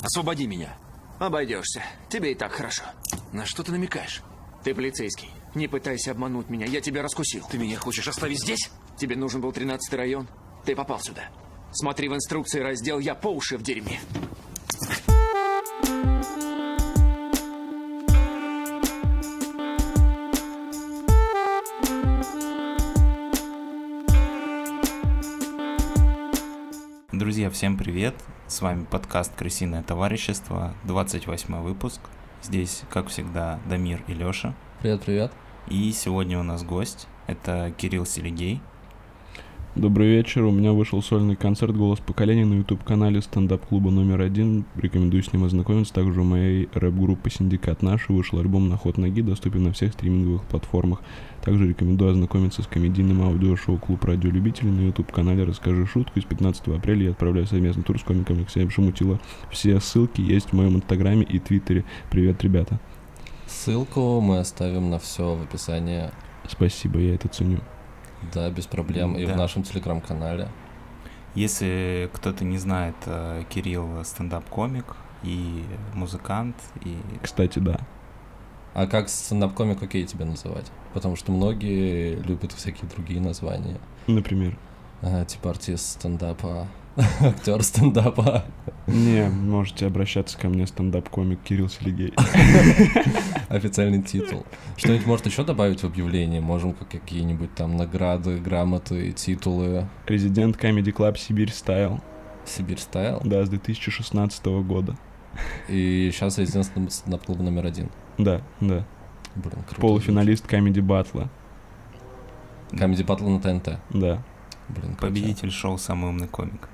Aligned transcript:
Освободи 0.00 0.46
меня. 0.46 0.76
Обойдешься. 1.18 1.82
Тебе 2.08 2.32
и 2.32 2.34
так 2.34 2.52
хорошо. 2.52 2.84
На 3.32 3.44
что 3.44 3.64
ты 3.64 3.72
намекаешь? 3.72 4.22
Ты 4.62 4.74
полицейский. 4.74 5.30
Не 5.54 5.66
пытайся 5.66 6.12
обмануть 6.12 6.48
меня, 6.48 6.66
я 6.66 6.80
тебя 6.80 7.02
раскусил. 7.02 7.44
Ты 7.50 7.58
меня 7.58 7.78
хочешь 7.78 8.06
оставить 8.06 8.40
здесь? 8.40 8.70
Тебе 8.96 9.16
нужен 9.16 9.40
был 9.40 9.52
13 9.52 9.92
район. 9.94 10.28
Ты 10.64 10.76
попал 10.76 11.00
сюда. 11.00 11.30
Смотри 11.72 12.08
в 12.08 12.14
инструкции 12.14 12.60
раздел 12.60 12.98
«Я 12.98 13.14
по 13.14 13.28
уши 13.28 13.58
в 13.58 13.62
дерьме». 13.62 13.98
Друзья, 27.12 27.50
всем 27.50 27.76
привет! 27.76 28.14
С 28.48 28.62
вами 28.62 28.86
подкаст 28.86 29.34
«Крысиное 29.36 29.82
товарищество», 29.82 30.72
28 30.84 31.60
выпуск. 31.60 32.00
Здесь, 32.42 32.80
как 32.88 33.08
всегда, 33.08 33.60
Дамир 33.68 34.02
и 34.06 34.14
Лёша. 34.14 34.54
Привет, 34.80 35.02
привет. 35.02 35.32
И 35.66 35.92
сегодня 35.92 36.40
у 36.40 36.42
нас 36.42 36.64
гость. 36.64 37.08
Это 37.26 37.74
Кирилл 37.76 38.06
Селегей. 38.06 38.62
Добрый 39.78 40.08
вечер. 40.08 40.42
У 40.42 40.50
меня 40.50 40.72
вышел 40.72 41.00
сольный 41.00 41.36
концерт 41.36 41.76
«Голос 41.76 42.00
поколения» 42.00 42.44
на 42.44 42.54
YouTube-канале 42.54 43.22
стендап-клуба 43.22 43.92
номер 43.92 44.22
один. 44.22 44.64
Рекомендую 44.74 45.22
с 45.22 45.32
ним 45.32 45.44
ознакомиться. 45.44 45.94
Также 45.94 46.20
у 46.20 46.24
моей 46.24 46.68
рэп-группы 46.74 47.30
«Синдикат 47.30 47.80
Наши» 47.80 48.12
вышел 48.12 48.40
альбом 48.40 48.68
«На 48.68 48.76
ход 48.76 48.98
ноги», 48.98 49.22
доступен 49.22 49.62
на 49.62 49.72
всех 49.72 49.92
стриминговых 49.92 50.42
платформах. 50.46 51.00
Также 51.44 51.68
рекомендую 51.68 52.10
ознакомиться 52.10 52.64
с 52.64 52.66
комедийным 52.66 53.22
аудиошоу 53.22 53.78
«Клуб 53.78 54.02
радиолюбителей» 54.02 54.72
на 54.72 54.80
YouTube-канале 54.86 55.44
«Расскажи 55.44 55.86
шутку». 55.86 56.20
С 56.20 56.24
15 56.24 56.66
апреля 56.76 57.04
я 57.04 57.10
отправляюсь 57.12 57.44
в 57.44 57.46
совместный 57.46 57.84
тур 57.84 58.00
с 58.00 58.02
комиком 58.02 58.38
Алексеем 58.38 58.70
Шамутило. 58.70 59.20
Все 59.52 59.78
ссылки 59.78 60.20
есть 60.20 60.48
в 60.48 60.54
моем 60.54 60.74
инстаграме 60.74 61.22
и 61.22 61.38
твиттере. 61.38 61.84
Привет, 62.10 62.42
ребята. 62.42 62.80
Ссылку 63.46 64.20
мы 64.20 64.40
оставим 64.40 64.90
на 64.90 64.98
все 64.98 65.36
в 65.36 65.42
описании. 65.42 66.10
Спасибо, 66.48 66.98
я 66.98 67.14
это 67.14 67.28
ценю. 67.28 67.60
Да, 68.32 68.50
без 68.50 68.66
проблем. 68.66 69.16
И 69.16 69.26
Да. 69.26 69.34
в 69.34 69.36
нашем 69.36 69.62
телеграм-канале. 69.62 70.48
Если 71.34 72.10
кто-то 72.12 72.44
не 72.44 72.58
знает, 72.58 72.96
э, 73.06 73.44
Кирилл 73.48 74.04
стендап-комик 74.04 74.96
и 75.22 75.64
музыкант, 75.94 76.56
и 76.84 76.98
Кстати, 77.22 77.58
да. 77.58 77.78
А 78.74 78.86
как 78.86 79.08
стендап-комик 79.08 79.82
окей 79.82 80.04
тебя 80.04 80.24
называть? 80.24 80.70
Потому 80.94 81.16
что 81.16 81.32
многие 81.32 82.14
любят 82.16 82.52
всякие 82.52 82.88
другие 82.90 83.20
названия. 83.20 83.78
Например. 84.06 84.56
А, 85.02 85.24
типа 85.24 85.50
артист 85.50 86.00
стендапа, 86.00 86.66
актер 87.20 87.62
стендапа. 87.62 88.44
Не, 88.86 89.28
можете 89.28 89.86
обращаться 89.86 90.36
ко 90.38 90.48
мне, 90.48 90.66
стендап-комик 90.66 91.40
Кирилл 91.42 91.68
Селигей. 91.68 92.12
Официальный 93.48 94.02
титул. 94.02 94.44
Что-нибудь 94.76 95.06
может 95.06 95.26
еще 95.26 95.44
добавить 95.44 95.82
в 95.82 95.84
объявление? 95.84 96.40
Можем 96.40 96.72
как 96.72 96.88
какие-нибудь 96.88 97.54
там 97.54 97.76
награды, 97.76 98.38
грамоты, 98.38 99.12
титулы. 99.12 99.86
Резидент 100.06 100.56
Comedy 100.56 100.92
Club 100.92 101.16
Сибирь 101.16 101.52
Стайл. 101.52 102.00
Сибирь 102.44 102.78
стайл. 102.78 103.20
Да, 103.24 103.44
с 103.44 103.48
2016 103.48 104.44
года. 104.46 104.96
И 105.68 106.10
сейчас 106.12 106.38
резидент 106.38 106.92
стендап-клуба 106.92 107.42
номер 107.42 107.66
один. 107.66 107.90
Да, 108.16 108.40
да. 108.60 108.84
Блин, 109.36 109.62
круто. 109.66 109.80
Полуфиналист 109.80 110.46
Comedy 110.46 110.80
Батла. 110.80 111.28
Камеди 112.76 113.02
Батл 113.02 113.28
на 113.28 113.40
ТНТ. 113.40 113.78
Да. 113.90 114.22
Блин, 114.68 114.96
победитель 114.96 115.50
шоу 115.50 115.78
«Самый 115.78 116.10
умный 116.10 116.28
комик». 116.28 116.68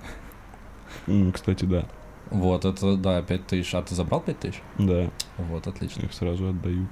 Кстати, 1.32 1.64
да. 1.64 1.86
Вот, 2.30 2.64
это, 2.64 2.96
да, 2.96 3.22
5 3.22 3.46
тысяч. 3.46 3.74
А 3.74 3.82
ты 3.82 3.94
забрал 3.94 4.20
5 4.20 4.38
тысяч? 4.38 4.60
Да. 4.78 5.10
Вот, 5.38 5.66
отлично. 5.66 6.02
Их 6.02 6.12
сразу 6.12 6.48
отдают. 6.48 6.88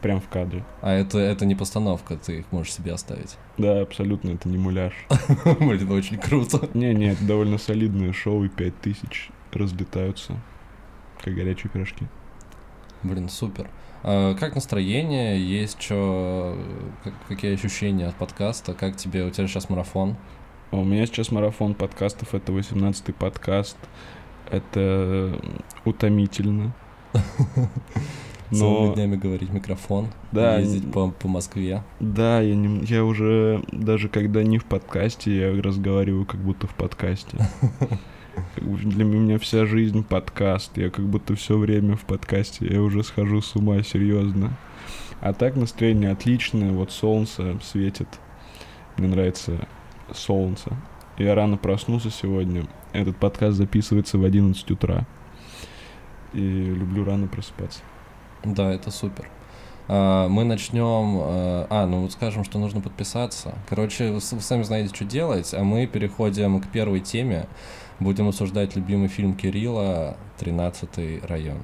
Прям 0.00 0.20
в 0.20 0.28
кадре. 0.28 0.64
А 0.80 0.92
это, 0.92 1.18
это 1.18 1.44
не 1.44 1.56
постановка, 1.56 2.16
ты 2.16 2.40
их 2.40 2.52
можешь 2.52 2.72
себе 2.72 2.92
оставить. 2.92 3.36
Да, 3.56 3.80
абсолютно, 3.80 4.30
это 4.30 4.48
не 4.48 4.56
муляж. 4.56 4.92
Блин, 5.58 5.90
очень 5.90 6.18
круто. 6.18 6.68
Не, 6.74 6.94
не, 6.94 7.12
это 7.12 7.24
довольно 7.24 7.58
солидное 7.58 8.12
шоу, 8.12 8.44
и 8.44 8.48
5000 8.48 9.30
разлетаются, 9.52 10.36
как 11.20 11.34
горячие 11.34 11.70
пирожки. 11.70 12.06
Блин, 13.02 13.28
супер. 13.28 13.70
А 14.02 14.34
как 14.34 14.54
настроение? 14.54 15.40
Есть 15.40 15.80
что? 15.80 16.56
какие 17.28 17.54
ощущения 17.54 18.06
от 18.06 18.14
подкаста? 18.14 18.74
Как 18.74 18.96
тебе? 18.96 19.24
У 19.24 19.30
тебя 19.30 19.46
сейчас 19.46 19.68
марафон. 19.68 20.16
А 20.70 20.76
у 20.76 20.84
меня 20.84 21.06
сейчас 21.06 21.30
марафон 21.30 21.74
подкастов, 21.74 22.34
это 22.34 22.52
18-й 22.52 23.12
подкаст. 23.12 23.76
Это 24.50 25.40
утомительно. 25.84 26.74
Целыми 28.50 28.86
Но 28.88 28.94
днями 28.94 29.16
говорить 29.16 29.50
микрофон. 29.50 30.08
Да, 30.32 30.58
Ездить 30.58 30.90
по, 30.90 31.10
по 31.10 31.28
Москве. 31.28 31.82
да, 32.00 32.40
я, 32.40 32.54
не, 32.54 32.84
я 32.86 33.04
уже, 33.04 33.62
даже 33.72 34.08
когда 34.08 34.42
не 34.42 34.56
в 34.58 34.64
подкасте, 34.64 35.36
я 35.36 35.62
разговариваю 35.62 36.24
как 36.24 36.40
будто 36.40 36.66
в 36.66 36.74
подкасте. 36.74 37.36
Для 38.56 39.04
меня 39.04 39.38
вся 39.38 39.66
жизнь 39.66 40.04
подкаст. 40.04 40.76
Я 40.76 40.90
как 40.90 41.06
будто 41.06 41.34
все 41.34 41.56
время 41.56 41.96
в 41.96 42.02
подкасте. 42.02 42.66
Я 42.66 42.82
уже 42.82 43.02
схожу 43.02 43.40
с 43.40 43.54
ума, 43.56 43.82
серьезно. 43.82 44.56
А 45.20 45.32
так 45.32 45.56
настроение 45.56 46.10
отличное. 46.10 46.72
Вот 46.72 46.92
солнце 46.92 47.58
светит. 47.62 48.08
Мне 48.96 49.08
нравится 49.08 49.66
солнце. 50.12 50.70
Я 51.18 51.34
рано 51.34 51.56
проснулся 51.56 52.10
сегодня. 52.10 52.66
Этот 52.92 53.16
подкаст 53.16 53.56
записывается 53.56 54.18
в 54.18 54.24
11 54.24 54.70
утра. 54.70 55.06
И 56.32 56.38
люблю 56.40 57.04
рано 57.04 57.26
просыпаться. 57.26 57.80
Да, 58.44 58.72
это 58.72 58.90
супер. 58.90 59.28
А, 59.88 60.28
Мы 60.28 60.44
начнем... 60.44 61.18
э, 61.20 61.66
А, 61.70 61.86
ну 61.86 62.02
вот 62.02 62.12
скажем, 62.12 62.44
что 62.44 62.58
нужно 62.58 62.80
подписаться. 62.80 63.54
Короче, 63.68 64.12
вы 64.12 64.20
сами 64.20 64.62
знаете, 64.62 64.94
что 64.94 65.04
делать, 65.04 65.54
а 65.54 65.64
мы 65.64 65.86
переходим 65.86 66.60
к 66.60 66.68
первой 66.68 67.00
теме. 67.00 67.48
Будем 68.00 68.28
обсуждать 68.28 68.76
любимый 68.76 69.08
фильм 69.08 69.34
Кирилла 69.34 70.16
«13 70.38 71.26
район». 71.26 71.58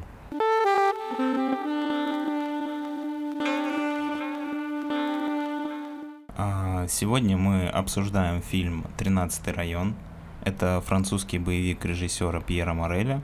А, 6.36 6.86
Сегодня 6.88 7.36
мы 7.36 7.68
обсуждаем 7.68 8.42
фильм 8.42 8.84
«13 8.98 9.52
район». 9.54 9.94
Это 10.44 10.82
французский 10.84 11.38
боевик 11.38 11.84
режиссера 11.84 12.40
Пьера 12.40 12.74
Мореля. 12.74 13.22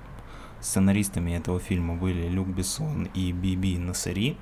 Сценаристами 0.60 1.32
этого 1.32 1.58
фильма 1.58 1.96
были 1.96 2.28
Люк 2.28 2.46
Бессон 2.46 3.08
и 3.12 3.32
Биби 3.32 3.76
Насари. 3.76 4.36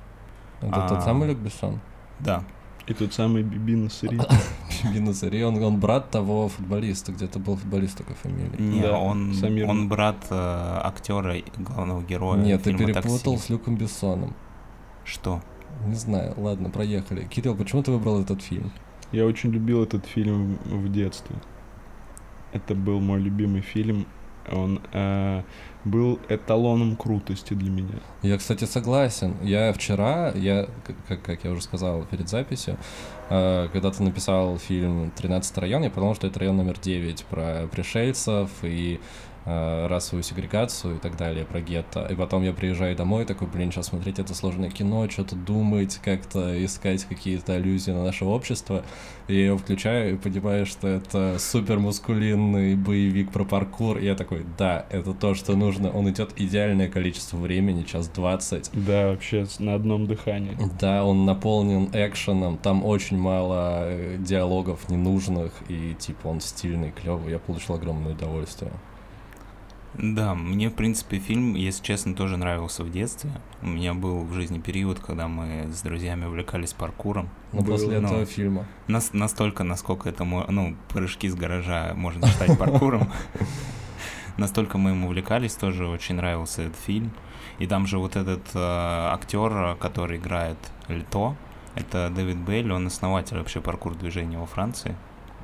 Это 0.61 0.85
А. 0.85 0.89
тот 0.89 1.03
самый 1.03 1.27
Люк 1.29 1.39
Бессон? 1.39 1.79
Да, 2.19 2.43
И 2.89 2.93
тот 2.95 3.13
самый 3.13 3.43
Биби 3.43 3.75
Насари. 3.75 4.19
Бинусари, 4.93 5.43
он, 5.43 5.61
он 5.61 5.79
брат 5.79 6.09
того 6.09 6.49
футболиста, 6.49 7.11
где-то 7.11 7.37
был 7.37 7.55
футболист 7.55 7.97
такой 7.97 8.15
фамилии. 8.15 8.59
не, 8.59 8.81
Да, 8.81 8.97
он, 8.97 9.33
Самир. 9.35 9.69
он 9.69 9.87
брат 9.87 10.25
э, 10.31 10.79
актера 10.83 11.37
и 11.37 11.43
главного 11.57 12.01
героя 12.01 12.39
Нет, 12.39 12.63
ты 12.63 12.75
перепутал 12.75 13.35
«Такси». 13.35 13.37
с 13.37 13.49
Люком 13.49 13.75
Бессоном. 13.75 14.33
Что? 15.05 15.41
Не 15.85 15.93
знаю, 15.95 16.33
ладно, 16.37 16.69
проехали. 16.71 17.25
Кирилл, 17.25 17.55
почему 17.55 17.83
ты 17.83 17.91
выбрал 17.91 18.21
этот 18.21 18.41
фильм? 18.41 18.71
Я 19.11 19.25
очень 19.25 19.51
любил 19.51 19.83
этот 19.83 20.05
фильм 20.05 20.57
в 20.65 20.91
детстве. 20.91 21.35
Это 22.53 22.73
был 22.73 22.99
мой 22.99 23.19
любимый 23.19 23.61
фильм. 23.61 24.07
Он 24.51 24.81
э, 24.93 25.43
был 25.85 26.19
эталоном 26.29 26.95
крутости 26.95 27.53
для 27.53 27.69
меня. 27.69 27.99
Я, 28.21 28.37
кстати, 28.37 28.65
согласен. 28.65 29.35
Я 29.41 29.71
вчера, 29.73 30.31
я, 30.35 30.67
как, 31.07 31.21
как 31.21 31.43
я 31.43 31.51
уже 31.51 31.61
сказал 31.61 32.03
перед 32.03 32.29
записью, 32.29 32.77
э, 33.29 33.69
когда 33.71 33.91
ты 33.91 34.03
написал 34.03 34.57
фильм 34.57 35.11
«13 35.15 35.59
район», 35.59 35.83
я 35.83 35.89
подумал, 35.89 36.15
что 36.15 36.27
это 36.27 36.39
район 36.39 36.57
номер 36.57 36.77
9 36.79 37.25
про 37.25 37.67
пришельцев 37.71 38.49
и 38.63 38.99
расовую 39.45 40.23
сегрегацию 40.23 40.97
и 40.97 40.99
так 40.99 41.17
далее, 41.17 41.45
про 41.45 41.61
гетто. 41.61 42.05
И 42.09 42.15
потом 42.15 42.43
я 42.43 42.53
приезжаю 42.53 42.95
домой, 42.95 43.25
такой, 43.25 43.47
блин, 43.47 43.71
сейчас 43.71 43.87
смотреть 43.87 44.19
это 44.19 44.33
сложное 44.33 44.69
кино, 44.69 45.09
что-то 45.09 45.35
думать, 45.35 45.99
как-то 46.03 46.63
искать 46.63 47.05
какие-то 47.05 47.53
аллюзии 47.53 47.91
на 47.91 48.03
наше 48.03 48.25
общество. 48.25 48.83
И 49.27 49.35
я 49.35 49.45
его 49.47 49.57
включаю 49.57 50.13
и 50.13 50.17
понимаю, 50.17 50.65
что 50.65 50.87
это 50.87 51.37
супер 51.39 51.79
мускулинный 51.79 52.75
боевик 52.75 53.31
про 53.31 53.45
паркур. 53.45 53.97
И 53.97 54.05
я 54.05 54.15
такой, 54.15 54.45
да, 54.57 54.85
это 54.89 55.13
то, 55.13 55.35
что 55.35 55.55
нужно. 55.55 55.91
Он 55.91 56.09
идет 56.09 56.33
идеальное 56.35 56.89
количество 56.89 57.37
времени, 57.37 57.83
час 57.83 58.07
20. 58.09 58.71
Да, 58.73 59.09
вообще 59.09 59.45
на 59.59 59.75
одном 59.75 60.07
дыхании. 60.07 60.57
Да, 60.79 61.05
он 61.05 61.25
наполнен 61.25 61.89
экшеном, 61.93 62.57
там 62.57 62.83
очень 62.83 63.17
мало 63.17 63.83
э, 63.83 64.17
диалогов 64.19 64.89
ненужных, 64.89 65.51
и 65.67 65.95
типа 65.97 66.27
он 66.27 66.41
стильный, 66.41 66.91
клевый. 66.91 67.31
Я 67.31 67.39
получил 67.39 67.75
огромное 67.75 68.13
удовольствие. 68.13 68.71
Да, 69.95 70.35
мне, 70.35 70.69
в 70.69 70.73
принципе, 70.73 71.17
фильм, 71.19 71.55
если 71.55 71.83
честно, 71.83 72.13
тоже 72.13 72.37
нравился 72.37 72.83
в 72.83 72.91
детстве. 72.91 73.31
У 73.61 73.67
меня 73.67 73.93
был 73.93 74.23
в 74.23 74.33
жизни 74.33 74.59
период, 74.59 74.99
когда 74.99 75.27
мы 75.27 75.67
с 75.73 75.81
друзьями 75.81 76.25
увлекались 76.25 76.73
паркуром. 76.73 77.29
Но 77.51 77.61
Было, 77.61 77.73
после 77.73 77.99
но- 77.99 78.07
этого 78.07 78.25
фильма. 78.25 78.65
Нас, 78.87 79.13
настолько, 79.13 79.63
насколько 79.63 80.07
это, 80.07 80.23
ну, 80.23 80.75
прыжки 80.89 81.27
с 81.27 81.35
гаража 81.35 81.93
можно 81.95 82.27
считать 82.27 82.57
паркуром. 82.57 83.11
настолько 84.37 84.77
мы 84.77 84.91
им 84.91 85.05
увлекались, 85.05 85.53
тоже 85.55 85.87
очень 85.87 86.15
нравился 86.15 86.63
этот 86.63 86.77
фильм. 86.77 87.11
И 87.57 87.67
там 87.67 87.87
же 87.87 87.97
вот 87.97 88.15
этот 88.15 88.43
э, 88.53 88.59
актер, 88.59 89.75
который 89.79 90.17
играет 90.17 90.57
Лито, 90.87 91.35
это 91.75 92.09
Дэвид 92.09 92.37
Бейль, 92.37 92.71
он 92.71 92.87
основатель 92.87 93.37
вообще 93.37 93.59
паркур 93.59 93.95
движения 93.95 94.37
во 94.37 94.45
Франции. 94.45 94.95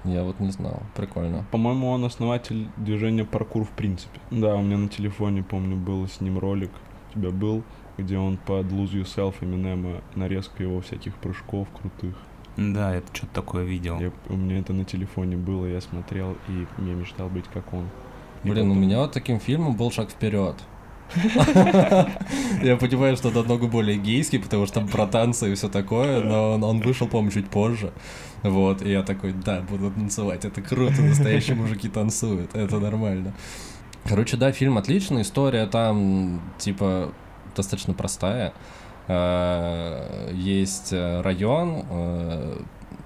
Я 0.05 0.23
вот 0.23 0.39
не 0.39 0.51
знал. 0.51 0.81
Прикольно. 0.95 1.45
По-моему, 1.51 1.89
он 1.89 2.05
основатель 2.05 2.67
движения 2.77 3.25
паркур 3.25 3.63
в 3.63 3.69
принципе. 3.71 4.19
Да, 4.31 4.55
у 4.55 4.61
меня 4.61 4.77
на 4.77 4.87
телефоне, 4.87 5.43
помню, 5.43 5.75
был 5.75 6.07
с 6.07 6.21
ним 6.21 6.37
ролик. 6.39 6.71
У 7.15 7.19
тебя 7.19 7.31
был, 7.31 7.63
где 7.97 8.17
он 8.17 8.37
под 8.37 8.67
Lose 8.67 8.91
Yourself 8.93 9.35
Эминема 9.41 10.01
нарезка 10.15 10.63
его 10.63 10.81
всяких 10.81 11.15
прыжков 11.15 11.67
крутых. 11.79 12.15
Да, 12.57 12.93
это 12.95 13.07
что-то 13.13 13.33
такое 13.33 13.63
видел. 13.65 13.99
Я- 13.99 14.11
у 14.29 14.35
меня 14.37 14.59
это 14.59 14.73
на 14.73 14.85
телефоне 14.85 15.35
было, 15.37 15.65
я 15.65 15.81
смотрел, 15.81 16.37
и 16.47 16.65
я 16.79 16.93
мечтал 16.93 17.27
быть 17.29 17.45
как 17.53 17.73
он. 17.73 17.89
И 18.43 18.49
Блин, 18.49 18.67
у 18.67 18.69
потом- 18.69 18.81
меня 18.81 18.99
вот 18.99 19.11
таким 19.11 19.39
фильмом 19.39 19.75
был 19.75 19.91
шаг 19.91 20.09
вперед. 20.09 20.55
Я 22.61 22.77
понимаю, 22.77 23.15
что 23.15 23.29
это 23.29 23.39
намного 23.39 23.67
более 23.67 23.97
гейский, 23.97 24.39
потому 24.39 24.65
что 24.65 24.75
там 24.81 24.87
про 24.87 25.07
танцы 25.07 25.51
и 25.51 25.55
все 25.55 25.69
такое, 25.69 26.21
но 26.21 26.53
он, 26.53 26.81
вышел, 26.81 27.07
по-моему, 27.07 27.31
чуть 27.31 27.49
позже. 27.49 27.93
Вот, 28.43 28.81
и 28.81 28.91
я 28.91 29.03
такой, 29.03 29.33
да, 29.33 29.61
буду 29.61 29.91
танцевать, 29.91 30.45
это 30.45 30.61
круто, 30.61 31.01
настоящие 31.01 31.55
мужики 31.55 31.89
танцуют, 31.89 32.55
это 32.55 32.79
нормально. 32.79 33.33
Короче, 34.07 34.37
да, 34.37 34.51
фильм 34.51 34.77
отличный, 34.77 35.23
история 35.23 35.65
там, 35.65 36.41
типа, 36.59 37.11
достаточно 37.55 37.93
простая. 37.93 38.53
Э, 39.07 40.29
Есть 40.33 40.93
э, 40.93 41.21
район, 41.21 41.85
э, 41.89 42.57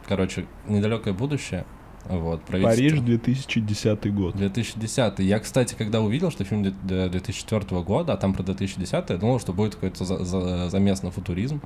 короче, 0.08 0.46
недалекое 0.68 1.14
будущее. 1.14 1.66
Вот, 2.10 2.42
Париж 2.44 3.00
2010 3.00 4.14
год. 4.14 4.36
2010. 4.36 5.20
Я, 5.20 5.40
кстати, 5.40 5.76
когда 5.78 6.02
увидел, 6.02 6.32
что 6.32 6.44
фильм 6.44 6.64
две- 6.64 7.08
2004 7.10 7.82
года, 7.84 8.14
а 8.14 8.18
там 8.18 8.34
про 8.34 8.44
2010, 8.44 9.10
я 9.10 9.18
думал, 9.18 9.40
что 9.40 9.54
будет 9.54 9.76
какой-то 9.76 10.04
за- 10.06 10.24
за- 10.26 10.70
замес 10.70 11.04
на 11.04 11.12
футуризм. 11.12 11.62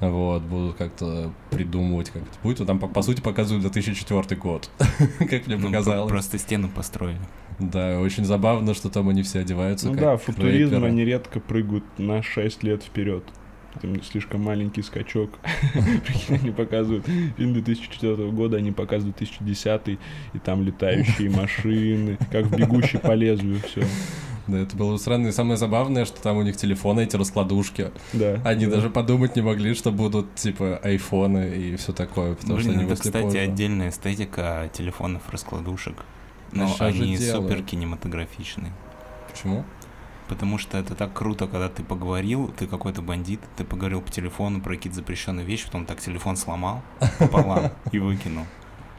Вот, 0.00 0.42
будут 0.42 0.76
как-то 0.76 1.30
придумывать, 1.50 2.10
как 2.10 2.22
это 2.22 2.30
будет. 2.42 2.60
А 2.60 2.66
Там, 2.66 2.78
по, 2.78 2.86
по 2.88 3.02
сути, 3.02 3.20
показывают 3.20 3.62
2004 3.62 4.38
год, 4.40 4.70
как 5.18 5.46
мне 5.46 5.56
Ну, 5.56 5.66
показалось. 5.68 6.10
Просто 6.10 6.38
стены 6.38 6.68
построили. 6.68 7.18
Да, 7.58 8.00
очень 8.00 8.24
забавно, 8.26 8.74
что 8.74 8.90
там 8.90 9.08
они 9.08 9.22
все 9.22 9.40
одеваются 9.40 9.86
Ну 9.86 9.92
как 9.92 10.00
да, 10.02 10.16
футуризм, 10.18 10.74
рэперы. 10.74 10.90
они 10.90 11.04
редко 11.04 11.40
прыгают 11.40 11.84
на 11.98 12.22
6 12.22 12.62
лет 12.62 12.82
вперед. 12.82 13.24
Это 13.82 14.02
слишком 14.04 14.42
маленький 14.42 14.82
скачок. 14.82 15.30
Прикинь, 16.04 16.36
Они 16.36 16.50
показывают 16.50 17.06
фильм 17.36 17.52
2004 17.52 18.30
года, 18.30 18.56
они 18.56 18.72
показывают 18.72 19.16
2010, 19.18 19.98
и 20.32 20.38
там 20.38 20.62
летающие 20.62 21.30
машины, 21.30 22.18
как 22.30 22.46
в 22.46 22.56
«Бегущий 22.56 22.98
по 22.98 23.12
лезвию» 23.12 23.60
все. 23.60 23.84
Да, 24.46 24.58
это 24.58 24.76
было 24.76 24.96
странно. 24.96 25.28
И 25.28 25.32
самое 25.32 25.56
забавное, 25.56 26.04
что 26.04 26.22
там 26.22 26.36
у 26.36 26.42
них 26.42 26.56
телефоны, 26.56 27.00
эти 27.00 27.16
раскладушки. 27.16 27.90
Да. 28.12 28.40
Они 28.44 28.66
да. 28.66 28.76
даже 28.76 28.90
подумать 28.90 29.34
не 29.36 29.42
могли, 29.42 29.74
что 29.74 29.90
будут, 29.90 30.34
типа, 30.36 30.76
айфоны 30.82 31.50
и 31.56 31.76
все 31.76 31.92
такое, 31.92 32.34
потому 32.34 32.60
что 32.60 32.68
Блин, 32.68 32.80
они 32.80 32.90
это, 32.90 33.02
кстати, 33.02 33.22
позже. 33.22 33.38
отдельная 33.38 33.90
эстетика 33.90 34.70
телефонов 34.72 35.22
раскладушек. 35.30 36.04
Но 36.52 36.68
же 36.68 36.84
они 36.84 37.18
супер 37.18 37.62
кинематографичные. 37.62 38.72
Почему? 39.30 39.64
Потому 40.28 40.58
что 40.58 40.76
это 40.78 40.94
так 40.94 41.12
круто, 41.12 41.46
когда 41.46 41.68
ты 41.68 41.84
поговорил, 41.84 42.48
ты 42.48 42.66
какой-то 42.66 43.00
бандит, 43.00 43.40
ты 43.56 43.64
поговорил 43.64 44.00
по 44.00 44.10
телефону 44.10 44.60
про 44.60 44.74
какие-то 44.74 44.96
запрещенные 44.96 45.46
вещи, 45.46 45.66
потом 45.66 45.86
так 45.86 46.00
телефон 46.00 46.36
сломал 46.36 46.82
пополам 47.18 47.70
и 47.92 47.98
выкинул. 47.98 48.44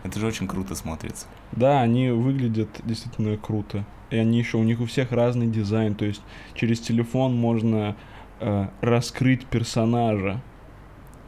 Это 0.04 0.20
же 0.20 0.28
очень 0.28 0.48
круто 0.48 0.74
смотрится. 0.74 1.26
Да, 1.52 1.82
они 1.82 2.10
выглядят 2.10 2.70
действительно 2.86 3.36
круто. 3.38 3.86
И 4.10 4.16
они 4.16 4.40
еще, 4.40 4.58
у 4.58 4.64
них 4.64 4.80
у 4.80 4.86
всех 4.86 5.12
разный 5.12 5.48
дизайн. 5.48 5.96
То 5.96 6.06
есть 6.06 6.22
через 6.54 6.80
телефон 6.80 7.36
можно 7.36 7.98
э, 8.40 8.68
раскрыть 8.80 9.46
персонажа. 9.46 10.42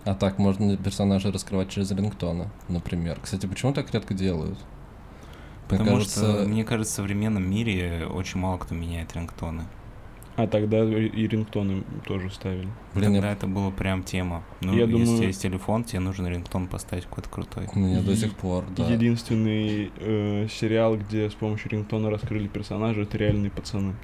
А 0.05 0.15
так 0.15 0.37
можно 0.37 0.77
персонажа 0.77 1.31
раскрывать 1.31 1.69
через 1.69 1.91
рингтона, 1.91 2.49
например. 2.69 3.19
Кстати, 3.21 3.47
почему 3.47 3.73
так 3.73 3.93
редко 3.93 4.13
делают? 4.13 4.57
Мне 4.57 5.77
Потому 5.77 5.97
кажется, 5.97 6.19
что, 6.19 6.47
мне 6.47 6.63
кажется, 6.63 6.93
в 6.93 6.95
современном 6.95 7.49
мире 7.49 8.07
очень 8.07 8.39
мало 8.39 8.57
кто 8.57 8.73
меняет 8.73 9.13
рингтоны. 9.13 9.65
А 10.41 10.47
тогда 10.47 10.79
и 10.85 11.27
рингтоны 11.27 11.83
тоже 12.05 12.29
ставили. 12.29 12.69
блин, 12.93 13.13
Тогда 13.13 13.27
я- 13.27 13.33
это 13.33 13.45
была 13.45 13.71
прям 13.71 14.03
тема. 14.03 14.43
Ну, 14.61 14.71
Я 14.73 14.79
если 14.81 14.91
думаю- 14.93 15.13
у 15.13 15.17
тебя 15.17 15.27
есть 15.27 15.41
телефон, 15.41 15.83
тебе 15.83 15.99
нужен 15.99 16.27
рингтон 16.27 16.67
поставить 16.67 17.03
какой-то 17.05 17.29
крутой. 17.29 17.67
у 17.75 17.77
меня 17.79 18.01
до 18.01 18.11
Е- 18.11 18.17
сих 18.17 18.33
пор, 18.35 18.63
да. 18.75 18.85
Единственный 18.87 19.91
э, 19.97 20.47
сериал, 20.49 20.95
где 20.97 21.29
с 21.29 21.33
помощью 21.33 21.71
рингтона 21.71 22.09
раскрыли 22.09 22.47
персонажа, 22.47 23.01
это 23.01 23.17
реальные 23.17 23.51
пацаны. 23.51 23.95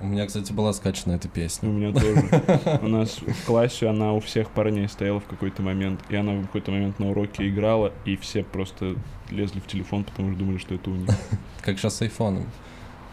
У 0.00 0.06
меня, 0.06 0.26
кстати, 0.26 0.52
была 0.52 0.72
скачана 0.72 1.14
эта 1.14 1.26
У 1.26 1.30
песня. 1.30 1.68
меня 1.68 1.92
тоже. 1.92 2.78
У 2.82 2.88
нас 2.88 3.18
в 3.20 3.44
классе 3.46 3.88
она 3.88 4.12
у 4.12 4.20
всех 4.20 4.50
парней 4.50 4.88
стояла 4.88 5.18
в 5.20 5.26
какой-то 5.26 5.62
момент. 5.62 6.00
И 6.08 6.14
она 6.16 6.32
в 6.34 6.42
какой-то 6.46 6.70
момент 6.70 6.98
на 7.00 7.10
уроке 7.10 7.48
играла, 7.48 7.92
и 8.04 8.16
все 8.16 8.44
просто 8.44 8.94
лезли 9.30 9.58
в 9.60 9.66
телефон, 9.66 10.04
потому 10.04 10.30
что 10.30 10.38
думали, 10.38 10.58
что 10.58 10.74
это 10.74 10.88
у 10.90 10.94
них. 10.94 11.08
Как 11.62 11.78
сейчас 11.78 11.96
с 11.96 12.02
айфоном. 12.02 12.46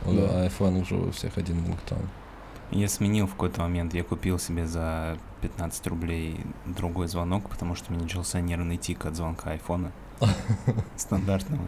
У 0.05 0.13
Да. 0.13 0.43
айфонов 0.43 0.87
же 0.87 0.95
у 0.95 1.11
всех 1.11 1.37
один 1.37 1.57
рингтон. 1.65 1.99
Я 2.71 2.87
сменил 2.87 3.25
в 3.25 3.31
какой-то 3.31 3.61
момент, 3.61 3.93
я 3.93 4.03
купил 4.03 4.37
себе 4.37 4.67
за 4.67 5.17
15 5.41 5.87
рублей 5.87 6.39
другой 6.65 7.07
звонок, 7.07 7.49
потому 7.49 7.75
что 7.75 7.91
у 7.91 7.93
меня 7.93 8.03
начался 8.03 8.41
нервный 8.41 8.77
тик 8.77 9.05
от 9.05 9.15
звонка 9.15 9.51
айфона 9.51 9.91
стандартного. 10.95 11.67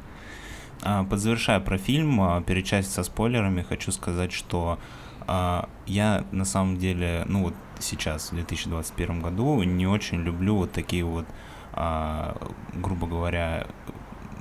А, 0.84 1.04
подзавершая 1.04 1.60
про 1.60 1.78
фильм, 1.78 2.22
а, 2.22 2.42
перед 2.42 2.66
частью 2.66 2.94
со 2.94 3.04
спойлерами, 3.04 3.62
хочу 3.62 3.92
сказать, 3.92 4.32
что 4.32 4.80
а, 5.28 5.70
я 5.86 6.24
на 6.32 6.46
самом 6.46 6.78
деле, 6.78 7.24
ну 7.28 7.44
вот 7.44 7.54
сейчас, 7.80 8.32
в 8.32 8.36
2021 8.36 9.22
году, 9.22 9.62
не 9.64 9.88
очень 9.88 10.22
люблю 10.22 10.56
вот 10.56 10.72
такие 10.72 11.04
вот, 11.04 11.26
грубо 12.74 13.08
говоря, 13.08 13.66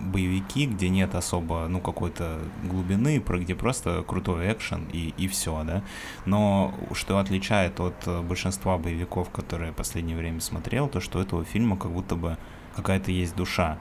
боевики, 0.01 0.67
где 0.67 0.89
нет 0.89 1.15
особо, 1.15 1.67
ну, 1.69 1.81
какой-то 1.81 2.39
глубины, 2.65 3.21
про 3.21 3.39
где 3.39 3.55
просто 3.55 4.03
крутой 4.07 4.53
экшен 4.53 4.87
и, 4.93 5.15
и 5.17 5.29
все, 5.29 5.63
да. 5.65 5.83
Но 6.27 6.75
что 6.93 7.19
отличает 7.19 7.81
от 7.81 8.07
э, 8.07 8.21
большинства 8.23 8.79
боевиков, 8.79 9.31
которые 9.31 9.73
в 9.73 9.77
последнее 9.77 10.17
время 10.17 10.41
смотрел, 10.41 10.89
то 10.89 11.01
что 11.01 11.19
у 11.19 11.23
этого 11.23 11.45
фильма 11.45 11.77
как 11.77 11.93
будто 11.93 12.17
бы 12.17 12.39
какая-то 12.77 13.11
есть 13.11 13.37
душа. 13.37 13.79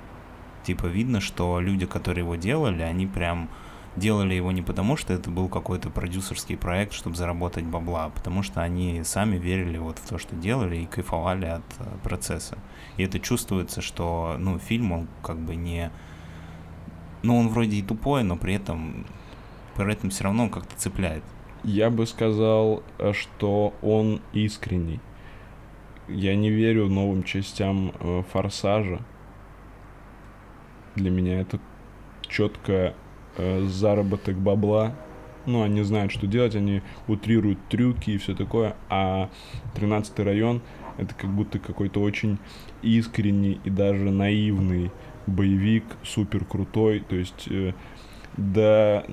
Типа 0.64 0.88
видно, 0.88 1.22
что 1.22 1.60
люди, 1.60 1.86
которые 1.86 2.24
его 2.24 2.36
делали, 2.36 2.82
они 2.82 3.08
прям 3.08 3.50
делали 3.96 4.34
его 4.34 4.52
не 4.52 4.62
потому, 4.62 4.98
что 4.98 5.14
это 5.14 5.30
был 5.30 5.50
какой-то 5.50 5.90
продюсерский 5.90 6.58
проект, 6.58 6.94
чтобы 6.94 7.16
заработать 7.16 7.66
бабла, 7.66 8.06
а 8.06 8.10
потому 8.10 8.44
что 8.44 8.62
они 8.62 9.04
сами 9.04 9.38
верили 9.38 9.78
вот 9.78 10.00
в 10.00 10.08
то, 10.08 10.18
что 10.18 10.36
делали, 10.36 10.78
и 10.78 10.86
кайфовали 10.86 11.46
от 11.46 11.64
э, 11.80 11.84
процесса. 12.04 12.58
И 12.98 13.04
это 13.04 13.20
чувствуется, 13.20 13.82
что, 13.82 14.36
ну, 14.40 14.60
фильм, 14.60 14.92
он 14.92 15.08
как 15.22 15.38
бы 15.38 15.56
не... 15.56 15.92
Ну, 17.22 17.38
он 17.38 17.50
вроде 17.50 17.78
и 17.78 17.82
тупой, 17.82 18.24
но 18.24 18.38
при 18.38 18.54
этом, 18.54 19.06
при 19.76 19.92
этом 19.92 20.10
все 20.10 20.24
равно 20.26 20.50
как-то 20.50 20.76
цепляет. 20.78 21.24
Я 21.64 21.90
бы 21.90 22.06
сказал, 22.06 22.84
э, 22.98 23.12
что 23.14 23.74
он 23.82 24.22
искренний. 24.32 25.00
Я 26.08 26.36
не 26.36 26.50
верю 26.50 26.88
новым 26.88 27.24
частям 27.24 27.92
э, 28.00 28.24
Форсажа. 28.32 29.02
Для 30.96 31.12
меня 31.12 31.42
это 31.42 31.60
четко 32.28 32.94
э, 33.38 33.66
заработок 33.66 34.38
бабла. 34.38 34.96
Ну, 35.46 35.62
они 35.62 35.84
знают, 35.84 36.12
что 36.12 36.28
делать, 36.28 36.56
они 36.56 36.82
утрируют 37.08 37.60
трюки 37.70 38.12
и 38.12 38.18
все 38.18 38.36
такое. 38.36 38.76
А 38.90 39.30
13 39.76 40.20
район 40.20 40.62
это 40.98 41.16
как 41.16 41.30
будто 41.30 41.60
какой-то 41.60 42.02
очень 42.02 42.38
искренний 42.82 43.60
и 43.64 43.70
даже 43.70 44.12
наивный 44.12 44.92
боевик, 45.30 45.84
супер 46.04 46.46
крутой. 46.46 47.00
То 47.08 47.16
есть 47.16 47.48
э, 47.50 47.74
да, 48.38 49.04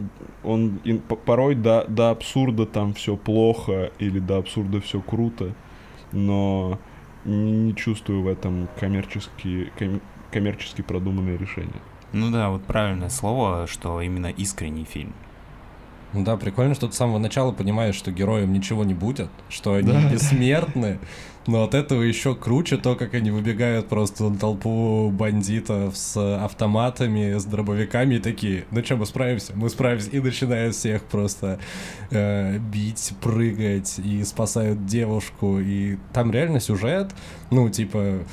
он 0.45 0.79
по- 1.09 1.17
порой 1.17 1.55
до, 1.55 1.85
до 1.89 2.11
абсурда 2.11 2.67
там 2.67 2.95
все 2.95 3.17
плохо 3.17 3.91
или 3.99 4.19
до 4.19 4.39
абсурда 4.39 4.81
все 4.81 5.01
круто, 5.01 5.55
но 6.13 6.79
не, 7.25 7.51
не 7.53 7.75
чувствую 7.75 8.23
в 8.23 8.29
этом 8.29 8.69
коммерчески, 8.79 9.73
ком- 9.79 10.01
коммерчески 10.31 10.83
продуманное 10.83 11.37
решение. 11.37 11.81
Ну 12.13 12.31
да, 12.31 12.51
вот 12.51 12.65
правильное 12.65 13.09
слово, 13.09 13.67
что 13.67 14.01
именно 14.01 14.29
искренний 14.29 14.85
фильм. 14.85 15.13
Ну 16.13 16.25
Да, 16.25 16.37
прикольно, 16.37 16.75
что 16.75 16.87
ты 16.87 16.95
с 16.95 16.97
самого 16.97 17.19
начала 17.19 17.51
понимаешь, 17.53 17.97
что 17.97 18.13
героям 18.13 18.53
ничего 18.53 18.85
не 18.85 18.95
будет, 18.95 19.29
что 19.49 19.75
они 19.75 19.91
Да. 19.93 20.09
бессмертны, 20.13 20.99
но 21.47 21.65
от 21.65 21.75
этого 21.75 22.03
еще 22.03 22.35
круче 22.35 22.77
то, 22.77 22.95
как 22.95 23.15
они 23.15 23.31
выбегают 23.31 23.89
просто 23.89 24.29
на 24.29 24.39
толпу 24.39 25.11
бандитов 25.11 25.97
с 25.97 26.17
автоматами, 26.45 27.39
с 27.39 27.45
дробовиками 27.45 28.17
и 28.17 28.19
такие, 28.19 28.65
ну 28.71 28.85
что, 28.85 28.97
мы 28.97 29.07
справимся? 29.07 29.53
Мы 29.55 29.69
справимся. 29.69 30.11
И 30.11 30.21
начинают 30.21 30.75
всех 30.75 31.03
просто 31.05 31.59
э, 32.11 32.59
бить, 32.59 33.13
прыгать 33.21 33.99
и 33.99 34.25
спасают 34.25 34.87
девушку. 34.87 35.59
И 35.61 35.97
там 36.13 36.31
реально 36.33 36.61
сюжет, 36.61 37.15
ну, 37.51 37.69
типа, 37.69 38.25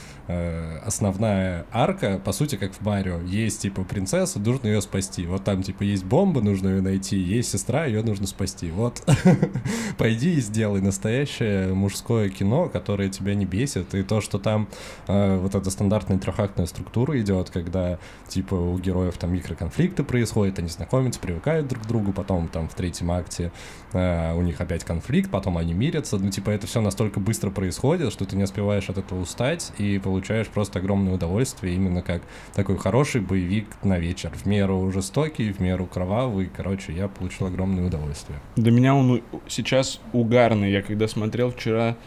основная 0.86 1.66
арка, 1.72 2.20
по 2.24 2.32
сути, 2.32 2.56
как 2.56 2.74
в 2.74 2.82
Марио. 2.82 3.22
Есть, 3.22 3.62
типа, 3.62 3.84
принцесса, 3.84 4.40
нужно 4.40 4.68
ее 4.68 4.82
спасти. 4.82 5.26
Вот 5.26 5.44
там, 5.44 5.64
типа, 5.64 5.84
есть 5.84 6.04
бомба, 6.04 6.42
нужно 6.42 6.70
ее 6.70 6.82
найти, 6.82 7.18
есть 7.18 7.52
сестра, 7.52 7.86
ее 7.86 8.04
нужно 8.04 8.28
спасти. 8.28 8.72
Вот, 8.72 9.04
пойди 9.98 10.36
и 10.36 10.42
сделай 10.42 10.82
настоящее 10.82 11.74
мужское 11.74 12.30
кино, 12.30 12.70
которое 12.70 13.10
тебя 13.10 13.36
не 13.36 13.46
бесит. 13.46 13.94
И 13.96 14.04
то, 14.04 14.22
что 14.22 14.40
там 14.40 14.68
э, 15.08 15.38
вот 15.38 15.56
эта 15.56 15.70
стандартная 15.70 16.18
трехактная 16.18 16.66
структура 16.66 17.20
идет, 17.20 17.50
когда, 17.50 18.00
типа, 18.28 18.56
у 18.56 18.78
героев 18.78 19.18
там 19.18 19.34
микроконфликты 19.34 20.04
происходят, 20.04 20.60
они 20.60 20.70
знакомятся, 20.70 21.20
привыкают 21.20 21.68
друг 21.68 21.84
к 21.84 21.88
другу, 21.88 22.14
потом 22.14 22.48
там 22.48 22.68
в 22.68 22.76
третьем 22.76 23.12
акте 23.12 23.52
э, 23.94 24.34
у 24.34 24.42
них 24.42 24.60
опять 24.62 24.84
конфликт, 24.84 25.30
потом 25.32 25.58
они 25.58 25.74
мирятся. 25.74 26.18
Ну, 26.18 26.30
типа, 26.30 26.50
это 26.50 26.68
все 26.68 26.82
настолько 26.82 27.20
быстро 27.20 27.50
происходит, 27.50 28.12
что 28.12 28.26
ты 28.26 28.36
не 28.36 28.44
успеваешь 28.44 28.90
от 28.90 28.98
этого 28.98 29.22
устать 29.22 29.72
и 29.78 30.00
получаешь 30.24 30.48
просто 30.48 30.80
огромное 30.80 31.14
удовольствие, 31.14 31.76
именно 31.76 32.02
как 32.02 32.22
такой 32.54 32.78
хороший 32.78 33.20
боевик 33.20 33.68
на 33.84 34.00
вечер. 34.00 34.32
В 34.34 34.46
меру 34.46 34.90
жестокий, 34.90 35.52
в 35.52 35.60
меру 35.60 35.86
кровавый. 35.86 36.50
Короче, 36.56 36.94
я 36.94 37.10
получил 37.10 37.48
огромное 37.48 37.86
удовольствие. 37.86 38.40
Для 38.56 38.72
меня 38.72 38.96
он 38.96 39.22
сейчас 39.50 40.00
угарный. 40.14 40.72
Я 40.72 40.82
когда 40.82 41.10
смотрел 41.10 41.52
вчера, 41.52 41.98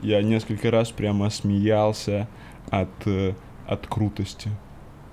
я 0.00 0.22
несколько 0.22 0.70
раз 0.70 0.90
прямо 0.90 1.28
смеялся 1.28 2.26
от, 2.70 2.88
э, 3.04 3.34
от 3.66 3.86
крутости. 3.86 4.50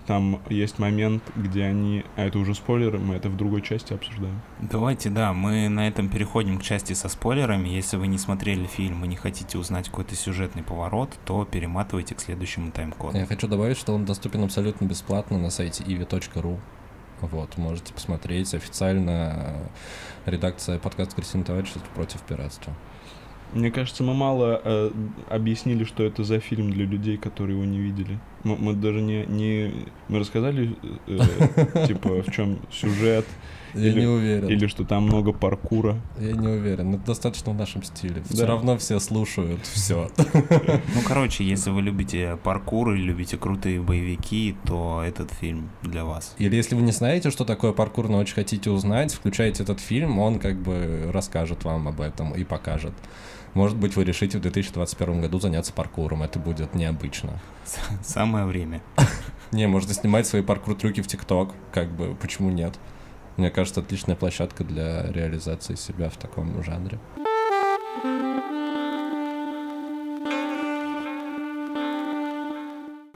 Там 0.06 0.40
есть 0.50 0.78
момент, 0.78 1.24
где 1.36 1.64
они... 1.64 2.06
А 2.16 2.26
это 2.26 2.38
уже 2.38 2.54
спойлеры, 2.54 3.00
мы 3.00 3.16
это 3.16 3.28
в 3.30 3.36
другой 3.36 3.62
части 3.62 3.94
обсуждаем. 3.94 4.40
Давайте, 4.62 5.10
да, 5.10 5.34
мы 5.34 5.68
на 5.68 5.88
этом 5.88 6.10
переходим 6.10 6.60
к 6.60 6.64
части 6.64 6.94
со 6.94 7.10
спойлерами. 7.10 7.70
Если 7.70 7.98
вы 7.98 8.06
не 8.08 8.20
смотрели 8.20 8.66
фильм 8.66 9.04
и 9.04 9.08
не 9.08 9.16
хотите 9.16 9.58
узнать 9.58 9.90
какой-то 9.90 10.16
сюжетный 10.16 10.62
поворот, 10.62 11.10
то 11.26 11.44
перематывайте 11.46 12.14
к 12.14 12.22
следующему 12.22 12.72
тайм-коду. 12.72 13.18
Я 13.18 13.26
хочу 13.26 13.48
добавить, 13.48 13.78
что 13.78 13.94
он 13.94 14.06
доступен 14.06 14.44
абсолютно 14.44 14.86
бесплатно 14.86 15.40
на 15.40 15.50
сайте 15.50 15.84
ivi.ru. 15.84 16.60
Вот, 17.22 17.58
можете 17.58 17.94
посмотреть. 17.94 18.54
Официально 18.54 19.56
редакция 20.26 20.78
подкаста 20.78 21.16
«Кристина 21.16 21.44
Товарищество 21.44 21.82
против 21.96 22.22
пиратства». 22.22 22.74
Мне 23.56 23.72
кажется, 23.72 24.04
мы 24.04 24.14
мало 24.14 24.62
э, 24.64 24.92
объяснили, 25.30 25.86
что 25.86 26.04
это 26.04 26.24
за 26.24 26.40
фильм 26.40 26.72
для 26.72 26.86
людей, 26.86 27.18
которые 27.18 27.56
его 27.56 27.66
не 27.66 27.80
видели. 27.80 28.20
Мы, 28.44 28.58
мы 28.58 28.74
даже 28.74 29.02
не, 29.02 29.26
не... 29.26 29.72
Мы 30.10 30.20
рассказали, 30.20 30.76
э, 31.08 31.88
типа, 31.88 32.22
в 32.22 32.32
чем 32.32 32.60
сюжет, 32.70 33.26
Я 33.74 33.88
Или- 33.88 34.02
не 34.02 34.06
уверен. 34.08 34.50
или 34.50 34.68
что 34.68 34.84
там 34.84 35.04
много 35.04 35.32
паркура. 35.32 35.96
Я 36.20 36.34
не 36.34 36.48
уверен. 36.50 36.96
Это 36.96 37.06
достаточно 37.06 37.54
в 37.54 37.56
нашем 37.56 37.82
стиле. 37.84 38.22
Все 38.30 38.42
Да. 38.42 38.48
равно 38.48 38.78
все 38.78 39.00
слушают 39.00 39.62
все. 39.66 40.10
Ну, 40.18 41.02
короче, 41.08 41.46
если 41.46 41.70
вы 41.72 41.82
любите 41.82 42.38
паркур 42.44 42.92
или 42.94 43.04
любите 43.04 43.38
крутые 43.38 43.82
боевики, 43.82 44.56
то 44.66 45.02
этот 45.06 45.32
фильм 45.32 45.70
для 45.82 46.04
вас. 46.04 46.36
Или 46.40 46.58
если 46.58 46.76
вы 46.76 46.82
не 46.82 46.92
знаете, 46.92 47.32
что 47.32 47.46
такое 47.46 47.72
паркур, 47.72 48.10
но 48.10 48.18
очень 48.18 48.36
хотите 48.36 48.70
узнать, 48.70 49.14
включайте 49.14 49.64
этот 49.64 49.80
фильм, 49.80 50.20
он 50.20 50.40
как 50.40 50.58
бы 50.62 51.10
расскажет 51.14 51.64
вам 51.64 51.88
об 51.88 52.02
этом 52.02 52.34
и 52.34 52.44
покажет. 52.44 52.94
Может 53.56 53.78
быть, 53.78 53.96
вы 53.96 54.04
решите 54.04 54.38
в 54.38 54.42
2021 54.42 55.22
году 55.22 55.40
заняться 55.40 55.72
паркуром, 55.72 56.24
это 56.24 56.40
будет 56.40 56.76
необычно. 56.76 57.40
Самое 58.04 58.46
время. 58.46 58.82
Не, 59.54 59.66
можно 59.68 59.94
снимать 59.94 60.28
свои 60.28 60.42
паркур-трюки 60.42 61.02
в 61.02 61.08
ТикТок, 61.08 61.54
как 61.72 61.90
бы, 61.90 62.16
почему 62.16 62.52
нет? 62.52 62.78
Мне 63.38 63.50
кажется, 63.50 63.80
отличная 63.80 64.18
площадка 64.18 64.66
для 64.66 65.10
реализации 65.10 65.76
себя 65.76 66.10
в 66.10 66.18
таком 66.18 66.62
жанре. 66.64 67.00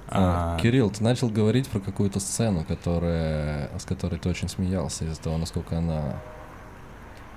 А, 0.08 0.58
Кирилл, 0.62 0.90
ты 0.90 1.04
начал 1.04 1.30
говорить 1.30 1.68
про 1.68 1.82
какую-то 1.82 2.22
сцену, 2.22 2.64
которая, 2.64 3.78
с 3.78 3.84
которой 3.84 4.18
ты 4.18 4.30
очень 4.30 4.48
смеялся 4.48 5.04
из-за 5.04 5.22
того, 5.22 5.38
насколько 5.38 5.78
она... 5.78 6.22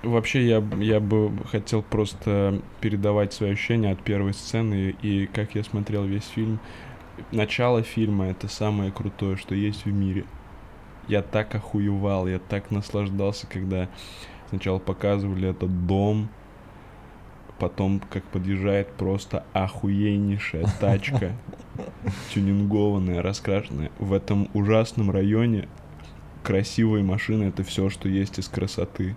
Вообще, 0.03 0.47
я, 0.49 0.63
я 0.79 0.99
бы 0.99 1.33
хотел 1.47 1.83
просто 1.83 2.61
передавать 2.81 3.33
свои 3.33 3.53
ощущения 3.53 3.93
от 3.93 4.03
первой 4.03 4.35
сцены 4.35 4.97
и 5.01 5.27
как 5.27 5.55
я 5.55 5.63
смотрел 5.63 6.05
весь 6.05 6.27
фильм. 6.27 6.59
Начало 7.31 7.83
фильма— 7.83 8.27
это 8.31 8.49
самое 8.49 8.91
крутое, 8.91 9.37
что 9.37 9.55
есть 9.55 9.85
в 9.85 9.93
мире. 9.93 10.25
Я 11.07 11.23
так 11.23 11.55
охуевал, 11.55 12.27
я 12.27 12.41
так 12.41 12.71
наслаждался, 12.71 13.47
когда 13.47 13.89
сначала 14.49 14.79
показывали 14.79 15.51
этот 15.51 15.87
дом, 15.87 16.29
потом 17.61 18.01
как 18.11 18.25
подъезжает 18.25 18.93
просто 18.95 19.45
охуеннейшая 19.53 20.67
тачка, 20.81 21.33
тюнингованная, 22.35 23.23
раскрашенная. 23.23 23.93
В 24.01 24.13
этом 24.13 24.49
ужасном 24.53 25.13
районе 25.13 25.69
красивые 26.43 27.05
машины— 27.05 27.45
это 27.45 27.63
все, 27.63 27.89
что 27.89 28.09
есть 28.09 28.41
из 28.41 28.49
красоты. 28.49 29.17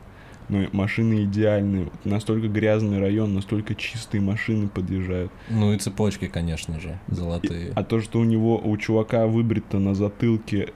Ну, 0.50 0.68
машины 0.74 1.24
идеальные. 1.24 1.90
Настолько 2.04 2.48
грязный 2.48 3.00
район, 3.00 3.34
настолько 3.34 3.74
чистые 3.76 4.22
машины 4.22 4.68
подъезжают. 4.68 5.32
Ну 5.50 5.74
и 5.74 5.78
цепочки, 5.80 6.28
конечно 6.28 6.80
же, 6.80 7.00
И- 7.08 7.16
золотые. 7.16 7.72
а 7.76 7.84
то, 7.84 8.00
что 8.02 8.20
у 8.20 8.24
него, 8.24 8.58
у 8.64 8.78
чувака 8.78 9.26
выбрито 9.26 9.80
на 9.80 9.96
затылке 9.96 10.70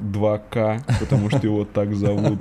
2К, 0.00 0.82
потому 1.00 1.30
что 1.30 1.38
его 1.46 1.64
так 1.64 1.94
зовут, 1.94 2.40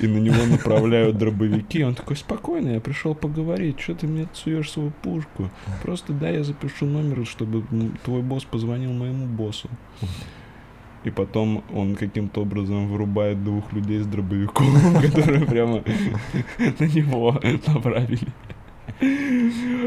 и 0.00 0.06
на 0.06 0.18
него 0.18 0.44
направляют 0.48 1.18
дробовики, 1.18 1.82
он 1.82 1.94
такой, 1.96 2.16
спокойно, 2.16 2.68
я 2.70 2.80
пришел 2.80 3.14
поговорить, 3.16 3.80
что 3.80 3.94
ты 3.94 4.06
мне 4.06 4.28
суешь 4.34 4.70
свою 4.70 4.92
пушку? 5.02 5.50
Просто 5.82 6.12
дай 6.12 6.34
я 6.36 6.44
запишу 6.44 6.86
номер, 6.86 7.26
чтобы 7.26 7.64
твой 8.04 8.22
босс 8.22 8.44
позвонил 8.44 8.92
моему 8.92 9.26
боссу. 9.26 9.68
И 11.04 11.10
потом 11.10 11.64
он 11.74 11.96
каким-то 11.96 12.42
образом 12.42 12.88
вырубает 12.88 13.42
двух 13.42 13.72
людей 13.72 14.00
с 14.00 14.06
дробовиком, 14.06 14.66
которые 15.02 15.46
прямо 15.46 15.82
на 16.58 16.84
него 16.84 17.40
направили. 17.66 18.28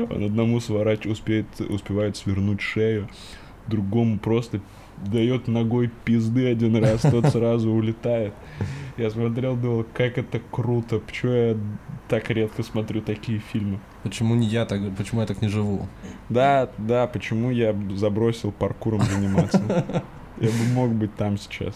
Он 0.09 0.25
одному 0.25 0.59
сворачивает, 0.59 1.17
успеет, 1.17 1.61
успевает 1.69 2.17
свернуть 2.17 2.61
шею, 2.61 3.07
другому 3.67 4.19
просто 4.19 4.59
дает 4.97 5.47
ногой 5.47 5.89
пизды 6.05 6.47
один 6.47 6.77
раз, 6.77 7.01
тот 7.01 7.27
сразу 7.27 7.71
улетает. 7.71 8.33
Я 8.97 9.09
смотрел, 9.09 9.55
думал, 9.55 9.85
как 9.93 10.17
это 10.17 10.39
круто, 10.51 10.99
почему 10.99 11.31
я 11.31 11.57
так 12.07 12.29
редко 12.29 12.63
смотрю 12.63 13.01
такие 13.01 13.39
фильмы. 13.39 13.79
Почему 14.03 14.35
не 14.35 14.47
я 14.47 14.65
так, 14.65 14.79
почему 14.95 15.21
я 15.21 15.27
так 15.27 15.41
не 15.41 15.49
живу? 15.49 15.87
Да, 16.29 16.69
да, 16.77 17.07
почему 17.07 17.51
я 17.51 17.75
забросил 17.95 18.51
паркуром 18.51 19.01
заниматься? 19.01 20.03
Я 20.39 20.49
бы 20.49 20.63
мог 20.73 20.91
быть 20.91 21.15
там 21.15 21.37
сейчас. 21.37 21.73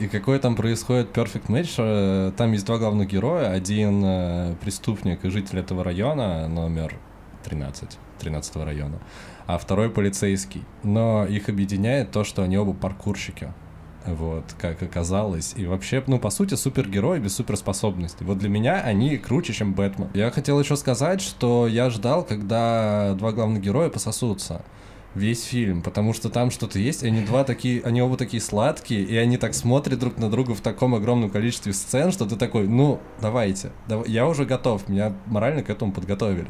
И 0.00 0.08
какой 0.08 0.38
там 0.40 0.56
происходит 0.56 1.16
perfect 1.16 1.46
match? 1.46 1.74
э, 1.78 2.32
Там 2.36 2.52
есть 2.52 2.66
два 2.66 2.78
главных 2.78 3.08
героя. 3.08 3.50
Один 3.52 4.02
э, 4.04 4.54
преступник 4.60 5.24
и 5.24 5.30
житель 5.30 5.60
этого 5.60 5.84
района, 5.84 6.48
номер 6.48 6.96
13, 7.44 7.96
13 8.18 8.56
района, 8.56 8.98
а 9.46 9.56
второй 9.58 9.90
полицейский. 9.90 10.64
Но 10.82 11.24
их 11.24 11.48
объединяет 11.48 12.10
то, 12.10 12.24
что 12.24 12.42
они 12.42 12.58
оба 12.58 12.72
паркурщики. 12.72 13.52
Вот, 14.06 14.44
как 14.60 14.82
оказалось. 14.82 15.54
И 15.56 15.64
вообще, 15.64 16.02
ну, 16.06 16.18
по 16.18 16.28
сути, 16.28 16.56
супергерои 16.56 17.20
без 17.20 17.36
суперспособностей. 17.36 18.26
Вот 18.26 18.36
для 18.38 18.50
меня 18.50 18.82
они 18.82 19.16
круче, 19.16 19.54
чем 19.54 19.72
Бэтмен. 19.72 20.08
Я 20.12 20.30
хотел 20.30 20.60
еще 20.60 20.76
сказать, 20.76 21.22
что 21.22 21.66
я 21.66 21.88
ждал, 21.88 22.22
когда 22.24 23.14
два 23.14 23.32
главных 23.32 23.62
героя 23.62 23.88
пососутся 23.88 24.62
весь 25.14 25.44
фильм, 25.44 25.82
потому 25.82 26.12
что 26.12 26.28
там 26.28 26.50
что-то 26.50 26.78
есть, 26.78 27.02
и 27.02 27.06
они 27.06 27.22
два 27.22 27.44
такие, 27.44 27.82
они 27.82 28.02
оба 28.02 28.16
такие 28.16 28.40
сладкие, 28.42 29.02
и 29.02 29.16
они 29.16 29.36
так 29.36 29.54
смотрят 29.54 29.98
друг 29.98 30.18
на 30.18 30.30
друга 30.30 30.54
в 30.54 30.60
таком 30.60 30.94
огромном 30.94 31.30
количестве 31.30 31.72
сцен, 31.72 32.10
что 32.12 32.26
ты 32.26 32.36
такой, 32.36 32.66
ну, 32.66 33.00
давайте, 33.20 33.70
дав- 33.88 34.06
я 34.08 34.26
уже 34.26 34.44
готов, 34.44 34.88
меня 34.88 35.14
морально 35.26 35.62
к 35.62 35.70
этому 35.70 35.92
подготовили. 35.92 36.48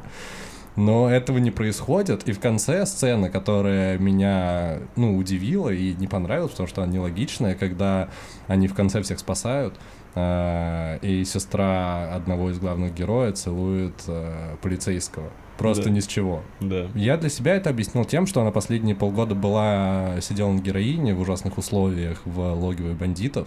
Но 0.77 1.09
этого 1.09 1.39
не 1.39 1.53
происходит, 1.53 2.29
и 2.29 2.33
в 2.33 2.41
конце 2.41 2.85
сцена, 2.85 3.31
которая 3.31 3.97
меня, 3.99 4.79
ну, 4.97 5.17
удивила 5.17 5.69
и 5.69 5.95
не 5.95 6.09
понравилась, 6.09 6.51
потому 6.51 6.69
что 6.69 6.83
она 6.83 6.93
нелогичная, 6.93 7.55
когда 7.55 8.09
они 8.49 8.67
в 8.67 8.75
конце 8.75 9.01
всех 9.03 9.21
спасают, 9.21 9.75
и 10.17 11.25
сестра 11.27 12.15
одного 12.15 12.51
из 12.51 12.59
главных 12.59 12.95
героев 12.95 13.35
целует 13.35 13.95
а, 14.07 14.57
полицейского. 14.63 15.31
Просто 15.59 15.85
Да. 15.85 15.91
ни 15.91 16.01
с 16.01 16.07
чего. 16.07 16.43
Да. 16.61 16.89
Я 16.95 17.17
для 17.17 17.29
себя 17.29 17.55
это 17.55 17.71
объяснил 17.71 18.05
тем, 18.05 18.27
что 18.27 18.41
она 18.41 18.51
последние 18.51 18.97
полгода 18.97 19.35
была, 19.37 20.21
сидела 20.21 20.51
на 20.53 20.61
героине 20.61 21.15
в 21.15 21.21
ужасных 21.21 21.59
условиях 21.59 22.21
в 22.25 22.41
логове 22.55 22.95
бандитов, 22.95 23.47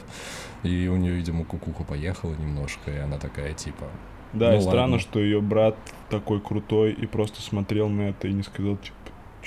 и 0.64 0.88
у 0.88 0.96
нее, 0.96 1.14
видимо, 1.14 1.44
кукуха 1.44 1.84
поехала 1.84 2.34
немножко, 2.36 2.92
и 2.92 2.98
она 2.98 3.18
такая, 3.18 3.54
типа, 3.54 3.86
Да, 4.34 4.52
Ну 4.52 4.58
и 4.58 4.62
странно, 4.62 4.82
ладно. 4.82 5.00
что 5.00 5.20
ее 5.20 5.42
брат 5.42 5.76
такой 6.10 6.40
крутой 6.42 6.92
и 6.94 7.06
просто 7.08 7.42
смотрел 7.42 7.90
на 7.90 8.04
это 8.10 8.28
и 8.28 8.34
не 8.34 8.44
сказал, 8.44 8.78
типа, 8.78 8.96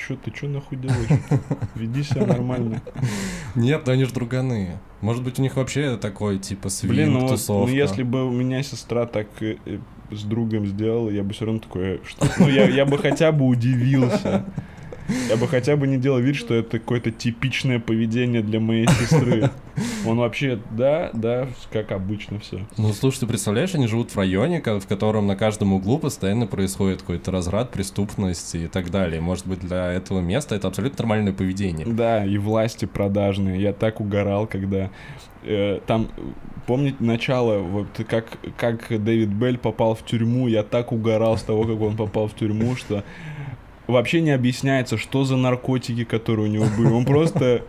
что 0.02 0.16
ты, 0.16 0.34
что 0.34 0.46
нахуй 0.46 0.78
делаешь? 0.78 1.20
Веди 1.74 2.02
себя 2.02 2.26
нормально. 2.26 2.82
нет, 3.54 3.84
да 3.84 3.92
они 3.92 4.04
же 4.04 4.12
друганы. 4.12 4.78
Может 5.00 5.22
быть, 5.22 5.38
у 5.38 5.42
них 5.42 5.56
вообще 5.56 5.96
такой, 5.96 6.38
типа, 6.38 6.68
свинг, 6.68 6.94
Блин, 6.94 7.12
ну, 7.12 7.28
тусовка. 7.28 7.70
ну 7.70 7.76
если 7.76 8.02
бы 8.02 8.26
у 8.26 8.30
меня 8.30 8.62
сестра 8.62 9.06
так 9.06 9.28
э, 9.40 9.56
с 10.10 10.22
другом 10.24 10.66
сделала, 10.66 11.10
я 11.10 11.22
бы 11.22 11.32
все 11.32 11.46
равно 11.46 11.60
такой, 11.60 12.00
что? 12.06 12.26
Ну, 12.38 12.48
я, 12.48 12.68
я 12.68 12.84
бы 12.84 12.98
хотя 12.98 13.32
бы 13.32 13.46
удивился. 13.46 14.44
Я 15.28 15.36
бы 15.36 15.48
хотя 15.48 15.76
бы 15.76 15.86
не 15.86 15.96
делал 15.96 16.18
вид, 16.18 16.36
что 16.36 16.54
это 16.54 16.78
какое-то 16.78 17.10
типичное 17.10 17.78
поведение 17.78 18.42
для 18.42 18.60
моей 18.60 18.86
сестры. 18.86 19.50
Он 20.06 20.18
вообще, 20.18 20.58
да, 20.70 21.10
да, 21.12 21.48
как 21.72 21.92
обычно 21.92 22.38
все. 22.40 22.66
Ну, 22.76 22.92
слушай, 22.92 23.20
ты 23.20 23.26
представляешь, 23.26 23.74
они 23.74 23.86
живут 23.86 24.10
в 24.10 24.16
районе, 24.16 24.60
в 24.60 24.86
котором 24.86 25.26
на 25.26 25.36
каждом 25.36 25.72
углу 25.72 25.98
постоянно 25.98 26.46
происходит 26.46 27.00
какой-то 27.00 27.30
разрад, 27.30 27.70
преступность 27.70 28.54
и 28.54 28.66
так 28.66 28.90
далее. 28.90 29.20
Может 29.20 29.46
быть, 29.46 29.60
для 29.60 29.92
этого 29.92 30.20
места 30.20 30.54
это 30.54 30.68
абсолютно 30.68 30.98
нормальное 31.02 31.32
поведение. 31.32 31.86
Да, 31.86 32.24
и 32.24 32.38
власти 32.38 32.84
продажные. 32.84 33.60
Я 33.60 33.72
так 33.72 34.00
угорал, 34.00 34.46
когда 34.46 34.90
э, 35.44 35.80
там, 35.86 36.08
помните 36.66 36.96
начало, 37.00 37.58
вот 37.58 37.88
как, 38.08 38.38
как 38.56 38.88
Дэвид 38.88 39.28
Белль 39.28 39.58
попал 39.58 39.94
в 39.94 40.04
тюрьму, 40.04 40.48
я 40.48 40.62
так 40.62 40.92
угорал 40.92 41.36
с 41.36 41.42
того, 41.42 41.64
как 41.64 41.80
он 41.80 41.96
попал 41.96 42.28
в 42.28 42.34
тюрьму, 42.34 42.76
что 42.76 43.04
вообще 43.90 44.20
не 44.20 44.30
объясняется, 44.30 44.96
что 44.96 45.24
за 45.24 45.36
наркотики, 45.36 46.04
которые 46.04 46.48
у 46.48 46.52
него 46.52 46.66
были. 46.76 46.88
Он 46.88 47.04
просто 47.04 47.62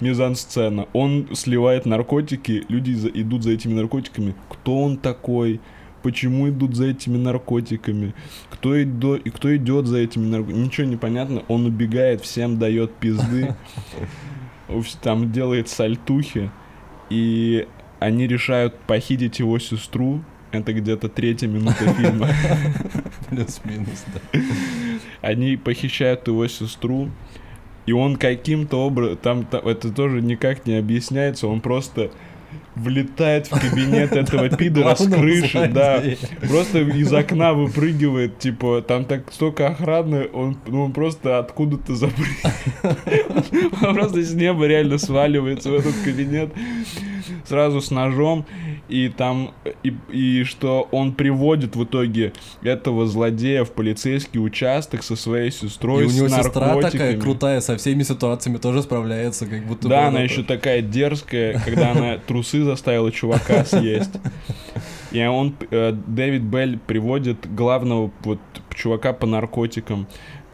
мизансцена. 0.00 0.86
Он 0.92 1.28
сливает 1.34 1.86
наркотики, 1.86 2.64
люди 2.68 2.92
за- 2.92 3.08
идут 3.08 3.42
за 3.42 3.52
этими 3.52 3.74
наркотиками. 3.74 4.34
Кто 4.48 4.78
он 4.82 4.96
такой? 4.96 5.60
Почему 6.02 6.48
идут 6.48 6.74
за 6.74 6.86
этими 6.86 7.16
наркотиками? 7.16 8.12
Кто, 8.50 8.82
идо, 8.82 9.14
и 9.14 9.30
кто 9.30 9.54
идет 9.56 9.86
за 9.86 9.98
этими 9.98 10.26
наркотиками? 10.26 10.64
Ничего 10.64 10.86
не 10.88 10.96
понятно. 10.96 11.42
Он 11.48 11.64
убегает, 11.66 12.22
всем 12.22 12.58
дает 12.58 12.92
пизды. 12.94 13.54
Там 15.00 15.30
делает 15.30 15.68
сальтухи. 15.68 16.50
И 17.10 17.66
они 18.00 18.26
решают 18.26 18.78
похитить 18.80 19.38
его 19.38 19.58
сестру. 19.58 20.22
Это 20.50 20.72
где-то 20.72 21.08
третья 21.08 21.46
минута 21.46 21.92
фильма. 21.94 22.28
Плюс-минус, 23.30 24.04
да. 24.12 24.40
Они 25.22 25.56
похищают 25.56 26.26
его 26.28 26.46
сестру, 26.48 27.08
и 27.86 27.92
он 27.92 28.16
каким-то 28.16 28.76
образом, 28.86 29.16
там, 29.16 29.44
та- 29.44 29.58
это 29.60 29.90
тоже 29.92 30.20
никак 30.20 30.66
не 30.66 30.74
объясняется, 30.74 31.46
он 31.48 31.60
просто 31.60 32.10
влетает 32.74 33.48
в 33.48 33.50
кабинет 33.50 34.12
этого 34.16 34.48
пидора 34.48 34.94
с 34.94 35.06
крыши, 35.06 35.70
да, 35.72 36.02
просто 36.48 36.80
из 36.80 37.12
окна 37.12 37.52
выпрыгивает, 37.52 38.38
типа, 38.38 38.82
там 38.86 39.04
так 39.04 39.32
столько 39.32 39.68
охраны, 39.68 40.28
он, 40.32 40.56
ну, 40.66 40.84
он 40.84 40.92
просто 40.92 41.38
откуда-то 41.38 41.94
запрыгивает, 41.94 43.82
он 43.82 43.94
просто 43.94 44.22
с 44.22 44.32
неба 44.32 44.66
реально 44.66 44.98
сваливается 44.98 45.70
в 45.70 45.74
этот 45.74 45.94
кабинет 46.04 46.50
сразу 47.46 47.80
с 47.80 47.90
ножом, 47.90 48.46
и 48.88 49.08
там, 49.08 49.52
и, 49.82 49.94
и 50.10 50.44
что 50.44 50.88
он 50.90 51.12
приводит 51.12 51.76
в 51.76 51.84
итоге 51.84 52.32
этого 52.62 53.06
злодея 53.06 53.64
в 53.64 53.72
полицейский 53.72 54.40
участок 54.40 55.02
со 55.02 55.16
своей 55.16 55.50
сестрой, 55.50 56.04
И 56.04 56.06
у 56.06 56.10
с 56.10 56.14
него 56.14 56.28
сестра 56.28 56.76
такая 56.80 57.16
крутая, 57.18 57.60
со 57.60 57.76
всеми 57.76 58.02
ситуациями 58.02 58.58
тоже 58.58 58.82
справляется, 58.82 59.46
как 59.46 59.64
будто 59.66 59.88
Да, 59.88 60.02
он 60.02 60.06
она 60.08 60.24
это- 60.24 60.32
еще 60.32 60.42
такая 60.42 60.82
дерзкая, 60.82 61.60
когда 61.64 61.92
она 61.92 62.18
трусы 62.42 62.64
заставила 62.64 63.12
чувака 63.12 63.64
съесть. 63.64 64.18
И 65.12 65.22
он, 65.24 65.54
э, 65.70 65.92
Дэвид 65.92 66.42
Белль 66.42 66.78
приводит 66.78 67.52
главного 67.54 68.10
вот 68.24 68.40
чувака 68.74 69.12
по 69.12 69.26
наркотикам 69.26 70.06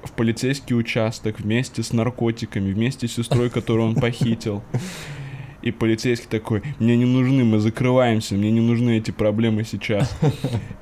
в 0.03 0.13
полицейский 0.13 0.77
участок 0.77 1.41
вместе 1.41 1.83
с 1.83 1.93
наркотиками, 1.93 2.73
вместе 2.73 3.09
с 3.09 3.15
сестрой, 3.15 3.51
которую 3.51 3.89
он 3.89 3.95
похитил. 3.95 4.63
И 5.63 5.73
полицейский 5.73 6.29
такой, 6.29 6.63
мне 6.79 6.97
не 6.97 7.05
нужны, 7.05 7.45
мы 7.45 7.59
закрываемся, 7.59 8.35
мне 8.35 8.51
не 8.51 8.61
нужны 8.61 8.99
эти 8.99 9.11
проблемы 9.11 9.65
сейчас. 9.65 10.17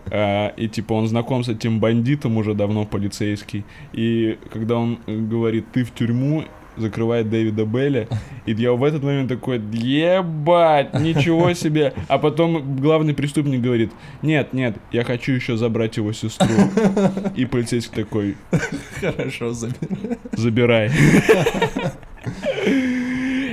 А, 0.09 0.55
и 0.57 0.69
типа 0.69 0.93
он 0.93 1.09
знаком 1.09 1.43
с 1.43 1.49
этим 1.49 1.81
бандитом 1.81 2.37
уже 2.37 2.55
давно, 2.55 2.85
полицейский. 2.85 3.65
И 3.93 4.39
когда 4.53 4.77
он 4.77 5.01
э, 5.07 5.17
говорит, 5.17 5.67
ты 5.73 5.83
в 5.83 5.93
тюрьму, 5.93 6.45
закрывает 6.77 7.29
Дэвида 7.31 7.65
Белля, 7.65 8.09
и 8.45 8.53
я 8.53 8.73
в 8.73 8.85
этот 8.85 9.03
момент 9.03 9.29
такой, 9.29 9.59
ебать, 9.59 10.95
ничего 10.95 11.53
себе. 11.55 11.93
А 12.09 12.19
потом 12.19 12.77
главный 12.77 13.15
преступник 13.15 13.61
говорит, 13.61 13.93
нет, 14.23 14.53
нет, 14.53 14.77
я 14.93 15.05
хочу 15.05 15.33
еще 15.33 15.57
забрать 15.57 15.97
его 15.97 16.13
сестру. 16.13 16.49
И 17.35 17.45
полицейский 17.45 18.05
такой, 18.05 18.37
Хорошо 19.01 19.53
забирай. 19.53 20.19
забирай. 20.33 20.91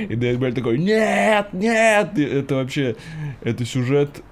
И 0.08 0.16
Дэвид 0.16 0.38
Белль 0.38 0.54
такой, 0.54 0.78
нет, 0.78 1.48
нет. 1.52 2.18
Это 2.18 2.56
вообще, 2.56 2.96
это 3.42 3.64
сюжет, 3.64 4.22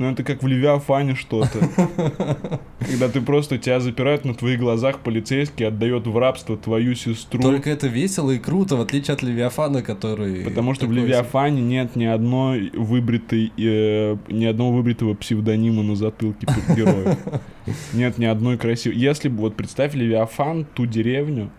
ну 0.00 0.10
это 0.10 0.22
как 0.22 0.42
в 0.42 0.46
Левиафане 0.46 1.14
что-то. 1.14 1.58
Когда 2.80 3.10
ты 3.10 3.20
просто 3.20 3.58
тебя 3.58 3.80
запирают 3.80 4.24
на 4.24 4.34
твоих 4.34 4.58
глазах, 4.58 5.00
полицейский 5.00 5.66
отдает 5.66 6.06
в 6.06 6.16
рабство 6.16 6.56
твою 6.56 6.94
сестру. 6.94 7.42
Только 7.42 7.68
это 7.68 7.86
весело 7.86 8.30
и 8.30 8.38
круто, 8.38 8.76
в 8.76 8.80
отличие 8.80 9.12
от 9.12 9.22
Левиафана, 9.22 9.82
который... 9.82 10.42
Потому 10.42 10.72
что 10.72 10.86
в 10.86 10.92
Левиафане 10.92 11.60
нет 11.60 11.96
ни 11.96 12.06
одной 12.06 12.70
выбритой, 12.70 13.52
э, 13.58 14.16
ни 14.30 14.46
одного 14.46 14.72
выбритого 14.72 15.12
псевдонима 15.12 15.82
на 15.82 15.94
затылке 15.96 16.46
героя. 16.74 17.18
Нет 17.92 18.18
ни 18.18 18.24
одной 18.24 18.56
красивой. 18.56 18.96
Если 18.96 19.28
бы, 19.28 19.42
вот 19.42 19.54
представь 19.54 19.94
Левиафан, 19.94 20.64
ту 20.64 20.86
деревню, 20.86 21.50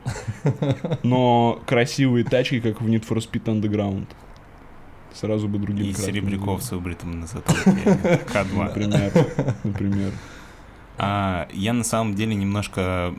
но 1.03 1.61
красивые 1.67 2.25
тачки, 2.25 2.59
как 2.59 2.81
в 2.81 2.87
Need 2.87 3.07
for 3.07 3.17
Speed 3.17 3.43
Underground. 3.45 4.07
Сразу 5.13 5.47
бы 5.47 5.59
другим 5.59 5.87
И 5.87 5.93
Серебряков 5.93 6.63
с 6.63 6.71
выбритым 6.71 7.19
на 7.19 7.27
затылке. 7.27 7.71
К2. 8.33 8.63
Например, 8.63 9.57
например. 9.63 10.11
А, 10.97 11.47
я 11.51 11.73
на 11.73 11.83
самом 11.83 12.15
деле 12.15 12.35
немножко 12.35 13.13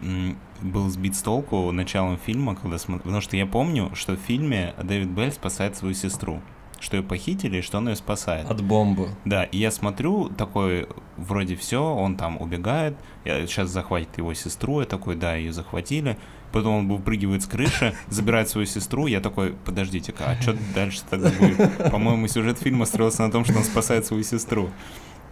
был 0.61 0.89
сбит 0.89 1.17
с 1.17 1.23
толку 1.23 1.73
началом 1.73 2.17
фильма, 2.17 2.55
когда 2.55 2.79
смотрел, 2.79 3.03
потому 3.03 3.21
что 3.21 3.37
я 3.37 3.47
помню, 3.47 3.91
что 3.95 4.13
в 4.13 4.21
фильме 4.21 4.75
Дэвид 4.83 5.09
Белль 5.09 5.33
спасает 5.33 5.77
свою 5.77 5.95
сестру, 5.95 6.41
что 6.83 6.97
ее 6.97 7.03
похитили, 7.03 7.59
и 7.59 7.63
что 7.63 7.79
он 7.79 7.89
ее 7.89 7.97
спасает. 7.97 8.51
От 8.51 8.61
бомбы. 8.63 9.11
Да, 9.25 9.45
и 9.45 9.57
я 9.57 9.71
смотрю, 9.71 10.29
такой, 10.29 10.89
вроде 11.17 11.55
все, 11.55 11.83
он 11.83 12.17
там 12.17 12.41
убегает, 12.41 12.97
я, 13.25 13.47
сейчас 13.47 13.71
захватит 13.71 14.19
его 14.19 14.35
сестру, 14.35 14.81
я 14.81 14.87
такой, 14.87 15.15
да, 15.15 15.37
ее 15.37 15.53
захватили, 15.53 16.19
потом 16.51 16.75
он 16.75 16.89
выпрыгивает 16.89 17.43
с 17.43 17.47
крыши, 17.47 17.95
забирает 18.09 18.49
свою 18.49 18.67
сестру, 18.67 19.07
я 19.07 19.21
такой, 19.21 19.55
подождите-ка, 19.65 20.25
а 20.27 20.43
что 20.43 20.57
дальше 20.75 21.03
тогда 21.09 21.31
будет? 21.31 21.91
По-моему, 21.91 22.27
сюжет 22.27 22.59
фильма 22.59 22.85
строился 22.85 23.23
на 23.23 23.31
том, 23.31 23.45
что 23.45 23.57
он 23.57 23.65
спасает 23.65 24.05
свою 24.05 24.25
сестру. 24.25 24.69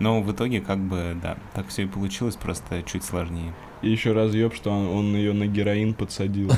Но 0.00 0.22
в 0.22 0.32
итоге, 0.32 0.60
как 0.60 0.78
бы, 0.78 1.16
да, 1.22 1.36
так 1.54 1.68
все 1.68 1.82
и 1.82 1.86
получилось, 1.86 2.34
просто 2.34 2.82
чуть 2.82 3.04
сложнее. 3.04 3.52
И 3.82 3.90
еще 3.90 4.12
разъеб, 4.12 4.54
что 4.54 4.70
он, 4.70 4.88
он 4.88 5.14
ее 5.14 5.32
на 5.32 5.46
героин 5.46 5.94
подсадил. 5.94 6.50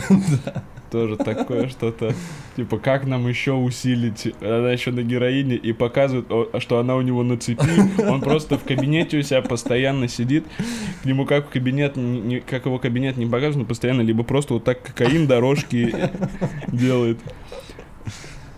Тоже 0.91 1.17
такое 1.17 1.69
что-то. 1.69 2.15
Типа, 2.57 2.79
как 2.79 3.07
нам 3.07 3.27
еще 3.27 3.53
усилить? 3.53 4.33
Она 4.41 4.73
еще 4.73 4.91
на 4.91 5.03
героине 5.03 5.57
и 5.57 5.73
показывает, 5.73 6.27
о, 6.31 6.61
что 6.61 6.79
она 6.79 6.97
у 6.97 7.01
него 7.01 7.23
на 7.23 7.37
цепи. 7.39 8.03
Он 8.03 8.21
просто 8.21 8.59
в 8.59 8.65
кабинете 8.65 9.19
у 9.19 9.23
себя 9.23 9.41
постоянно 9.43 10.07
сидит. 10.07 10.45
К 11.03 11.05
нему 11.07 11.25
как 11.25 11.47
в 11.47 11.51
кабинет, 11.51 11.97
не- 11.97 12.21
не- 12.21 12.41
как 12.41 12.67
его 12.67 12.79
кабинет 12.79 13.17
не 13.17 13.25
показывает, 13.27 13.57
но 13.57 13.65
постоянно 13.65 14.03
либо 14.03 14.23
просто 14.23 14.55
вот 14.55 14.65
так 14.65 14.83
кокаин 14.83 15.27
дорожки 15.27 15.95
делает. 16.69 17.19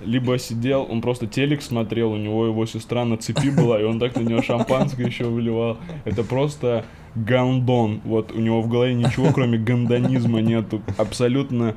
Либо 0.05 0.39
сидел, 0.39 0.87
он 0.89 1.01
просто 1.01 1.27
телек 1.27 1.63
смотрел, 1.63 2.13
у 2.13 2.17
него 2.17 2.47
его 2.47 2.67
сестра 2.67 3.05
на 3.05 3.17
цепи 3.17 3.51
была, 3.51 3.81
и 3.81 3.85
он 3.85 3.99
так 3.99 4.17
на 4.17 4.21
нее 4.21 4.43
шампанское 4.43 5.07
еще 5.07 5.25
выливал. 5.25 5.79
Это 6.05 6.23
просто 6.25 6.85
гандон. 7.15 8.01
Вот 8.05 8.33
у 8.33 8.39
него 8.41 8.61
в 8.63 8.69
голове 8.69 8.95
ничего, 8.95 9.33
кроме 9.33 9.59
гандонизма 9.59 10.41
нету. 10.41 10.83
Абсолютно, 10.99 11.75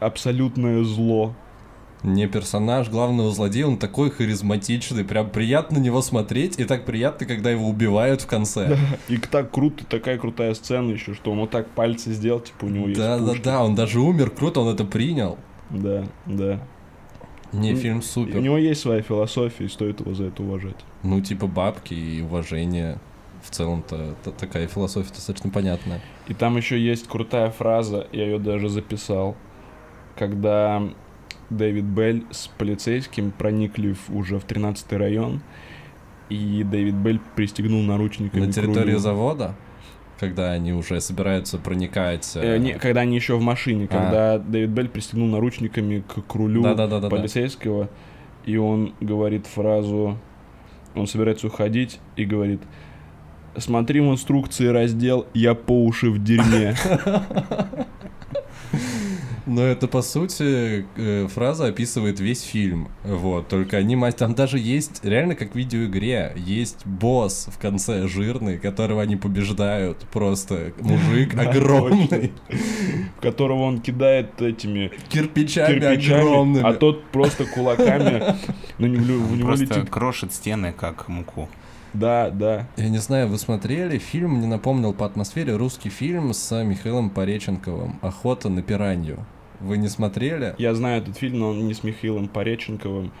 абсолютное 0.00 0.84
зло. 0.84 1.34
Не 2.02 2.26
персонаж 2.28 2.90
главного 2.90 3.30
злодея, 3.30 3.66
он 3.66 3.78
такой 3.78 4.10
харизматичный, 4.10 5.04
прям 5.04 5.30
приятно 5.30 5.78
на 5.78 5.82
него 5.82 6.02
смотреть, 6.02 6.60
и 6.60 6.64
так 6.64 6.84
приятно, 6.84 7.26
когда 7.26 7.50
его 7.50 7.66
убивают 7.66 8.20
в 8.20 8.26
конце. 8.26 8.76
И 9.08 9.16
так 9.16 9.50
круто, 9.50 9.86
такая 9.86 10.18
крутая 10.18 10.52
сцена 10.52 10.90
еще, 10.90 11.14
что 11.14 11.32
он 11.32 11.38
вот 11.40 11.50
так 11.50 11.66
пальцы 11.70 12.12
сделал, 12.12 12.40
типа 12.40 12.66
у 12.66 12.68
него 12.68 12.88
есть 12.88 13.00
Да, 13.00 13.18
да, 13.18 13.24
пушки. 13.28 13.42
да, 13.42 13.64
он 13.64 13.74
даже 13.74 14.00
умер, 14.00 14.30
круто, 14.30 14.60
он 14.60 14.68
это 14.74 14.84
принял. 14.84 15.38
Да, 15.70 16.04
да. 16.26 16.60
Не, 17.60 17.74
фильм 17.74 18.02
супер. 18.02 18.36
У 18.38 18.40
него 18.40 18.58
есть 18.58 18.80
своя 18.80 19.02
философия, 19.02 19.64
и 19.64 19.68
стоит 19.68 20.00
его 20.00 20.14
за 20.14 20.24
это 20.24 20.42
уважать. 20.42 20.76
Ну, 21.02 21.20
типа 21.20 21.46
бабки 21.46 21.94
и 21.94 22.20
уважение. 22.22 22.98
В 23.42 23.50
целом-то 23.50 24.14
такая 24.38 24.66
философия 24.68 25.10
достаточно 25.12 25.50
понятная. 25.50 26.00
И 26.28 26.34
там 26.34 26.56
еще 26.56 26.78
есть 26.80 27.06
крутая 27.06 27.50
фраза, 27.50 28.06
я 28.10 28.24
ее 28.24 28.38
даже 28.38 28.70
записал, 28.70 29.36
когда 30.16 30.82
Дэвид 31.50 31.84
Белль 31.84 32.24
с 32.30 32.46
полицейским 32.58 33.30
проникли 33.30 33.92
в- 33.92 34.16
уже 34.16 34.38
в 34.38 34.44
13 34.44 34.96
район, 34.96 35.42
и 36.30 36.62
Дэвид 36.64 36.94
Белль 36.94 37.20
пристегнул 37.36 37.82
наручниками 37.82 38.46
На 38.46 38.50
к 38.50 38.54
территории 38.54 38.86
рулю. 38.92 38.98
завода, 38.98 39.54
когда 40.18 40.52
они 40.52 40.72
уже 40.72 41.00
собираются 41.00 41.58
проникать... 41.58 42.32
Э, 42.36 42.58
не, 42.58 42.74
когда 42.74 43.02
они 43.02 43.16
еще 43.16 43.36
в 43.36 43.42
машине, 43.42 43.86
А. 43.90 43.96
когда 43.96 44.38
Дэвид 44.38 44.70
Белль 44.70 44.88
пристегнул 44.88 45.28
наручниками 45.28 46.00
к, 46.06 46.22
к 46.22 46.34
рулю 46.34 46.62
Да-да-да-да-да. 46.62 47.16
полицейского, 47.16 47.88
и 48.44 48.56
он 48.56 48.94
говорит 49.00 49.46
фразу, 49.46 50.18
он 50.94 51.06
собирается 51.06 51.46
уходить 51.46 52.00
и 52.16 52.24
говорит, 52.24 52.60
смотри 53.56 54.00
в 54.00 54.10
инструкции 54.10 54.66
раздел 54.66 55.26
«Я 55.34 55.54
по 55.54 55.84
уши 55.84 56.10
в 56.10 56.22
дерьме». 56.22 56.74
Но 59.46 59.62
это, 59.62 59.88
по 59.88 60.00
сути, 60.02 60.86
э, 60.96 61.28
фраза 61.28 61.66
описывает 61.66 62.18
весь 62.18 62.42
фильм. 62.42 62.88
Вот, 63.04 63.48
только 63.48 63.76
они, 63.76 63.94
мать, 63.94 64.16
там 64.16 64.34
даже 64.34 64.58
есть, 64.58 65.04
реально 65.04 65.34
как 65.34 65.52
в 65.52 65.54
видеоигре, 65.54 66.32
есть 66.36 66.86
босс 66.86 67.48
в 67.52 67.58
конце 67.58 68.08
жирный, 68.08 68.58
которого 68.58 69.02
они 69.02 69.16
побеждают. 69.16 69.98
Просто 70.12 70.72
мужик 70.80 71.34
огромный, 71.38 72.32
В 73.18 73.20
которого 73.20 73.62
он 73.64 73.80
кидает 73.80 74.40
этими 74.40 74.90
кирпичами, 75.10 75.84
огромными. 75.84 76.66
а 76.66 76.72
тот 76.72 77.04
просто 77.10 77.44
кулаками 77.44 78.36
него 78.78 79.44
просто 79.46 79.64
летит. 79.64 79.90
крошит 79.90 80.32
стены, 80.32 80.72
как 80.72 81.08
муку. 81.08 81.48
Да, 81.94 82.30
да. 82.30 82.66
Я 82.76 82.88
не 82.88 82.98
знаю, 82.98 83.28
вы 83.28 83.38
смотрели, 83.38 83.98
фильм 83.98 84.32
мне 84.36 84.46
напомнил 84.46 84.92
по 84.92 85.06
атмосфере 85.06 85.54
русский 85.56 85.88
фильм 85.90 86.34
с 86.34 86.62
Михаилом 86.64 87.08
Пореченковым 87.10 87.98
«Охота 88.02 88.48
на 88.48 88.62
пиранью». 88.62 89.24
Вы 89.60 89.78
не 89.78 89.88
смотрели? 89.88 90.54
Я 90.58 90.74
знаю 90.74 91.00
этот 91.02 91.16
фильм, 91.16 91.38
но 91.38 91.50
он 91.50 91.66
не 91.66 91.72
с 91.74 91.84
Михаилом 91.84 92.28
Пореченковым, 92.28 93.12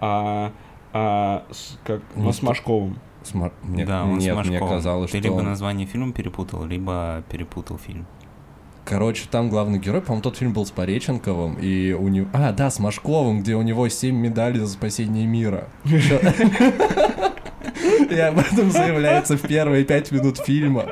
а, 0.00 0.52
а 0.92 1.44
с, 1.50 1.78
как, 1.84 2.00
Ну, 2.16 2.24
ну, 2.24 2.32
с 2.32 2.42
Машковым. 2.42 2.98
Сма- 3.22 3.52
Мне, 3.62 3.84
да, 3.86 4.02
он 4.04 4.18
нет, 4.18 4.34
с 4.34 4.48
мне 4.48 4.58
казалось, 4.58 5.10
Ты 5.12 5.18
что 5.18 5.28
либо 5.28 5.38
он- 5.40 5.44
название 5.44 5.86
фильма 5.86 6.12
перепутал, 6.12 6.64
либо 6.64 7.22
перепутал 7.30 7.78
фильм. 7.78 8.06
Короче, 8.84 9.26
там 9.30 9.48
главный 9.48 9.78
герой, 9.78 10.00
по-моему, 10.00 10.22
тот 10.22 10.36
фильм 10.38 10.52
был 10.54 10.66
с 10.66 10.72
Пореченковым, 10.72 11.54
и 11.60 11.92
у 11.92 12.08
него... 12.08 12.26
А, 12.32 12.50
да, 12.52 12.68
с 12.68 12.80
Машковым, 12.80 13.42
где 13.42 13.54
у 13.54 13.62
него 13.62 13.88
7 13.88 14.16
медалей 14.16 14.58
за 14.58 14.66
спасение 14.68 15.24
мира. 15.26 15.68
И 18.12 18.18
об 18.18 18.38
этом 18.38 18.70
заявляется 18.70 19.36
в 19.36 19.42
первые 19.42 19.84
пять 19.84 20.10
минут 20.12 20.38
фильма. 20.38 20.86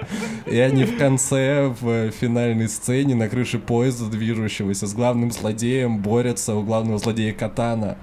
И 0.47 0.59
они 0.59 0.85
в 0.85 0.97
конце, 0.97 1.73
в 1.81 2.11
финальной 2.11 2.69
сцене 2.69 3.15
на 3.15 3.29
крыше 3.29 3.59
поезда 3.59 4.07
движущегося 4.07 4.87
с 4.87 4.95
главным 4.95 5.31
злодеем 5.31 5.99
борются 5.99 6.55
у 6.55 6.63
главного 6.63 6.99
злодея 6.99 7.33
Катана. 7.33 7.99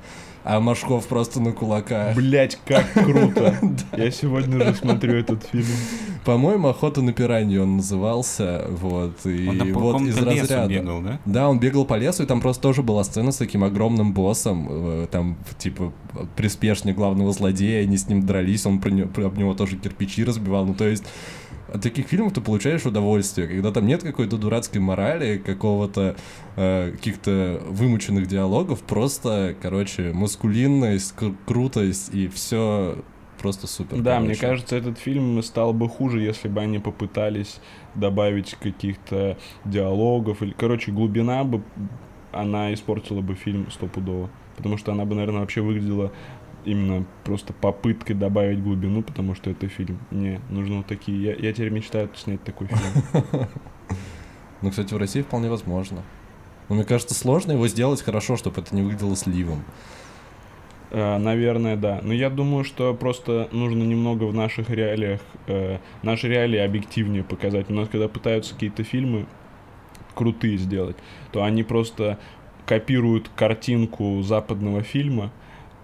А 0.49 0.61
Машков 0.61 1.07
просто 1.07 1.41
на 1.41 1.51
кулаках. 1.51 2.15
Блять, 2.15 2.57
как 2.65 2.89
круто. 2.93 3.53
Я 3.97 4.11
сегодня 4.11 4.63
же 4.63 4.75
смотрю 4.75 5.17
этот 5.17 5.43
фильм. 5.43 5.65
По-моему, 6.23 6.69
«Охота 6.69 7.01
на 7.01 7.11
пиранью» 7.11 7.63
он 7.63 7.77
назывался, 7.77 8.65
вот, 8.69 9.25
и 9.25 9.45
Он 9.45 9.73
вот 9.73 10.01
из 10.03 10.17
разряда. 10.17 10.69
бегал, 10.69 11.01
да? 11.01 11.19
Да, 11.25 11.49
он 11.49 11.59
бегал 11.59 11.83
по 11.83 11.95
лесу, 11.95 12.23
и 12.23 12.25
там 12.25 12.39
просто 12.39 12.63
тоже 12.63 12.81
была 12.81 13.03
сцена 13.03 13.33
с 13.33 13.37
таким 13.37 13.65
огромным 13.65 14.13
боссом, 14.13 14.67
э, 14.69 15.07
там, 15.11 15.37
типа, 15.57 15.91
приспешник 16.37 16.95
главного 16.95 17.33
злодея, 17.33 17.83
они 17.83 17.97
с 17.97 18.07
ним 18.07 18.25
дрались, 18.25 18.65
он 18.65 18.79
про 18.79 18.89
него, 18.89 19.09
об 19.25 19.37
него 19.37 19.53
тоже 19.53 19.75
кирпичи 19.75 20.23
разбивал, 20.23 20.65
ну, 20.65 20.73
то 20.73 20.87
есть 20.87 21.03
от 21.73 21.81
таких 21.81 22.07
фильмов 22.07 22.33
ты 22.33 22.41
получаешь 22.41 22.85
удовольствие, 22.85 23.47
когда 23.47 23.71
там 23.71 23.85
нет 23.85 24.03
какой-то 24.03 24.37
дурацкой 24.37 24.81
морали, 24.81 25.37
какого-то 25.37 26.15
э, 26.55 26.91
каких-то 26.91 27.61
вымученных 27.67 28.27
диалогов, 28.27 28.81
просто, 28.81 29.55
короче, 29.61 30.13
маскулинность, 30.13 31.13
кру- 31.17 31.35
крутость 31.45 32.13
и 32.13 32.27
все 32.27 33.03
просто 33.37 33.67
супер. 33.67 33.97
Да, 33.97 34.15
короче. 34.15 34.25
мне 34.25 34.35
кажется, 34.35 34.75
этот 34.75 34.97
фильм 34.97 35.41
стал 35.43 35.73
бы 35.73 35.87
хуже, 35.89 36.21
если 36.21 36.47
бы 36.47 36.61
они 36.61 36.79
попытались 36.79 37.59
добавить 37.95 38.55
каких-то 38.55 39.37
диалогов. 39.65 40.41
Или, 40.41 40.53
короче, 40.57 40.91
глубина 40.91 41.43
бы, 41.43 41.61
она 42.31 42.73
испортила 42.73 43.21
бы 43.21 43.35
фильм 43.35 43.69
стопудово. 43.71 44.29
Потому 44.55 44.77
что 44.77 44.91
она 44.91 45.05
бы, 45.05 45.13
наверное, 45.13 45.41
вообще 45.41 45.61
выглядела 45.61 46.11
именно 46.67 47.05
просто 47.23 47.53
попыткой 47.53 48.15
добавить 48.15 48.61
глубину, 48.61 49.01
потому 49.01 49.35
что 49.35 49.49
это 49.49 49.67
фильм. 49.67 49.99
Не, 50.11 50.41
нужно 50.49 50.77
вот 50.77 50.87
такие. 50.87 51.21
Я, 51.21 51.35
я 51.35 51.53
теперь 51.53 51.69
мечтаю 51.69 52.09
снять 52.15 52.43
такой 52.43 52.67
фильм. 52.67 53.47
Ну, 54.63 54.71
кстати, 54.71 54.91
в 54.91 54.97
России 54.97 55.21
вполне 55.21 55.51
возможно. 55.51 56.01
Но 56.67 56.75
мне 56.75 56.83
кажется, 56.83 57.13
сложно 57.13 57.51
его 57.51 57.67
сделать 57.67 58.01
хорошо, 58.01 58.37
чтобы 58.37 58.61
это 58.61 58.75
не 58.75 58.81
выглядело 58.81 59.15
сливом. 59.15 59.63
Э, 60.89 61.17
Наверное, 61.17 61.75
да. 61.75 61.99
Но 62.01 62.13
я 62.13 62.29
думаю, 62.29 62.63
что 62.63 62.93
просто 62.93 63.49
нужно 63.51 63.83
немного 63.83 64.23
в 64.23 64.33
наших 64.33 64.69
реалиях, 64.69 65.21
э, 65.47 65.77
наши 66.01 66.27
реалии 66.27 66.57
объективнее 66.57 67.23
показать. 67.23 67.69
У 67.69 67.73
нас, 67.73 67.87
когда 67.87 68.07
пытаются 68.07 68.55
какие-то 68.55 68.83
фильмы 68.83 69.27
крутые 70.15 70.57
сделать, 70.57 70.97
то 71.31 71.43
они 71.43 71.63
просто 71.63 72.17
копируют 72.65 73.29
картинку 73.35 74.21
западного 74.23 74.81
фильма, 74.81 75.31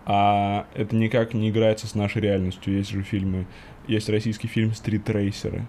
а 0.06 0.68
это 0.74 0.96
никак 0.96 1.34
не 1.34 1.50
играется 1.50 1.88
с 1.88 1.96
нашей 1.96 2.22
реальностью. 2.22 2.76
Есть 2.76 2.92
же 2.92 3.04
фильмы, 3.04 3.46
есть 3.88 4.10
российский 4.10 4.48
фильм 4.48 4.74
«Стритрейсеры». 4.74 5.66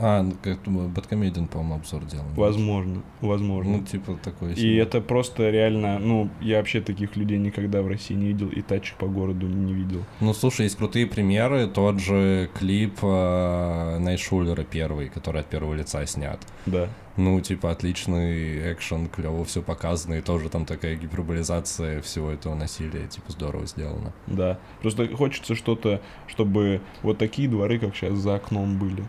А, 0.00 0.22
ну, 0.22 0.34
как 0.42 0.60
Бэткомедиан, 0.66 1.46
по-моему, 1.46 1.74
обзор 1.74 2.04
делал. 2.04 2.24
Возможно, 2.34 3.02
возможно. 3.20 3.78
Ну, 3.78 3.84
типа 3.84 4.18
такой 4.22 4.54
И 4.54 4.76
это 4.76 5.00
просто 5.00 5.50
реально, 5.50 5.98
ну, 5.98 6.30
я 6.40 6.56
вообще 6.58 6.80
таких 6.80 7.16
людей 7.16 7.38
никогда 7.38 7.82
в 7.82 7.86
России 7.86 8.14
не 8.14 8.28
видел, 8.28 8.48
и 8.48 8.62
тачек 8.62 8.96
по 8.96 9.06
городу 9.06 9.46
не 9.46 9.74
видел. 9.74 10.04
Ну, 10.20 10.32
слушай, 10.32 10.62
есть 10.62 10.76
крутые 10.76 11.06
примеры. 11.06 11.66
Тот 11.66 12.00
же 12.00 12.50
клип 12.58 12.98
э, 13.02 13.98
Найшулера 13.98 14.64
первый, 14.64 15.08
который 15.08 15.42
от 15.42 15.46
первого 15.48 15.74
лица 15.74 16.04
снят. 16.06 16.40
Да. 16.66 16.88
Ну, 17.16 17.38
типа, 17.40 17.72
отличный 17.72 18.72
экшен, 18.72 19.08
клево 19.08 19.44
все 19.44 19.60
показано, 19.60 20.14
и 20.14 20.20
тоже 20.22 20.48
там 20.48 20.64
такая 20.64 20.96
гиперболизация 20.96 22.00
всего 22.00 22.30
этого 22.30 22.54
насилия, 22.54 23.06
типа, 23.06 23.32
здорово 23.32 23.66
сделано. 23.66 24.14
Да. 24.26 24.58
Просто 24.80 25.06
хочется 25.14 25.54
что-то, 25.54 26.00
чтобы 26.26 26.80
вот 27.02 27.18
такие 27.18 27.48
дворы, 27.48 27.78
как 27.78 27.94
сейчас 27.94 28.14
за 28.14 28.36
окном 28.36 28.78
были. 28.78 29.04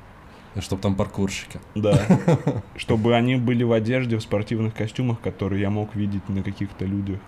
И 0.56 0.60
чтоб 0.60 0.82
там 0.82 0.96
паркурщики. 0.96 1.60
Да. 1.76 2.00
Чтобы 2.76 3.16
они 3.16 3.38
были 3.38 3.64
в 3.64 3.72
одежде, 3.72 4.18
в 4.18 4.22
спортивных 4.22 4.74
костюмах, 4.74 5.22
которые 5.22 5.62
я 5.62 5.70
мог 5.70 5.96
видеть 5.96 6.28
на 6.28 6.44
каких-то 6.44 6.86
людях, 6.86 7.20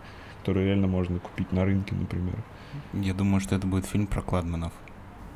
которые 0.41 0.67
реально 0.67 0.87
можно 0.87 1.19
купить 1.19 1.51
на 1.51 1.63
рынке, 1.63 1.95
например. 1.95 2.35
Я 2.93 3.13
думаю, 3.13 3.39
что 3.39 3.55
это 3.55 3.65
будет 3.65 3.85
фильм 3.85 4.07
про 4.07 4.21
Кладманов. 4.21 4.73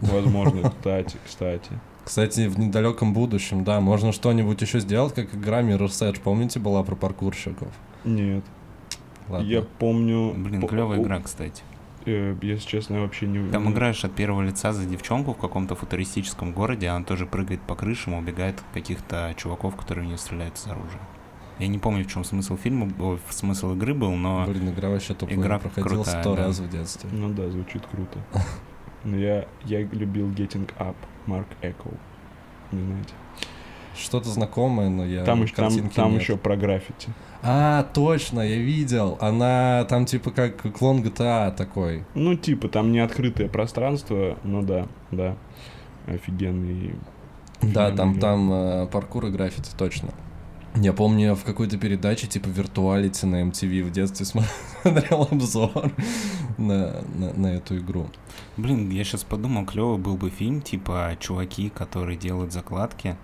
Возможно, 0.02 0.70
кстати, 0.78 1.18
кстати. 1.26 1.72
Кстати, 2.04 2.48
в 2.48 2.60
недалеком 2.60 3.14
будущем, 3.14 3.64
да, 3.64 3.82
можно 3.82 4.12
что-нибудь 4.12 4.62
еще 4.62 4.80
сделать, 4.80 5.14
как 5.14 5.34
игра 5.34 5.62
Mirror's 5.62 6.02
Edge, 6.02 6.20
помните, 6.22 6.60
была 6.60 6.84
про 6.84 6.96
паркурщиков? 6.96 7.70
Нет. 8.06 8.44
Ладно. 9.28 9.46
Я 9.46 9.62
помню... 9.62 10.34
Блин, 10.34 10.66
клевая 10.68 11.02
игра, 11.02 11.20
кстати. 11.20 11.64
Если 12.08 12.68
честно, 12.68 12.96
я 12.96 13.02
вообще 13.02 13.28
не... 13.28 13.50
Там 13.52 13.72
играешь 13.72 14.04
от 14.06 14.14
первого 14.14 14.42
лица 14.42 14.72
за 14.72 14.86
девчонку 14.86 15.34
в 15.34 15.38
каком-то 15.38 15.76
футуристическом 15.76 16.54
городе, 16.54 16.88
она 16.88 17.04
тоже 17.04 17.26
прыгает 17.26 17.62
по 17.62 17.76
крышам, 17.76 18.14
убегает 18.14 18.60
от 18.60 18.66
каких-то 18.74 19.34
чуваков, 19.36 19.76
которые 19.76 20.06
в 20.06 20.08
нее 20.08 20.18
стреляют 20.18 20.56
из 20.56 20.68
оружия. 20.68 21.02
Я 21.60 21.68
не 21.68 21.80
помню, 21.80 22.04
в 22.04 22.08
чем 22.08 22.24
смысл 22.24 22.56
фильма, 22.56 22.90
смысл 23.30 23.74
игры 23.74 23.94
был, 23.94 24.12
но 24.12 24.46
Блин, 24.46 24.70
игра 24.70 24.90
вообще 24.90 25.16
тупая, 25.16 25.38
Игра 25.38 25.60
проходил 25.60 25.90
крутая, 25.90 26.22
сто 26.22 26.36
да. 26.36 26.46
раз 26.46 26.60
в 26.60 26.70
детстве. 26.70 27.10
Ну 27.12 27.30
да, 27.34 27.50
звучит 27.50 27.84
круто. 27.88 28.20
Но 29.04 29.18
я, 29.18 29.48
я 29.66 29.82
любил 29.82 30.30
Getting 30.30 30.70
Up, 30.78 30.96
Марк 31.26 31.48
Эко. 31.62 31.90
Не 32.72 32.84
знаете. 32.84 33.14
Что-то 33.98 34.30
знакомое, 34.30 34.90
но 34.90 35.06
я 35.06 35.24
Там, 35.24 35.46
там, 35.46 35.56
картинки 35.56 35.96
там 35.96 36.12
нет. 36.14 36.22
еще 36.22 36.38
про 36.38 36.56
граффити. 36.56 37.10
А, 37.42 37.84
точно, 37.94 38.42
я 38.42 38.58
видел. 38.58 39.18
Она 39.22 39.86
там 39.90 40.06
типа 40.06 40.32
как 40.32 40.62
клон 40.78 41.02
GTA 41.02 41.56
такой. 41.56 42.04
Ну, 42.14 42.36
типа, 42.36 42.68
там 42.68 42.92
не 42.92 43.00
открытое 43.00 43.48
пространство, 43.48 44.38
но 44.44 44.62
да, 44.62 44.88
да. 45.12 45.36
Офигенный. 46.06 46.96
Да, 47.62 47.92
там, 47.92 48.20
там 48.20 48.52
э, 48.52 48.88
паркур 48.88 49.26
и 49.26 49.32
граффити, 49.32 49.72
точно. 49.78 50.10
Я 50.76 50.94
помню, 50.94 51.26
я 51.28 51.36
в 51.36 51.44
какой-то 51.44 51.78
передаче, 51.78 52.28
типа 52.28 52.50
Виртуалити 52.50 53.26
на 53.26 53.42
MTV 53.44 53.84
в 53.84 53.92
детстве 53.92 54.26
смотрел 54.84 55.28
обзор 55.32 55.92
на, 56.58 57.02
на, 57.16 57.34
на 57.34 57.48
эту 57.48 57.78
игру. 57.78 58.08
Блин, 58.58 58.90
я 58.92 59.04
сейчас 59.04 59.24
подумал, 59.24 59.66
клевый 59.66 59.98
был 59.98 60.18
бы 60.18 60.30
фильм, 60.30 60.62
типа 60.62 61.18
чуваки, 61.20 61.70
которые 61.70 62.18
делают 62.18 62.54
закладки, 62.54 63.16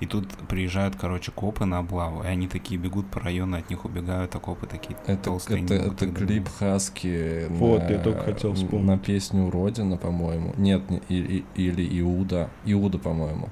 и 0.00 0.06
тут 0.06 0.28
приезжают, 0.48 0.96
короче, 0.96 1.32
копы 1.32 1.64
на 1.64 1.78
облаву, 1.78 2.22
и 2.22 2.26
они 2.26 2.48
такие 2.48 2.78
бегут 2.80 3.06
по 3.10 3.20
району, 3.20 3.56
от 3.58 3.68
них 3.70 3.84
убегают, 3.84 4.34
а 4.34 4.38
копы 4.38 4.66
такие 4.66 4.96
Это, 5.06 5.22
толстые. 5.24 5.64
это, 5.64 5.74
это 5.74 6.06
клип. 6.08 6.48
Хаски 6.48 7.46
Вот, 7.50 7.82
на, 7.82 7.88
я 7.92 7.98
только 7.98 8.20
хотел 8.24 8.54
вспомнить. 8.54 8.86
на 8.86 8.98
песню 8.98 9.50
Родина, 9.50 9.96
по-моему. 9.96 10.54
Нет, 10.56 10.88
не- 10.90 11.02
и- 11.08 11.44
и- 11.56 11.62
или 11.62 12.00
Иуда. 12.00 12.50
Иуда, 12.64 12.98
по-моему. 12.98 13.48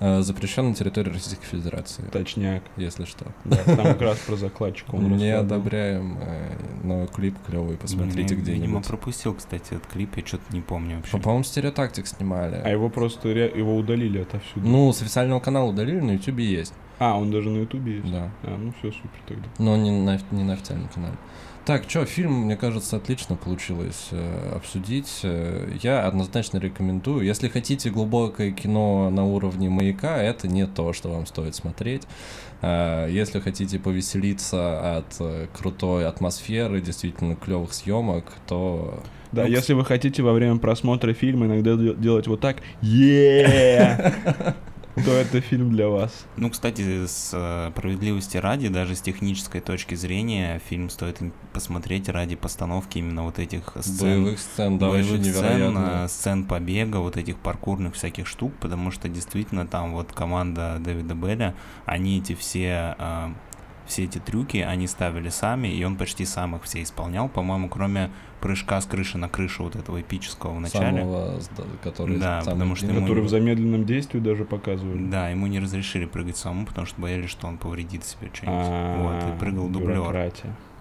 Э, 0.00 0.22
Запрещен 0.22 0.68
на 0.70 0.74
территории 0.74 1.10
Российской 1.10 1.46
Федерации, 1.46 2.02
Точняк. 2.10 2.62
если 2.76 3.04
что. 3.04 3.26
Да, 3.44 3.56
там 3.64 3.76
как 3.76 4.00
раз 4.02 4.18
про 4.18 4.36
закладчика 4.36 4.94
он 4.96 5.16
Не 5.16 5.30
одобряем, 5.30 6.18
э, 6.20 6.56
но 6.82 7.06
клип 7.06 7.36
клевый, 7.46 7.76
посмотрите 7.76 8.34
я, 8.34 8.40
Видимо, 8.40 8.42
где-нибудь. 8.42 8.86
пропустил, 8.86 9.34
кстати, 9.34 9.74
этот 9.74 9.86
клип, 9.86 10.16
я 10.16 10.26
что-то 10.26 10.44
не 10.52 10.60
помню 10.60 10.96
вообще. 10.96 11.12
По- 11.12 11.18
По-моему, 11.22 11.44
стереотактик 11.44 12.06
снимали. 12.06 12.60
А 12.64 12.68
его 12.68 12.88
просто 12.90 13.28
его 13.28 13.76
удалили 13.76 14.18
отовсюду. 14.22 14.66
Ну, 14.68 14.92
с 14.92 15.00
официального 15.00 15.38
канала 15.40 15.70
удалили, 15.70 16.00
на 16.00 16.12
Ютубе 16.12 16.44
есть. 16.44 16.74
А, 16.98 17.16
он 17.18 17.30
даже 17.30 17.50
на 17.50 17.58
Ютубе 17.58 17.96
есть? 17.96 18.10
Да. 18.10 18.30
А, 18.42 18.56
ну 18.56 18.72
все, 18.78 18.90
супер 18.92 19.18
тогда. 19.26 19.44
Но 19.58 19.76
не 19.76 19.90
на, 19.90 20.18
не 20.32 20.44
на 20.44 20.52
официальном 20.54 20.88
канале. 20.88 21.14
Так, 21.66 21.84
что, 21.88 22.04
фильм, 22.04 22.32
мне 22.42 22.56
кажется, 22.56 22.96
отлично 22.96 23.36
получилось 23.36 24.08
э, 24.10 24.52
обсудить. 24.54 25.20
Э, 25.22 25.70
Я 25.82 26.06
однозначно 26.06 26.58
рекомендую. 26.58 27.24
Если 27.24 27.48
хотите 27.48 27.88
глубокое 27.88 28.50
кино 28.50 29.08
на 29.08 29.24
уровне 29.24 29.70
маяка, 29.70 30.18
это 30.22 30.46
не 30.46 30.66
то, 30.66 30.92
что 30.92 31.08
вам 31.08 31.24
стоит 31.24 31.54
смотреть. 31.54 32.02
Э, 32.60 33.08
Если 33.10 33.40
хотите 33.40 33.78
повеселиться 33.78 34.98
от 34.98 35.16
э, 35.20 35.46
крутой 35.58 36.06
атмосферы, 36.06 36.82
действительно 36.82 37.34
клевых 37.34 37.72
съемок, 37.72 38.24
то 38.46 39.02
Да, 39.32 39.44
Ну, 39.44 39.48
если 39.48 39.72
вы 39.72 39.86
хотите 39.86 40.22
во 40.22 40.34
время 40.34 40.58
просмотра 40.58 41.14
фильма 41.14 41.46
иногда 41.46 41.76
де- 41.76 41.94
делать 41.94 42.26
вот 42.26 42.40
так, 42.40 42.58
е 42.82 44.12
то 45.04 45.12
это 45.12 45.40
фильм 45.40 45.70
для 45.70 45.88
вас. 45.88 46.26
Ну, 46.36 46.50
кстати, 46.50 47.06
с 47.06 47.30
э, 47.32 47.70
справедливости 47.72 48.36
ради, 48.36 48.68
даже 48.68 48.94
с 48.94 49.00
технической 49.00 49.60
точки 49.60 49.94
зрения, 49.94 50.60
фильм 50.68 50.88
стоит 50.88 51.18
посмотреть 51.52 52.08
ради 52.08 52.36
постановки 52.36 52.98
именно 52.98 53.24
вот 53.24 53.38
этих 53.38 53.76
сцен. 53.80 54.24
боевых 54.24 54.38
сцен, 54.38 54.78
да, 54.78 54.88
боевых 54.88 55.24
сцен, 55.24 55.76
э, 55.76 56.08
сцен 56.08 56.44
побега, 56.44 56.98
вот 56.98 57.16
этих 57.16 57.36
паркурных 57.36 57.94
всяких 57.94 58.26
штук, 58.26 58.52
потому 58.60 58.90
что 58.90 59.08
действительно 59.08 59.66
там 59.66 59.92
вот 59.92 60.12
команда 60.12 60.78
Дэвида 60.80 61.14
Белля, 61.14 61.54
они 61.84 62.18
эти 62.18 62.34
все, 62.34 62.96
э, 62.98 63.28
все 63.86 64.04
эти 64.04 64.18
трюки, 64.18 64.58
они 64.58 64.86
ставили 64.86 65.28
сами, 65.28 65.68
и 65.68 65.84
он 65.84 65.96
почти 65.96 66.24
сам 66.24 66.56
их 66.56 66.62
все 66.64 66.82
исполнял, 66.82 67.28
по-моему, 67.28 67.68
кроме 67.68 68.10
прыжка 68.40 68.80
с 68.80 68.86
крыши 68.86 69.18
на 69.18 69.28
крышу 69.28 69.64
вот 69.64 69.76
этого 69.76 70.00
эпического 70.00 70.52
в 70.54 70.60
начале. 70.60 71.00
Самого, 71.00 71.40
который 71.82 72.18
Да, 72.18 72.40
самый 72.42 72.54
потому 72.54 72.74
что 72.76 72.86
длинный. 72.86 72.98
ему- 73.00 73.06
Который 73.08 73.24
в 73.24 73.28
замедленном 73.28 73.84
действии 73.84 74.18
даже 74.20 74.44
показывали. 74.44 75.04
Да, 75.06 75.28
ему 75.28 75.46
не 75.46 75.60
разрешили 75.60 76.04
прыгать 76.06 76.36
самому, 76.36 76.66
потому 76.66 76.86
что 76.86 77.00
боялись, 77.00 77.30
что 77.30 77.46
он 77.46 77.58
повредит 77.58 78.04
себе 78.04 78.30
что-нибудь. 78.32 78.66
А, 78.68 79.02
Вот, 79.28 79.34
и 79.34 79.38
прыгал 79.38 79.68
дублер. 79.68 80.30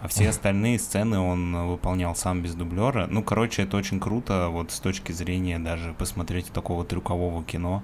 А 0.01 0.07
все 0.09 0.27
остальные 0.27 0.79
сцены 0.79 1.17
он 1.19 1.67
выполнял 1.67 2.13
сам 2.13 2.41
без 2.41 2.55
дублера. 2.55 3.07
Ну, 3.09 3.23
короче, 3.23 3.61
это 3.63 3.77
очень 3.77 4.01
круто, 4.01 4.49
вот 4.49 4.71
с 4.71 4.79
точки 4.81 5.13
зрения 5.13 5.59
даже 5.59 5.93
посмотреть 5.93 6.51
такого 6.51 6.83
трюкового 6.83 7.41
кино. 7.45 7.81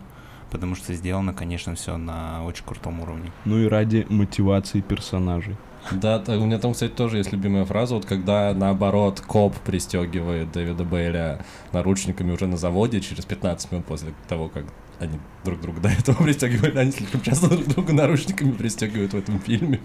Потому 0.52 0.76
что 0.76 0.94
сделано, 0.94 1.34
конечно, 1.34 1.76
все 1.76 1.98
на 1.98 2.44
очень 2.46 2.66
крутом 2.66 3.02
уровне. 3.02 3.32
Ну 3.46 3.60
и 3.60 3.68
ради 3.68 4.06
мотивации 4.10 4.82
персонажей. 4.82 5.56
Да, 5.92 6.22
у 6.28 6.46
меня 6.46 6.60
там, 6.60 6.74
кстати, 6.74 6.92
тоже 6.92 7.18
есть 7.18 7.32
любимая 7.32 7.66
фраза, 7.66 7.96
вот 7.96 8.06
когда, 8.06 8.54
наоборот, 8.54 9.22
коп 9.22 9.56
пристегивает 9.60 10.52
Дэвида 10.52 10.84
Бейля 10.84 11.46
наручниками 11.72 12.32
уже 12.32 12.48
на 12.48 12.58
заводе 12.58 13.00
через 13.02 13.26
15 13.26 13.72
минут 13.72 13.86
после 13.86 14.14
того, 14.28 14.50
как 14.50 14.66
они 15.00 15.20
друг 15.46 15.62
друга 15.62 15.82
до 15.82 15.90
этого 15.90 16.16
пристегивали, 16.24 16.78
они 16.78 16.92
слишком 16.92 17.22
часто 17.22 17.50
друг 17.50 17.68
друга 17.68 17.94
наручниками 17.94 18.52
пристегивают 18.52 19.14
в 19.14 19.18
этом 19.18 19.40
фильме. 19.40 19.80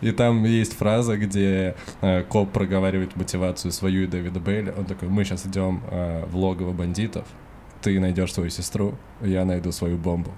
И 0.00 0.12
там 0.12 0.44
есть 0.44 0.74
фраза, 0.74 1.16
где 1.16 1.74
э, 2.02 2.22
коп 2.22 2.52
проговаривает 2.52 3.16
мотивацию 3.16 3.72
свою 3.72 4.04
и 4.04 4.06
Дэвида 4.06 4.38
Бейля. 4.38 4.74
Он 4.78 4.84
такой, 4.84 5.08
мы 5.08 5.24
сейчас 5.24 5.44
идем 5.46 5.82
э, 5.90 6.24
в 6.26 6.36
логово 6.36 6.72
бандитов, 6.72 7.26
ты 7.82 7.98
найдешь 8.00 8.32
свою 8.32 8.50
сестру, 8.50 8.94
я 9.22 9.44
найду 9.44 9.72
свою 9.72 9.96
бомбу. 9.96 10.30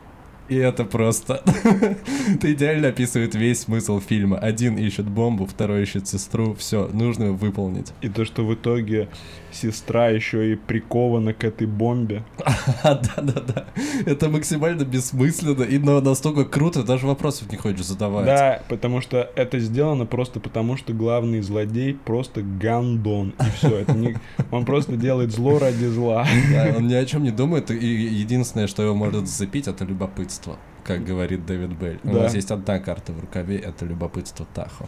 И 0.50 0.57
это 0.57 0.85
просто... 0.85 1.44
Это 2.35 2.53
идеально 2.53 2.88
описывает 2.88 3.37
весь 3.37 3.61
смысл 3.61 4.00
фильма. 4.00 4.37
Один 4.37 4.76
ищет 4.76 5.09
бомбу, 5.09 5.46
второй 5.46 5.83
ищет 5.83 6.09
сестру. 6.09 6.55
Все, 6.55 6.88
нужно 6.92 7.31
выполнить. 7.31 7.92
И 8.03 8.09
то, 8.09 8.24
что 8.24 8.44
в 8.44 8.53
итоге 8.53 9.09
сестра 9.53 10.09
еще 10.09 10.53
и 10.53 10.57
прикована 10.57 11.33
к 11.35 11.45
этой 11.45 11.67
бомбе. 11.67 12.23
Да-да-да. 12.85 13.65
Это 14.07 14.29
максимально 14.29 14.85
бессмысленно, 14.85 15.63
и 15.63 15.79
но 15.79 16.01
настолько 16.01 16.45
круто, 16.45 16.83
даже 16.83 17.07
вопросов 17.07 17.51
не 17.51 17.57
хочешь 17.57 17.87
задавать. 17.87 18.27
Да, 18.27 18.63
потому 18.69 19.01
что 19.01 19.31
это 19.37 19.59
сделано 19.59 20.07
просто 20.07 20.41
потому, 20.41 20.77
что 20.77 20.93
главный 20.93 21.41
злодей 21.41 21.95
просто 21.95 22.43
гандон. 22.43 23.35
И 23.41 23.51
все. 23.57 23.79
Это 23.79 23.93
не... 23.93 24.17
Он 24.51 24.65
просто 24.65 24.97
делает 24.97 25.33
зло 25.33 25.59
ради 25.59 25.87
зла. 25.87 26.27
Да, 26.53 26.75
он 26.77 26.87
ни 26.89 26.95
о 26.95 27.05
чем 27.05 27.23
не 27.23 27.31
думает, 27.31 27.71
и 27.71 27.87
единственное, 27.87 28.67
что 28.67 28.83
его 28.83 28.95
может 28.95 29.27
зацепить, 29.27 29.69
это 29.69 29.85
любопытство, 29.85 30.57
как 30.85 31.05
говорит 31.05 31.47
Дэвид 31.47 31.71
Белль. 31.71 31.99
У 32.05 32.09
Да. 32.13 32.23
нас 32.23 32.35
есть 32.35 32.51
одна 32.51 32.79
карта 32.79 33.13
в 33.13 33.21
рукаве, 33.21 33.59
это 33.59 33.85
любопытство 33.85 34.47
Тахо. 34.55 34.87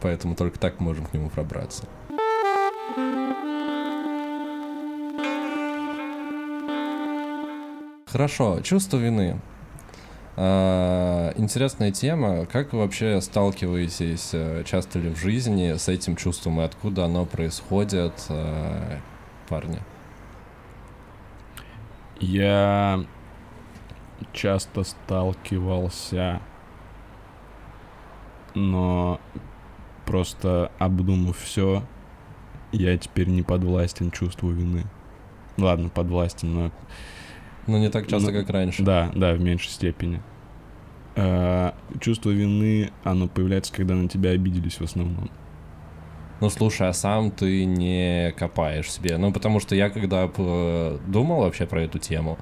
Поэтому 0.00 0.34
только 0.34 0.58
так 0.58 0.80
можем 0.80 1.06
к 1.06 1.14
нему 1.14 1.30
пробраться. 1.30 1.84
Хорошо, 8.14 8.60
чувство 8.60 8.98
вины. 8.98 9.40
А, 10.36 11.32
интересная 11.34 11.90
тема. 11.90 12.46
Как 12.46 12.72
вы 12.72 12.78
вообще 12.78 13.20
сталкиваетесь, 13.20 14.30
э, 14.32 14.62
часто 14.64 15.00
ли 15.00 15.10
в 15.12 15.18
жизни 15.18 15.72
с 15.76 15.88
этим 15.88 16.14
чувством 16.14 16.60
и 16.60 16.62
откуда 16.62 17.06
оно 17.06 17.26
происходит, 17.26 18.12
э, 18.28 19.00
парни? 19.48 19.80
Я 22.20 23.04
часто 24.32 24.84
сталкивался, 24.84 26.40
но 28.54 29.18
просто 30.06 30.70
обдумав 30.78 31.36
все, 31.36 31.82
я 32.70 32.96
теперь 32.96 33.26
не 33.26 33.42
подвластен 33.42 34.12
чувству 34.12 34.50
вины. 34.50 34.84
Ладно, 35.56 35.88
подвластен, 35.88 36.54
но 36.54 36.70
Ну, 37.66 37.78
не 37.78 37.88
так 37.90 38.06
часто, 38.06 38.30
Ну, 38.30 38.38
как 38.38 38.50
раньше. 38.50 38.82
да, 38.82 39.10
да, 39.14 39.32
в 39.34 39.40
меньшей 39.40 39.70
степени. 39.70 40.20
Э, 41.16 41.72
Чувство 42.00 42.30
вины, 42.30 42.90
оно 43.04 43.28
появляется, 43.28 43.72
когда 43.72 43.94
на 43.94 44.08
тебя 44.08 44.30
обиделись 44.30 44.78
в 44.80 44.82
основном. 44.82 45.30
Ну, 46.40 46.50
слушай, 46.50 46.88
а 46.88 46.92
сам 46.92 47.30
ты 47.30 47.64
не 47.64 48.32
копаешь 48.36 48.90
себе. 48.90 49.16
Ну, 49.16 49.32
потому 49.32 49.60
что 49.60 49.74
я, 49.74 49.88
когда 49.88 50.26
п- 50.26 50.98
думал 51.06 51.40
вообще 51.40 51.64
про 51.66 51.82
эту 51.82 51.98
тему, 51.98 52.38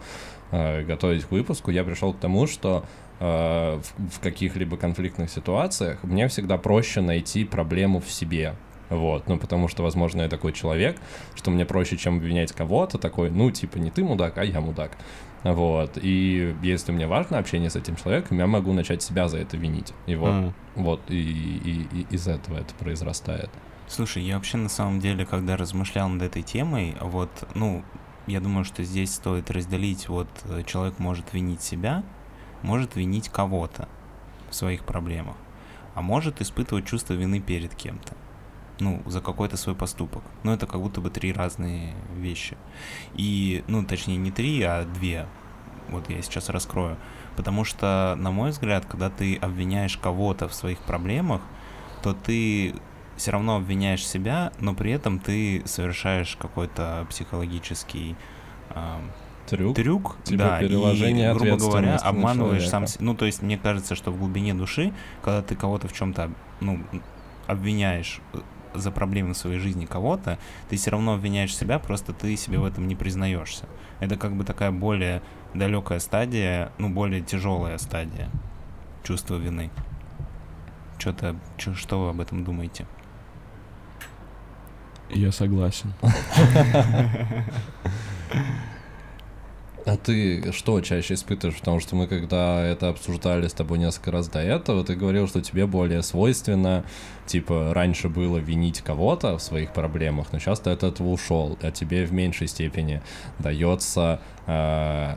э, 0.50 0.82
готовить 0.84 1.24
к 1.24 1.30
выпуску, 1.30 1.70
я 1.70 1.84
пришел 1.84 2.12
к 2.14 2.18
тому, 2.18 2.46
что 2.46 2.84
э, 3.20 3.80
в 4.10 4.20
каких-либо 4.20 4.76
конфликтных 4.76 5.30
ситуациях 5.30 6.02
мне 6.02 6.26
всегда 6.28 6.56
проще 6.56 7.00
найти 7.02 7.44
проблему 7.44 8.00
в 8.00 8.10
себе. 8.10 8.54
Вот, 8.92 9.26
ну, 9.28 9.38
потому 9.38 9.68
что, 9.68 9.82
возможно, 9.82 10.22
я 10.22 10.28
такой 10.28 10.52
человек, 10.52 10.98
что 11.34 11.50
мне 11.50 11.64
проще, 11.64 11.96
чем 11.96 12.16
обвинять 12.16 12.52
кого-то, 12.52 12.98
такой, 12.98 13.30
ну, 13.30 13.50
типа, 13.50 13.78
не 13.78 13.90
ты 13.90 14.04
мудак, 14.04 14.36
а 14.38 14.44
я 14.44 14.60
мудак. 14.60 14.96
Вот, 15.44 15.98
и 16.00 16.54
если 16.62 16.92
мне 16.92 17.06
важно 17.06 17.38
общение 17.38 17.70
с 17.70 17.76
этим 17.76 17.96
человеком, 17.96 18.38
я 18.38 18.46
могу 18.46 18.72
начать 18.72 19.02
себя 19.02 19.28
за 19.28 19.38
это 19.38 19.56
винить. 19.56 19.92
И 20.06 20.14
вот, 20.14 20.30
А, 20.30 20.52
вот, 20.76 21.00
и, 21.08 21.16
и- 21.16 21.88
и 22.00 22.06
из 22.14 22.28
этого 22.28 22.58
это 22.58 22.74
произрастает. 22.74 23.50
Слушай, 23.88 24.22
я 24.22 24.36
вообще 24.36 24.56
на 24.58 24.68
самом 24.68 25.00
деле, 25.00 25.24
когда 25.26 25.56
размышлял 25.56 26.08
над 26.08 26.22
этой 26.22 26.42
темой, 26.42 26.94
вот, 27.00 27.30
ну, 27.54 27.82
я 28.26 28.40
думаю, 28.40 28.64
что 28.64 28.84
здесь 28.84 29.12
стоит 29.14 29.50
разделить, 29.50 30.08
вот, 30.08 30.28
э, 30.44 30.62
человек 30.64 30.98
может 30.98 31.32
винить 31.32 31.62
себя, 31.62 32.02
может 32.62 32.94
винить 32.94 33.28
кого-то 33.28 33.88
в 34.50 34.54
своих 34.54 34.84
проблемах, 34.84 35.34
а 35.94 36.02
может 36.02 36.40
испытывать 36.40 36.86
чувство 36.86 37.14
вины 37.14 37.40
перед 37.40 37.74
кем-то, 37.74 38.14
ну, 38.82 39.02
за 39.06 39.20
какой-то 39.20 39.56
свой 39.56 39.74
поступок. 39.74 40.22
Ну, 40.42 40.52
это 40.52 40.66
как 40.66 40.80
будто 40.80 41.00
бы 41.00 41.10
три 41.10 41.32
разные 41.32 41.94
вещи. 42.16 42.56
И, 43.14 43.62
ну, 43.68 43.84
точнее, 43.84 44.16
не 44.16 44.30
три, 44.30 44.62
а 44.62 44.84
две. 44.84 45.26
Вот 45.88 46.10
я 46.10 46.20
сейчас 46.22 46.48
раскрою. 46.48 46.96
Потому 47.36 47.64
что, 47.64 48.14
на 48.18 48.30
мой 48.30 48.50
взгляд, 48.50 48.84
когда 48.86 49.08
ты 49.08 49.36
обвиняешь 49.36 49.96
кого-то 49.96 50.48
в 50.48 50.54
своих 50.54 50.78
проблемах, 50.80 51.40
то 52.02 52.12
ты 52.12 52.74
все 53.16 53.30
равно 53.30 53.56
обвиняешь 53.56 54.06
себя, 54.06 54.52
но 54.58 54.74
при 54.74 54.90
этом 54.92 55.18
ты 55.18 55.62
совершаешь 55.64 56.36
какой-то 56.36 57.06
психологический 57.08 58.16
ам, 58.70 59.10
Трюк. 59.46 59.76
трюк, 59.76 60.16
Типа 60.24 60.38
да, 60.44 60.58
переложение 60.60 61.30
и, 61.30 61.34
грубо 61.34 61.56
говоря, 61.56 61.96
обманываешь 61.96 62.62
сам 62.62 62.70
человека. 62.70 62.92
себя. 62.92 63.04
Ну, 63.04 63.14
то 63.14 63.26
есть, 63.26 63.42
мне 63.42 63.58
кажется, 63.58 63.94
что 63.94 64.10
в 64.10 64.18
глубине 64.18 64.54
души, 64.54 64.92
когда 65.22 65.42
ты 65.42 65.54
кого-то 65.56 65.88
в 65.88 65.92
чем-то, 65.92 66.30
ну, 66.60 66.80
обвиняешь 67.46 68.20
э, 68.32 68.38
за 68.74 68.90
проблемы 68.90 69.34
в 69.34 69.36
своей 69.36 69.58
жизни 69.58 69.86
кого-то, 69.86 70.38
ты 70.68 70.76
все 70.76 70.90
равно 70.90 71.14
обвиняешь 71.14 71.56
себя, 71.56 71.78
просто 71.78 72.12
ты 72.12 72.36
себе 72.36 72.58
в 72.58 72.64
этом 72.64 72.88
не 72.88 72.94
признаешься. 72.94 73.64
Это 74.00 74.16
как 74.16 74.34
бы 74.34 74.44
такая 74.44 74.70
более 74.70 75.22
далекая 75.54 76.00
стадия, 76.00 76.72
ну, 76.78 76.88
более 76.88 77.20
тяжелая 77.20 77.78
стадия 77.78 78.28
чувства 79.04 79.36
вины. 79.36 79.70
Что-то, 80.98 81.36
чё- 81.56 81.74
что 81.74 82.04
вы 82.04 82.10
об 82.10 82.20
этом 82.20 82.44
думаете? 82.44 82.86
я 85.14 85.30
согласен. 85.30 85.92
А 89.84 89.96
ты 89.96 90.52
что 90.52 90.80
чаще 90.80 91.14
испытываешь? 91.14 91.58
Потому 91.58 91.80
что 91.80 91.96
мы 91.96 92.06
когда 92.06 92.62
это 92.64 92.88
обсуждали 92.88 93.48
с 93.48 93.52
тобой 93.52 93.78
несколько 93.78 94.12
раз 94.12 94.28
до 94.28 94.38
этого, 94.40 94.84
ты 94.84 94.94
говорил, 94.94 95.26
что 95.26 95.40
тебе 95.40 95.66
более 95.66 96.02
свойственно, 96.02 96.84
типа, 97.26 97.72
раньше 97.74 98.08
было 98.08 98.38
винить 98.38 98.80
кого-то 98.80 99.38
в 99.38 99.42
своих 99.42 99.72
проблемах, 99.72 100.28
но 100.32 100.38
сейчас 100.38 100.60
ты 100.60 100.70
от 100.70 100.84
этого 100.84 101.08
ушел, 101.08 101.58
а 101.62 101.72
тебе 101.72 102.04
в 102.04 102.12
меньшей 102.12 102.46
степени 102.46 103.02
дается, 103.40 104.20
э, 104.46 105.16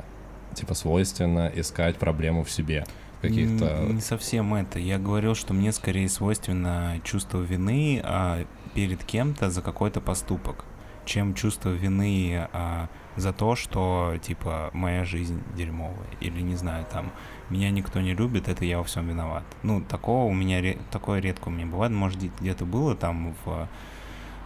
типа, 0.56 0.74
свойственно 0.74 1.52
искать 1.54 1.98
проблему 1.98 2.44
в 2.44 2.50
себе. 2.50 2.86
каких-то... 3.22 3.66
Н- 3.66 3.96
Не 3.96 4.02
совсем 4.02 4.54
это. 4.56 4.80
Я 4.80 4.98
говорил, 4.98 5.36
что 5.36 5.54
мне 5.54 5.72
скорее 5.74 6.10
свойственно 6.10 7.00
чувство 7.04 7.40
вины 7.42 8.02
а, 8.04 8.46
перед 8.74 9.04
кем-то 9.04 9.50
за 9.52 9.62
какой-то 9.62 10.02
поступок, 10.02 10.66
чем 11.06 11.34
чувство 11.36 11.70
вины 11.70 12.48
а, 12.52 12.88
за 13.16 13.34
то, 13.34 13.56
что, 13.56 14.16
типа, 14.22 14.70
моя 14.74 15.06
жизнь 15.06 15.42
дерьмовая. 15.56 16.08
Или, 16.20 16.42
не 16.42 16.56
знаю, 16.56 16.86
там, 16.92 17.12
меня 17.50 17.70
никто 17.72 18.02
не 18.02 18.14
любит, 18.14 18.48
это 18.48 18.66
я 18.66 18.78
во 18.78 18.84
всем 18.84 19.08
виноват. 19.08 19.44
Ну, 19.64 19.82
такого 19.82 20.26
у 20.26 20.34
меня, 20.34 20.76
такое 20.92 21.20
редко 21.20 21.48
у 21.48 21.52
меня 21.52 21.66
бывает. 21.66 21.92
Может, 21.92 22.18
где- 22.18 22.32
где-то 22.40 22.66
было 22.66 22.96
там 22.96 23.36
в 23.46 23.68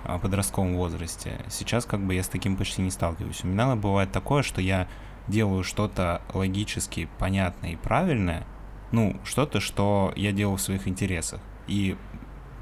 а, 0.05 0.17
подростковом 0.17 0.75
возрасте. 0.75 1.41
Сейчас 1.49 1.85
как 1.85 1.99
бы 1.99 2.13
я 2.13 2.23
с 2.23 2.29
таким 2.29 2.55
почти 2.55 2.81
не 2.81 2.91
сталкиваюсь. 2.91 3.43
У 3.43 3.47
меня 3.47 3.75
бывает 3.75 4.11
такое, 4.11 4.43
что 4.43 4.61
я 4.61 4.87
делаю 5.27 5.63
что-то 5.63 6.21
логически 6.33 7.09
понятное 7.17 7.71
и 7.71 7.75
правильное, 7.75 8.45
ну, 8.91 9.19
что-то, 9.23 9.59
что 9.59 10.13
я 10.15 10.31
делаю 10.31 10.57
в 10.57 10.61
своих 10.61 10.87
интересах. 10.87 11.41
И, 11.67 11.95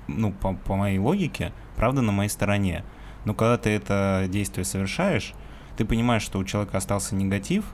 ну, 0.07 0.33
по, 0.33 0.53
по 0.53 0.75
моей 0.75 0.97
логике, 0.97 1.53
правда 1.75 2.01
на 2.01 2.11
моей 2.11 2.29
стороне. 2.29 2.83
Но 3.23 3.33
когда 3.33 3.57
ты 3.57 3.69
это 3.69 4.25
действие 4.27 4.65
совершаешь, 4.65 5.33
ты 5.77 5.85
понимаешь, 5.85 6.23
что 6.23 6.39
у 6.39 6.43
человека 6.43 6.77
остался 6.77 7.15
негатив, 7.15 7.65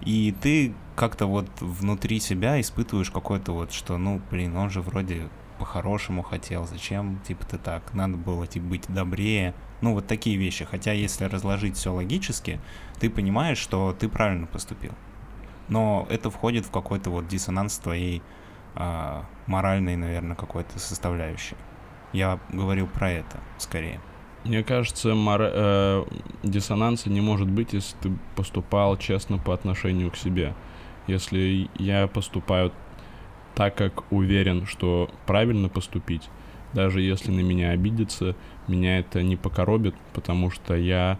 и 0.00 0.34
ты 0.40 0.74
как-то 0.96 1.26
вот 1.26 1.48
внутри 1.60 2.20
себя 2.20 2.60
испытываешь 2.60 3.10
какое-то 3.10 3.52
вот, 3.52 3.72
что, 3.72 3.98
ну, 3.98 4.20
блин, 4.30 4.56
он 4.56 4.70
же 4.70 4.80
вроде 4.80 5.28
по-хорошему 5.58 6.22
хотел, 6.22 6.66
зачем, 6.66 7.20
типа, 7.26 7.44
ты 7.44 7.58
так, 7.58 7.92
надо 7.94 8.16
было, 8.16 8.46
типа, 8.46 8.66
быть 8.66 8.84
добрее, 8.88 9.54
ну, 9.80 9.92
вот 9.92 10.06
такие 10.06 10.36
вещи. 10.36 10.64
Хотя, 10.64 10.92
если 10.92 11.24
разложить 11.24 11.76
все 11.76 11.92
логически, 11.92 12.60
ты 12.98 13.10
понимаешь, 13.10 13.58
что 13.58 13.94
ты 13.98 14.08
правильно 14.08 14.46
поступил. 14.46 14.92
Но 15.68 16.06
это 16.10 16.30
входит 16.30 16.64
в 16.64 16.70
какой-то 16.70 17.10
вот 17.10 17.28
диссонанс 17.28 17.78
твоей 17.78 18.22
а, 18.74 19.24
моральной, 19.46 19.96
наверное, 19.96 20.34
какой-то 20.34 20.78
составляющей. 20.78 21.56
Я 22.12 22.38
говорил 22.50 22.86
про 22.86 23.10
это, 23.10 23.38
скорее. 23.58 24.00
Мне 24.44 24.62
кажется, 24.62 25.14
мора- 25.14 25.50
э, 25.52 26.04
диссонанса 26.42 27.10
не 27.10 27.20
может 27.20 27.48
быть, 27.48 27.72
если 27.72 27.96
ты 27.98 28.12
поступал 28.36 28.96
честно 28.96 29.38
по 29.38 29.52
отношению 29.52 30.10
к 30.10 30.16
себе. 30.16 30.54
Если 31.06 31.68
я 31.78 32.06
поступаю 32.06 32.72
так, 33.54 33.74
как 33.74 34.10
уверен, 34.12 34.66
что 34.66 35.10
правильно 35.26 35.68
поступить, 35.68 36.28
даже 36.72 37.00
если 37.00 37.30
на 37.30 37.40
меня 37.40 37.70
обидится, 37.70 38.36
меня 38.68 38.98
это 38.98 39.22
не 39.22 39.36
покоробит, 39.36 39.94
потому 40.12 40.50
что 40.50 40.74
я, 40.76 41.18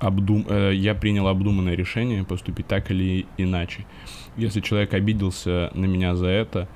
обдум... 0.00 0.44
э, 0.48 0.72
я 0.74 0.94
принял 0.94 1.28
обдуманное 1.28 1.76
решение 1.76 2.24
поступить 2.24 2.66
так 2.66 2.90
или 2.90 3.26
иначе. 3.36 3.86
Если 4.36 4.60
человек 4.60 4.94
обиделся 4.94 5.70
на 5.74 5.84
меня 5.84 6.16
за 6.16 6.28
это, 6.28 6.68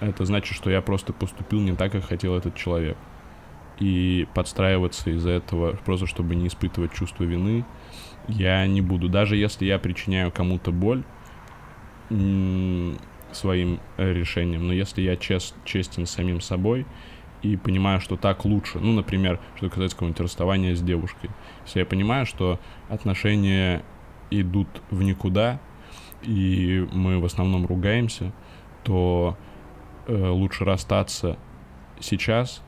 это 0.00 0.24
значит, 0.24 0.54
что 0.54 0.70
я 0.70 0.80
просто 0.80 1.12
поступил 1.12 1.60
не 1.60 1.74
так, 1.74 1.92
как 1.92 2.04
хотел 2.04 2.36
этот 2.36 2.54
человек 2.54 2.96
и 3.78 4.26
подстраиваться 4.34 5.10
из-за 5.10 5.30
этого, 5.30 5.76
просто 5.84 6.06
чтобы 6.06 6.34
не 6.34 6.46
испытывать 6.46 6.92
чувство 6.92 7.24
вины, 7.24 7.64
я 8.28 8.66
не 8.66 8.80
буду. 8.80 9.08
Даже 9.08 9.36
если 9.36 9.66
я 9.66 9.78
причиняю 9.78 10.30
кому-то 10.30 10.72
боль 10.72 11.02
своим 13.32 13.80
э, 13.96 14.12
решением, 14.12 14.68
но 14.68 14.72
если 14.72 15.02
я 15.02 15.16
чест, 15.16 15.54
честен 15.64 16.06
самим 16.06 16.40
собой 16.40 16.86
и 17.42 17.56
понимаю, 17.56 18.00
что 18.00 18.16
так 18.16 18.44
лучше, 18.44 18.78
ну, 18.78 18.92
например, 18.92 19.40
что 19.56 19.68
касается 19.68 19.96
какого-нибудь 19.96 20.20
расставания 20.20 20.74
с 20.74 20.80
девушкой, 20.80 21.30
если 21.64 21.80
я 21.80 21.86
понимаю, 21.86 22.26
что 22.26 22.60
отношения 22.88 23.82
идут 24.30 24.68
в 24.90 25.02
никуда, 25.02 25.60
и 26.22 26.86
мы 26.92 27.18
в 27.18 27.24
основном 27.24 27.66
ругаемся, 27.66 28.32
то 28.82 29.36
э, 30.06 30.28
лучше 30.28 30.64
расстаться 30.64 31.36
сейчас, 32.00 32.62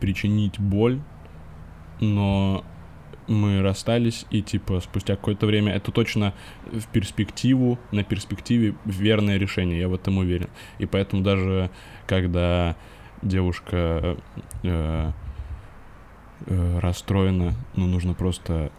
причинить 0.00 0.58
боль, 0.58 1.00
но 2.00 2.64
мы 3.28 3.60
расстались, 3.62 4.24
и 4.30 4.42
типа 4.42 4.80
спустя 4.80 5.16
какое-то 5.16 5.46
время 5.46 5.72
это 5.74 5.90
точно 5.90 6.32
в 6.66 6.86
перспективу, 6.88 7.78
на 7.90 8.04
перспективе 8.04 8.74
верное 8.84 9.36
решение, 9.36 9.80
я 9.80 9.88
в 9.88 9.94
этом 9.94 10.18
уверен. 10.18 10.48
И 10.78 10.86
поэтому 10.86 11.22
даже 11.22 11.70
когда 12.06 12.76
девушка 13.22 14.16
э, 14.62 15.12
э, 16.46 16.78
расстроена, 16.78 17.54
ну 17.74 17.86
нужно 17.86 18.14
просто 18.14 18.70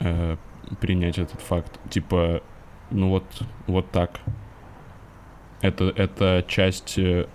э, 0.00 0.36
принять 0.80 1.18
этот 1.18 1.40
факт. 1.40 1.78
Типа, 1.90 2.42
ну 2.90 3.08
вот, 3.10 3.24
вот 3.66 3.90
так. 3.90 4.20
Это, 5.60 5.84
это 5.84 6.44
часть, 6.48 6.98
э, 6.98 7.26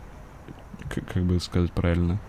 к- 0.90 1.06
как 1.14 1.24
бы 1.24 1.40
сказать 1.40 1.72
правильно, 1.74 2.20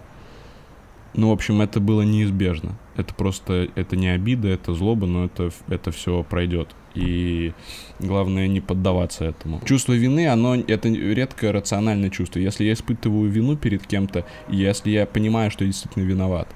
ну, 1.14 1.30
в 1.30 1.32
общем, 1.32 1.60
это 1.60 1.80
было 1.80 2.02
неизбежно. 2.02 2.76
Это 2.96 3.14
просто, 3.14 3.68
это 3.74 3.96
не 3.96 4.08
обида, 4.08 4.48
это 4.48 4.74
злоба, 4.74 5.06
но 5.06 5.24
это, 5.24 5.50
это 5.68 5.90
все 5.90 6.22
пройдет. 6.22 6.68
И 6.94 7.52
главное 7.98 8.46
не 8.48 8.60
поддаваться 8.60 9.24
этому. 9.24 9.60
Чувство 9.64 9.92
вины, 9.92 10.28
оно, 10.28 10.56
это 10.56 10.88
редкое 10.88 11.52
рациональное 11.52 12.10
чувство. 12.10 12.38
Если 12.38 12.64
я 12.64 12.72
испытываю 12.72 13.30
вину 13.30 13.56
перед 13.56 13.86
кем-то, 13.86 14.24
если 14.48 14.90
я 14.90 15.06
понимаю, 15.06 15.50
что 15.50 15.64
я 15.64 15.70
действительно 15.70 16.04
виноват, 16.04 16.48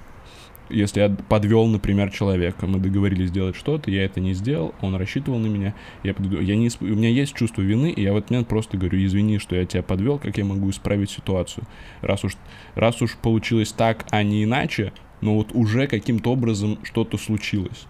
если 0.70 1.00
я 1.00 1.08
подвел, 1.08 1.66
например, 1.66 2.10
человека, 2.10 2.66
мы 2.66 2.78
договорились 2.78 3.28
сделать 3.28 3.56
что-то, 3.56 3.90
я 3.90 4.04
это 4.04 4.20
не 4.20 4.34
сделал, 4.34 4.74
он 4.80 4.96
рассчитывал 4.96 5.38
на 5.38 5.46
меня, 5.46 5.74
я, 6.02 6.12
подвел- 6.12 6.42
я 6.42 6.56
не, 6.56 6.66
исп- 6.68 6.90
у 6.90 6.94
меня 6.94 7.08
есть 7.08 7.34
чувство 7.34 7.62
вины, 7.62 7.90
и 7.90 8.02
я 8.02 8.12
в 8.12 8.16
этот 8.16 8.30
момент 8.30 8.48
просто 8.48 8.76
говорю, 8.76 9.04
извини, 9.04 9.38
что 9.38 9.56
я 9.56 9.64
тебя 9.64 9.82
подвел, 9.82 10.18
как 10.18 10.36
я 10.38 10.44
могу 10.44 10.70
исправить 10.70 11.10
ситуацию. 11.10 11.64
Раз 12.00 12.24
уж, 12.24 12.36
раз 12.74 13.00
уж 13.02 13.16
получилось 13.16 13.72
так, 13.72 14.06
а 14.10 14.22
не 14.22 14.44
иначе, 14.44 14.92
но 15.20 15.34
вот 15.34 15.50
уже 15.52 15.86
каким-то 15.86 16.32
образом 16.32 16.78
что-то 16.82 17.18
случилось, 17.18 17.86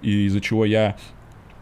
и 0.00 0.26
из-за 0.26 0.40
чего 0.40 0.64
я, 0.64 0.96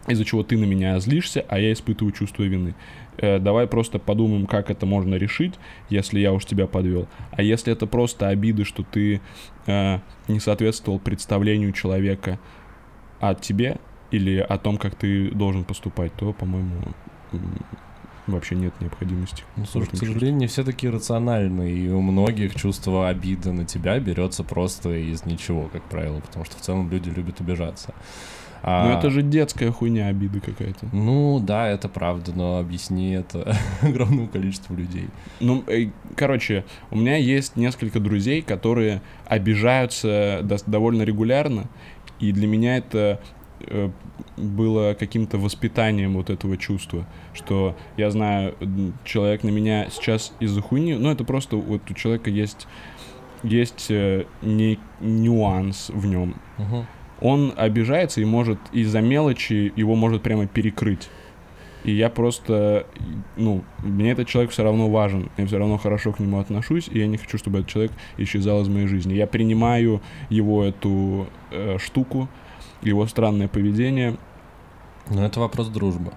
из-за 0.07 0.25
чего 0.25 0.43
ты 0.43 0.57
на 0.57 0.65
меня 0.65 0.99
злишься, 0.99 1.45
а 1.47 1.59
я 1.59 1.73
испытываю 1.73 2.11
чувство 2.11 2.43
вины. 2.43 2.75
Э, 3.21 3.39
давай 3.39 3.67
просто 3.67 3.99
подумаем, 3.99 4.47
как 4.47 4.71
это 4.71 4.85
можно 4.85 5.15
решить, 5.15 5.53
если 5.89 6.19
я 6.19 6.33
уж 6.33 6.45
тебя 6.45 6.67
подвел. 6.67 7.07
А 7.31 7.43
если 7.43 7.71
это 7.71 7.85
просто 7.85 8.27
обиды, 8.27 8.65
что 8.65 8.83
ты 8.83 9.21
э, 9.67 9.99
не 10.27 10.39
соответствовал 10.39 10.99
представлению 10.99 11.71
человека 11.71 12.39
о 13.19 13.35
тебе 13.35 13.77
или 14.09 14.37
о 14.39 14.57
том, 14.57 14.77
как 14.77 14.95
ты 14.95 15.29
должен 15.29 15.63
поступать, 15.63 16.13
то, 16.15 16.33
по-моему, 16.33 16.81
вообще 18.25 18.55
нет 18.55 18.73
необходимости. 18.81 19.43
Ну, 19.55 19.65
слушай, 19.65 19.91
к 19.91 19.97
сожалению, 19.97 20.37
не 20.37 20.47
все 20.47 20.63
такие 20.63 20.91
рациональные, 20.91 21.75
и 21.75 21.89
у 21.89 22.01
многих 22.01 22.55
чувство 22.55 23.07
обиды 23.07 23.51
на 23.51 23.65
тебя 23.65 23.99
берется 23.99 24.43
просто 24.43 24.89
из 24.89 25.25
ничего, 25.25 25.69
как 25.71 25.83
правило, 25.83 26.19
потому 26.19 26.45
что 26.45 26.57
в 26.57 26.61
целом 26.61 26.89
люди 26.89 27.09
любят 27.09 27.39
обижаться. 27.39 27.93
А, 28.63 28.87
Ну 28.87 28.97
это 28.97 29.09
же 29.09 29.23
детская 29.23 29.71
хуйня, 29.71 30.07
обида 30.07 30.39
какая-то. 30.39 30.87
Ну, 30.93 31.39
да, 31.39 31.67
это 31.67 31.89
правда, 31.89 32.31
но 32.33 32.59
объясни 32.59 33.11
это 33.11 33.55
огромному 33.81 34.27
количеству 34.27 34.75
людей. 34.75 35.07
Ну, 35.39 35.63
э, 35.67 35.89
короче, 36.15 36.63
у 36.91 36.97
меня 36.97 37.17
есть 37.17 37.55
несколько 37.55 37.99
друзей, 37.99 38.41
которые 38.41 39.01
обижаются 39.25 40.41
довольно 40.67 41.03
регулярно, 41.03 41.65
и 42.19 42.31
для 42.31 42.47
меня 42.47 42.77
это 42.77 43.19
э, 43.61 43.89
было 44.37 44.93
каким-то 44.93 45.37
воспитанием 45.37 46.13
вот 46.13 46.29
этого 46.29 46.55
чувства, 46.57 47.07
что 47.33 47.75
я 47.97 48.11
знаю, 48.11 48.55
человек 49.03 49.43
на 49.43 49.49
меня 49.49 49.87
сейчас 49.89 50.33
из-за 50.39 50.61
хуйни, 50.61 50.93
ну 50.93 51.09
это 51.09 51.23
просто 51.23 51.55
вот 51.55 51.89
у 51.89 51.93
человека 51.93 52.29
есть 52.29 52.67
есть 53.43 53.87
э, 53.89 54.25
не, 54.43 54.77
нюанс 54.99 55.89
в 55.89 56.05
нем. 56.05 56.35
Мгм. 56.57 56.85
Он 57.21 57.53
обижается 57.55 58.19
и 58.19 58.25
может 58.25 58.59
из-за 58.71 59.01
мелочи 59.01 59.71
его 59.75 59.95
может 59.95 60.21
прямо 60.21 60.47
перекрыть. 60.47 61.09
И 61.83 61.93
я 61.93 62.09
просто, 62.09 62.85
ну, 63.37 63.63
мне 63.79 64.11
этот 64.11 64.27
человек 64.27 64.51
все 64.51 64.63
равно 64.63 64.89
важен, 64.89 65.31
я 65.37 65.47
все 65.47 65.57
равно 65.57 65.77
хорошо 65.77 66.11
к 66.11 66.19
нему 66.19 66.39
отношусь, 66.39 66.87
и 66.87 66.99
я 66.99 67.07
не 67.07 67.17
хочу, 67.17 67.37
чтобы 67.39 67.59
этот 67.59 67.71
человек 67.71 67.91
исчезал 68.17 68.61
из 68.61 68.67
моей 68.67 68.87
жизни. 68.87 69.13
Я 69.13 69.25
принимаю 69.25 70.01
его 70.29 70.63
эту 70.63 71.27
э, 71.49 71.77
штуку, 71.79 72.27
его 72.83 73.07
странное 73.07 73.47
поведение. 73.47 74.17
Но 75.09 75.25
это 75.25 75.39
вопрос 75.39 75.69
дружбы. 75.69 76.11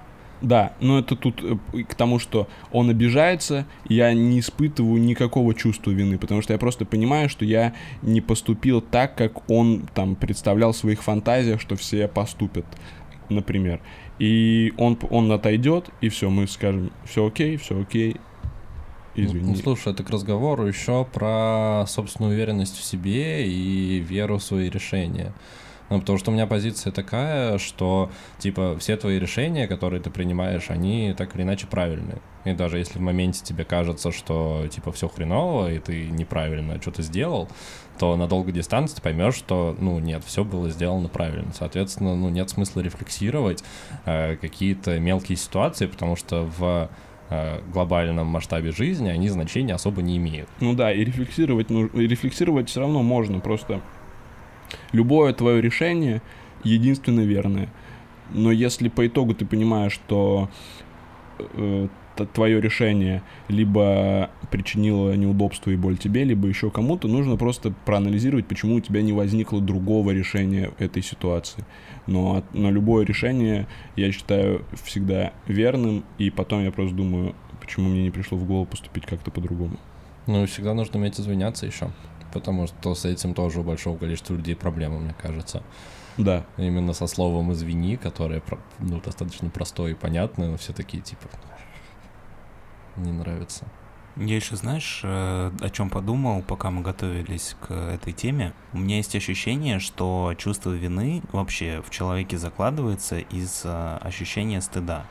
Да, 0.45 0.75
но 0.81 0.99
это 0.99 1.17
тут 1.17 1.43
э, 1.43 1.83
к 1.85 1.95
тому, 1.95 2.19
что 2.19 2.49
он 2.71 2.91
обижается, 2.91 3.67
я 3.89 4.13
не 4.13 4.41
испытываю 4.41 5.01
никакого 5.01 5.55
чувства 5.55 5.91
вины, 5.91 6.19
потому 6.19 6.43
что 6.43 6.53
я 6.53 6.59
просто 6.59 6.85
понимаю, 6.85 7.31
что 7.31 7.47
я 7.47 7.73
не 8.03 8.21
поступил 8.21 8.83
так, 8.83 9.17
как 9.17 9.49
он 9.51 9.89
там 9.95 10.17
представлял 10.17 10.73
в 10.73 10.77
своих 10.77 11.03
фантазиях, 11.03 11.63
что 11.63 11.77
все 11.77 12.09
поступят, 12.09 12.67
например. 13.31 13.81
И 14.19 14.75
он, 14.77 14.99
он 15.09 15.33
отойдет, 15.33 15.89
и 16.03 16.11
все, 16.11 16.29
мы 16.29 16.47
скажем, 16.47 16.93
все 17.07 17.27
окей, 17.27 17.57
все 17.57 17.81
окей, 17.81 18.17
извини. 19.15 19.53
Ну, 19.53 19.57
слушай, 19.57 19.95
это 19.95 20.05
к 20.05 20.11
разговору 20.11 20.67
еще 20.67 21.07
про 21.07 21.87
собственную 21.89 22.35
уверенность 22.35 22.77
в 22.77 22.85
себе 22.85 23.49
и 23.49 23.99
веру 23.99 24.37
в 24.37 24.43
свои 24.43 24.69
решения. 24.69 25.33
Ну, 25.91 26.01
потому 26.01 26.19
что 26.19 26.31
у 26.31 26.35
меня 26.35 26.47
позиция 26.47 26.93
такая, 26.93 27.59
что, 27.59 28.11
типа, 28.39 28.77
все 28.79 28.97
твои 28.97 29.19
решения, 29.19 29.67
которые 29.67 30.01
ты 30.01 30.11
принимаешь, 30.11 30.71
они 30.71 31.15
так 31.17 31.35
или 31.37 31.43
иначе 31.43 31.67
правильные. 31.67 32.19
И 32.45 32.53
даже 32.53 32.79
если 32.79 32.99
в 32.99 33.03
моменте 33.03 33.45
тебе 33.45 33.65
кажется, 33.65 34.11
что, 34.11 34.67
типа, 34.71 34.93
все 34.93 35.09
хреново, 35.09 35.73
и 35.73 35.79
ты 35.79 36.07
неправильно 36.09 36.81
что-то 36.81 37.03
сделал, 37.03 37.49
то 37.99 38.17
на 38.17 38.27
долгой 38.27 38.53
дистанции 38.53 38.97
ты 38.97 39.03
поймешь, 39.03 39.35
что, 39.35 39.77
ну, 39.79 39.99
нет, 39.99 40.25
все 40.25 40.45
было 40.45 40.71
сделано 40.71 41.09
правильно. 41.09 41.53
Соответственно, 41.53 42.17
ну, 42.17 42.29
нет 42.29 42.51
смысла 42.51 42.81
рефлексировать 42.81 43.63
э, 44.05 44.37
какие-то 44.37 44.99
мелкие 44.99 45.37
ситуации, 45.37 45.87
потому 45.87 46.17
что 46.17 46.51
в 46.59 46.91
э, 47.31 47.61
глобальном 47.73 48.27
масштабе 48.27 48.73
жизни 48.73 49.09
они 49.09 49.29
значения 49.29 49.75
особо 49.75 50.03
не 50.03 50.17
имеют. 50.17 50.49
Ну 50.61 50.75
да, 50.75 50.93
и 50.93 51.05
рефлексировать, 51.05 51.71
ну, 51.71 51.87
и 51.87 52.07
рефлексировать 52.07 52.69
все 52.69 52.81
равно 52.81 53.03
можно, 53.03 53.41
просто 53.41 53.81
любое 54.93 55.33
твое 55.33 55.61
решение 55.61 56.23
единственно 56.63 57.21
верное. 57.21 57.69
Но 58.33 58.51
если 58.51 58.89
по 58.89 59.07
итогу 59.07 59.35
ты 59.35 59.45
понимаешь, 59.45 59.93
что 59.93 60.49
э, 61.39 61.89
твое 62.33 62.61
решение 62.61 63.23
либо 63.49 64.31
причинило 64.51 65.15
неудобство 65.15 65.71
и 65.71 65.77
боль 65.77 65.99
тебе, 65.99 66.25
либо 66.25 66.47
еще 66.47 66.71
кому-то, 66.71 67.09
нужно 67.09 67.37
просто 67.37 67.75
проанализировать, 67.85 68.47
почему 68.47 68.77
у 68.77 68.81
тебя 68.81 69.03
не 69.03 69.13
возникло 69.13 69.61
другого 69.61 70.13
решения 70.13 70.71
этой 70.79 71.03
ситуации. 71.03 71.65
Но, 72.07 72.45
но 72.53 72.71
любое 72.71 73.05
решение 73.05 73.67
я 73.97 74.13
считаю 74.13 74.65
всегда 74.85 75.33
верным, 75.47 76.05
и 76.19 76.31
потом 76.31 76.63
я 76.63 76.71
просто 76.71 76.95
думаю, 76.95 77.35
почему 77.61 77.89
мне 77.89 78.05
не 78.05 78.11
пришло 78.11 78.39
в 78.39 78.47
голову 78.47 78.67
поступить 78.67 79.07
как-то 79.07 79.31
по-другому. 79.31 79.79
Ну 80.27 80.43
и 80.45 80.47
всегда 80.47 80.73
нужно 80.73 80.99
уметь 80.99 81.21
извиняться 81.21 81.67
еще, 81.67 81.91
потому 82.35 82.67
что 82.67 82.95
с 82.95 83.05
этим 83.05 83.33
тоже 83.33 83.61
у 83.61 83.63
большого 83.63 83.97
количества 83.97 84.35
людей 84.35 84.57
проблемы, 84.57 85.01
мне 85.01 85.15
кажется. 85.15 85.63
Да. 86.19 86.45
Именно 86.59 86.93
со 86.93 87.07
словом 87.07 87.53
«извини», 87.53 87.97
которое 87.97 88.43
ну, 88.79 89.01
достаточно 89.01 89.49
простое 89.49 89.93
и 89.93 89.95
понятное, 89.95 90.51
но 90.51 90.57
все 90.57 90.73
такие 90.73 91.03
типа 91.03 91.29
не 92.97 93.13
нравится. 93.13 93.67
Я 94.17 94.37
еще, 94.37 94.55
знаешь, 94.55 95.01
э, 95.03 95.51
о 95.61 95.71
чем 95.71 95.91
подумал, 95.91 96.43
пока 96.43 96.71
мы 96.71 96.83
готовились 96.83 97.57
к 97.61 97.73
этой 97.73 98.13
теме? 98.13 98.53
У 98.73 98.79
меня 98.79 98.99
есть 98.99 99.17
ощущение, 99.17 99.81
что 99.81 100.35
чувство 100.39 100.71
вины 100.71 101.21
вообще 101.33 101.83
в 101.85 101.91
человеке 101.91 102.39
закладывается 102.39 103.19
из 103.19 103.63
э, 103.65 103.99
ощущения 104.01 104.61
стыда. 104.61 105.05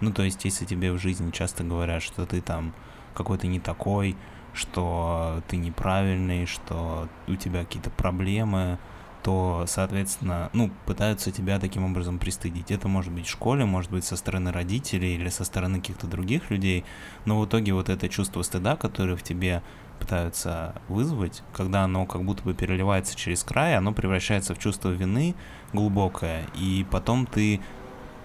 Ну, 0.00 0.12
то 0.12 0.24
есть, 0.24 0.44
если 0.44 0.64
тебе 0.64 0.90
в 0.90 0.98
жизни 0.98 1.30
часто 1.30 1.62
говорят, 1.62 2.02
что 2.02 2.26
ты 2.26 2.40
там 2.40 2.74
какой-то 3.14 3.46
не 3.46 3.60
такой, 3.60 4.16
что 4.54 5.42
ты 5.48 5.56
неправильный, 5.56 6.46
что 6.46 7.08
у 7.28 7.34
тебя 7.34 7.64
какие-то 7.64 7.90
проблемы, 7.90 8.78
то, 9.24 9.64
соответственно, 9.66 10.50
ну, 10.52 10.70
пытаются 10.84 11.30
тебя 11.32 11.58
таким 11.58 11.84
образом 11.84 12.18
пристыдить. 12.18 12.70
Это 12.70 12.88
может 12.88 13.10
быть 13.10 13.26
в 13.26 13.30
школе, 13.30 13.64
может 13.64 13.90
быть 13.90 14.04
со 14.04 14.16
стороны 14.16 14.52
родителей 14.52 15.14
или 15.14 15.30
со 15.30 15.44
стороны 15.44 15.80
каких-то 15.80 16.06
других 16.06 16.50
людей, 16.50 16.84
но 17.24 17.40
в 17.40 17.46
итоге 17.46 17.72
вот 17.72 17.88
это 17.88 18.08
чувство 18.10 18.42
стыда, 18.42 18.76
которое 18.76 19.16
в 19.16 19.22
тебе 19.22 19.62
пытаются 19.98 20.74
вызвать, 20.88 21.42
когда 21.54 21.84
оно 21.84 22.04
как 22.04 22.24
будто 22.24 22.42
бы 22.42 22.52
переливается 22.52 23.16
через 23.16 23.42
край, 23.42 23.76
оно 23.76 23.92
превращается 23.92 24.54
в 24.54 24.58
чувство 24.58 24.90
вины 24.90 25.34
глубокое, 25.72 26.44
и 26.54 26.84
потом 26.90 27.24
ты 27.24 27.60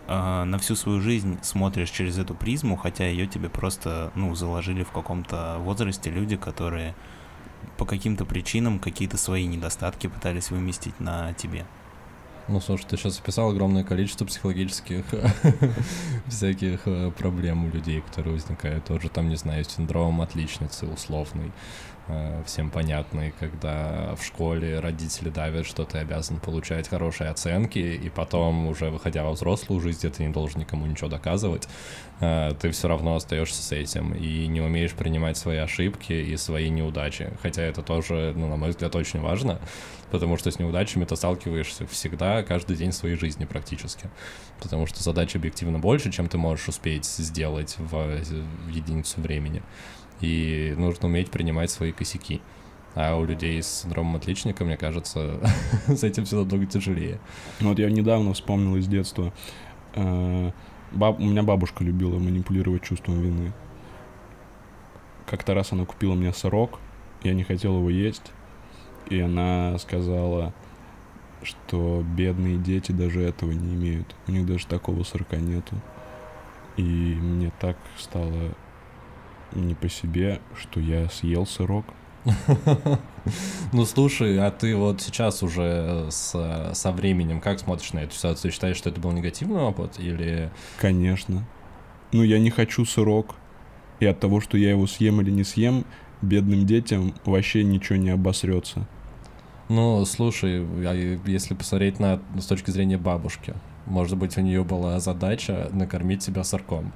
э, 0.10 0.44
на 0.44 0.58
всю 0.58 0.76
свою 0.76 1.00
жизнь 1.00 1.38
смотришь 1.44 1.92
через 1.92 2.18
эту 2.18 2.34
призму, 2.34 2.76
хотя 2.76 3.08
ее 3.08 3.28
тебе 3.28 3.48
просто, 3.48 4.12
ну, 4.16 4.34
заложили 4.36 4.84
в 4.84 4.92
каком-то 4.92 5.58
возрасте 5.60 6.10
люди, 6.10 6.36
которые 6.36 6.96
по 7.78 7.86
каким-то 7.86 8.26
причинам 8.26 8.80
какие-то 8.80 9.18
свои 9.18 9.46
недостатки 9.46 10.08
пытались 10.08 10.50
выместить 10.50 11.00
на 11.00 11.34
тебе. 11.34 11.66
Ну, 12.52 12.60
слушай, 12.60 12.88
ты 12.90 12.98
сейчас 12.98 13.20
описал 13.20 13.52
огромное 13.52 13.84
количество 13.84 14.26
психологических 14.26 15.06
всяких 16.28 16.80
э, 16.86 17.12
проблем 17.12 17.66
у 17.66 17.70
людей, 17.70 18.02
которые 18.02 18.34
возникают. 18.34 18.86
Тоже 18.86 19.08
там, 19.10 19.30
не 19.30 19.36
знаю, 19.36 19.64
синдром 19.66 20.20
отличницы 20.20 20.88
условный, 20.88 21.52
э, 22.08 22.42
всем 22.48 22.72
понятный, 22.72 23.36
когда 23.40 24.16
в 24.16 24.26
школе 24.26 24.80
родители 24.80 25.30
давят, 25.30 25.68
что 25.68 25.86
ты 25.86 26.00
обязан 26.00 26.40
получать 26.40 26.88
хорошие 26.88 27.30
оценки, 27.30 27.78
и 27.78 28.10
потом, 28.10 28.68
уже 28.68 28.90
выходя 28.90 29.24
во 29.24 29.34
взрослую 29.34 29.80
жизнь, 29.80 30.00
где 30.00 30.10
ты 30.10 30.26
не 30.26 30.34
должен 30.34 30.62
никому 30.62 30.88
ничего 30.88 31.08
доказывать, 31.08 31.70
э, 32.20 32.54
ты 32.60 32.72
все 32.72 32.88
равно 32.88 33.16
остаешься 33.16 33.62
с 33.62 33.72
этим 33.72 34.14
и 34.16 34.48
не 34.48 34.62
умеешь 34.62 34.94
принимать 34.94 35.38
свои 35.38 35.58
ошибки 35.58 36.14
и 36.14 36.36
свои 36.36 36.70
неудачи. 36.72 37.30
Хотя 37.44 37.62
это 37.62 37.84
тоже, 37.84 38.34
ну, 38.36 38.50
на 38.50 38.56
мой 38.56 38.70
взгляд, 38.70 38.96
очень 38.96 39.22
важно, 39.22 39.60
потому 40.12 40.38
что 40.38 40.50
с 40.52 40.60
неудачами 40.60 41.06
ты 41.06 41.16
сталкиваешься 41.16 41.86
всегда, 41.88 42.39
каждый 42.44 42.76
день 42.76 42.92
своей 42.92 43.16
жизни 43.16 43.46
практически. 43.46 44.10
Потому 44.60 44.86
что 44.86 45.02
задач 45.02 45.36
объективно 45.36 45.80
больше, 45.80 46.12
чем 46.12 46.28
ты 46.28 46.38
можешь 46.38 46.68
успеть 46.68 47.06
сделать 47.06 47.76
в, 47.78 47.92
в 47.92 48.70
единицу 48.70 49.22
времени. 49.22 49.62
И 50.22 50.74
нужно 50.78 51.08
уметь 51.08 51.32
принимать 51.32 51.72
свои 51.72 51.92
косяки. 51.92 52.42
А 52.96 53.16
у 53.16 53.24
людей 53.24 53.62
с 53.62 53.82
синдромом 53.82 54.16
отличника, 54.16 54.66
мне 54.66 54.76
кажется, 54.76 55.40
с 55.88 56.04
этим 56.04 56.26
все 56.26 56.38
намного 56.38 56.66
тяжелее. 56.66 57.20
Ну 57.60 57.70
вот 57.70 57.80
я 57.80 57.90
недавно 57.90 58.34
вспомнил 58.34 58.76
из 58.76 58.88
детства. 58.88 59.32
Э, 59.96 60.52
баб... 60.92 61.20
У 61.20 61.24
меня 61.24 61.44
бабушка 61.44 61.84
любила 61.84 62.18
манипулировать 62.18 62.84
чувством 62.84 63.22
вины. 63.22 63.54
Как-то 65.26 65.54
раз 65.54 65.72
она 65.72 65.86
купила 65.86 66.16
мне 66.16 66.34
сырок, 66.34 66.80
я 67.24 67.34
не 67.34 67.44
хотел 67.44 67.78
его 67.78 67.90
есть, 67.90 68.32
и 69.10 69.20
она 69.20 69.78
сказала, 69.78 70.54
что 71.44 72.04
бедные 72.16 72.58
дети 72.58 72.92
даже 72.92 73.22
этого 73.22 73.52
не 73.52 73.76
имеют. 73.76 74.16
У 74.28 74.32
них 74.32 74.46
даже 74.46 74.68
такого 74.68 75.04
сырка 75.04 75.38
нету. 75.38 75.76
И 76.78 76.82
мне 76.82 77.52
так 77.60 77.78
стало 77.98 78.56
не 79.54 79.76
по 79.76 79.90
себе, 79.90 80.40
что 80.56 80.80
я 80.80 81.10
съел 81.10 81.46
сырок. 81.46 81.86
Ну 83.74 83.86
слушай, 83.86 84.40
а 84.40 84.50
ты 84.50 84.76
вот 84.76 85.02
сейчас 85.02 85.44
уже 85.44 86.08
с, 86.10 86.72
со 86.74 86.92
временем 86.92 87.40
как 87.40 87.60
смотришь 87.60 87.94
на 87.94 88.00
эту 88.00 88.16
ситуацию? 88.16 88.52
Считаешь, 88.52 88.78
что 88.78 88.90
это 88.90 89.00
был 89.00 89.12
негативный 89.12 89.62
опыт 89.62 90.00
или... 90.00 90.50
Конечно. 90.80 91.46
Ну 92.12 92.24
я 92.24 92.40
не 92.40 92.50
хочу 92.50 92.86
сырок. 92.86 93.36
И 94.00 94.06
от 94.06 94.20
того, 94.20 94.42
что 94.42 94.58
я 94.58 94.72
его 94.72 94.88
съем 94.88 95.22
или 95.22 95.30
не 95.30 95.44
съем, 95.44 95.86
бедным 96.22 96.66
детям 96.66 97.14
вообще 97.26 97.64
ничего 97.64 97.98
не 97.98 98.10
обосрется. 98.10 98.88
Ну, 99.70 100.04
слушай, 100.06 100.66
а 100.86 101.20
если 101.26 101.54
посмотреть 101.54 102.00
на 102.00 102.20
с 102.40 102.46
точки 102.46 102.72
зрения 102.72 102.98
бабушки, 102.98 103.54
может 103.86 104.18
быть, 104.18 104.38
у 104.38 104.42
нее 104.42 104.64
была 104.64 105.00
задача 105.00 105.70
накормить 105.72 106.24
себя 106.24 106.44
сырком. 106.44 106.92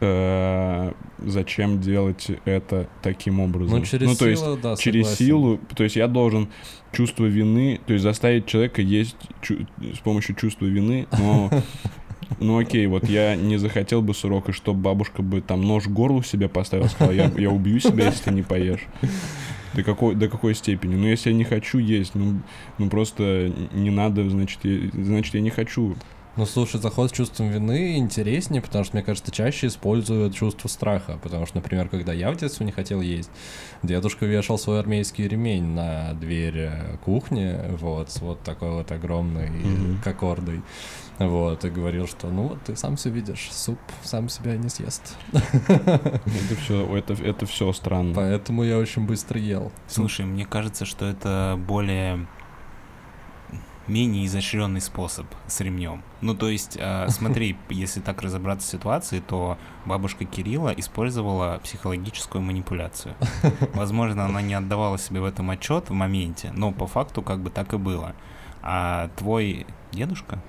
Э, 0.00 0.92
зачем 1.18 1.80
делать 1.80 2.30
это 2.44 2.88
таким 3.02 3.40
образом? 3.40 3.80
Ну, 3.80 3.84
через 3.84 4.06
ну, 4.06 4.14
то 4.14 4.32
силу, 4.32 4.50
есть, 4.52 4.62
да, 4.62 4.76
через 4.76 5.06
согласен. 5.06 5.26
силу, 5.26 5.60
то 5.74 5.82
есть 5.82 5.96
я 5.96 6.06
должен 6.06 6.48
чувство 6.92 7.24
вины, 7.24 7.80
то 7.84 7.92
есть 7.92 8.04
заставить 8.04 8.46
человека 8.46 8.80
есть 8.80 9.16
чу- 9.42 9.66
с 9.80 9.98
помощью 9.98 10.36
чувства 10.36 10.66
вины, 10.66 11.08
но 11.18 11.50
ну 12.38 12.58
окей, 12.58 12.86
вот 12.86 13.08
я 13.08 13.34
не 13.34 13.56
захотел 13.56 14.00
бы 14.00 14.14
сырок, 14.14 14.50
и 14.50 14.52
чтобы 14.52 14.82
бабушка 14.82 15.22
бы 15.22 15.40
там 15.40 15.62
нож 15.62 15.86
в 15.86 15.92
горло 15.92 16.22
себе 16.22 16.48
поставила, 16.48 16.86
сказала, 16.86 17.12
я, 17.12 17.32
я 17.36 17.50
убью 17.50 17.80
себя, 17.80 18.06
если 18.06 18.22
ты 18.22 18.30
не 18.30 18.42
поешь. 18.42 18.86
До 19.74 19.82
какой, 19.82 20.14
до 20.14 20.28
какой 20.28 20.54
степени? 20.54 20.94
Ну, 20.94 21.06
если 21.06 21.30
я 21.30 21.36
не 21.36 21.44
хочу 21.44 21.78
есть, 21.78 22.14
ну, 22.14 22.40
ну 22.78 22.88
просто 22.88 23.52
не 23.72 23.90
надо, 23.90 24.28
значит, 24.28 24.60
я, 24.62 24.88
значит, 24.92 25.34
я 25.34 25.40
не 25.40 25.50
хочу. 25.50 25.96
Ну, 26.38 26.46
слушай, 26.46 26.80
заход 26.80 27.10
с 27.10 27.12
чувством 27.12 27.48
вины 27.48 27.96
интереснее, 27.96 28.62
потому 28.62 28.84
что, 28.84 28.94
мне 28.94 29.02
кажется, 29.04 29.32
чаще 29.32 29.66
используют 29.66 30.36
чувство 30.36 30.68
страха. 30.68 31.18
Потому 31.20 31.46
что, 31.46 31.56
например, 31.56 31.88
когда 31.88 32.12
я 32.12 32.30
в 32.30 32.36
детстве 32.36 32.64
не 32.64 32.70
хотел 32.70 33.00
есть, 33.00 33.28
дедушка 33.82 34.24
вешал 34.24 34.56
свой 34.56 34.78
армейский 34.78 35.26
ремень 35.26 35.64
на 35.64 36.12
дверь 36.14 36.58
э, 36.58 36.96
кухни, 37.04 37.56
вот, 37.80 38.12
с 38.12 38.20
вот 38.20 38.40
такой 38.44 38.70
вот 38.70 38.92
огромной 38.92 39.50
Мгм. 39.50 40.00
кокордой. 40.04 40.62
Вот, 41.18 41.64
и 41.64 41.70
говорил, 41.70 42.06
что 42.06 42.28
ну 42.28 42.44
вот 42.50 42.62
ты 42.62 42.76
сам 42.76 42.94
все 42.94 43.10
видишь, 43.10 43.48
суп 43.50 43.80
сам 44.04 44.28
себя 44.28 44.56
не 44.56 44.68
съест. 44.68 45.16
Это 45.32 46.54
все, 46.62 46.96
это, 46.96 47.14
это 47.14 47.46
все 47.46 47.72
странно. 47.72 48.14
Поэтому 48.14 48.62
я 48.62 48.78
очень 48.78 49.04
быстро 49.04 49.40
ел. 49.40 49.72
Слушай, 49.88 50.24
мне 50.24 50.46
кажется, 50.46 50.84
что 50.84 51.04
это 51.04 51.58
более 51.66 52.28
менее 53.88 54.26
изощренный 54.26 54.80
способ 54.80 55.26
с 55.46 55.60
ремнем. 55.60 56.02
Ну, 56.20 56.34
то 56.34 56.48
есть, 56.48 56.76
э, 56.78 57.06
смотри, 57.10 57.56
если 57.70 58.00
так 58.00 58.22
разобраться 58.22 58.68
в 58.68 58.70
ситуации, 58.70 59.20
то 59.20 59.58
бабушка 59.84 60.24
Кирилла 60.24 60.70
использовала 60.76 61.60
психологическую 61.62 62.42
манипуляцию. 62.42 63.14
Возможно, 63.74 64.24
она 64.24 64.42
не 64.42 64.54
отдавала 64.54 64.98
себе 64.98 65.20
в 65.20 65.24
этом 65.24 65.50
отчет 65.50 65.90
в 65.90 65.92
моменте, 65.92 66.52
но 66.54 66.72
по 66.72 66.86
факту 66.86 67.22
как 67.22 67.40
бы 67.40 67.50
так 67.50 67.72
и 67.74 67.76
было. 67.76 68.14
А 68.62 69.10
твой 69.16 69.66
дедушка, 69.92 70.42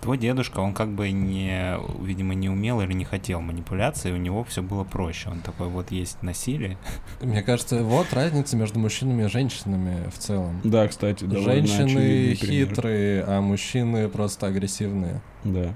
Твой 0.00 0.18
дедушка, 0.18 0.60
он 0.60 0.72
как 0.74 0.90
бы 0.90 1.10
не, 1.10 1.76
видимо, 2.00 2.34
не 2.34 2.48
умел 2.48 2.80
или 2.80 2.92
не 2.92 3.04
хотел 3.04 3.40
манипуляции, 3.40 4.12
у 4.12 4.16
него 4.16 4.44
все 4.44 4.62
было 4.62 4.84
проще. 4.84 5.30
Он 5.30 5.40
такой, 5.40 5.68
вот 5.68 5.90
есть 5.90 6.22
насилие. 6.22 6.78
Мне 7.20 7.42
кажется, 7.42 7.82
вот 7.82 8.12
разница 8.12 8.56
между 8.56 8.78
мужчинами 8.78 9.24
и 9.24 9.28
женщинами 9.28 10.08
в 10.10 10.18
целом. 10.18 10.60
Да, 10.64 10.86
кстати, 10.86 11.24
Женщины 11.24 11.84
очевидный 11.84 12.36
пример. 12.36 12.68
хитрые, 12.68 13.24
а 13.26 13.40
мужчины 13.40 14.08
просто 14.08 14.46
агрессивные. 14.46 15.22
Да, 15.44 15.74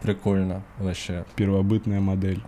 Прикольно 0.00 0.62
вообще. 0.78 1.24
первобытная 1.34 2.00
модель. 2.00 2.42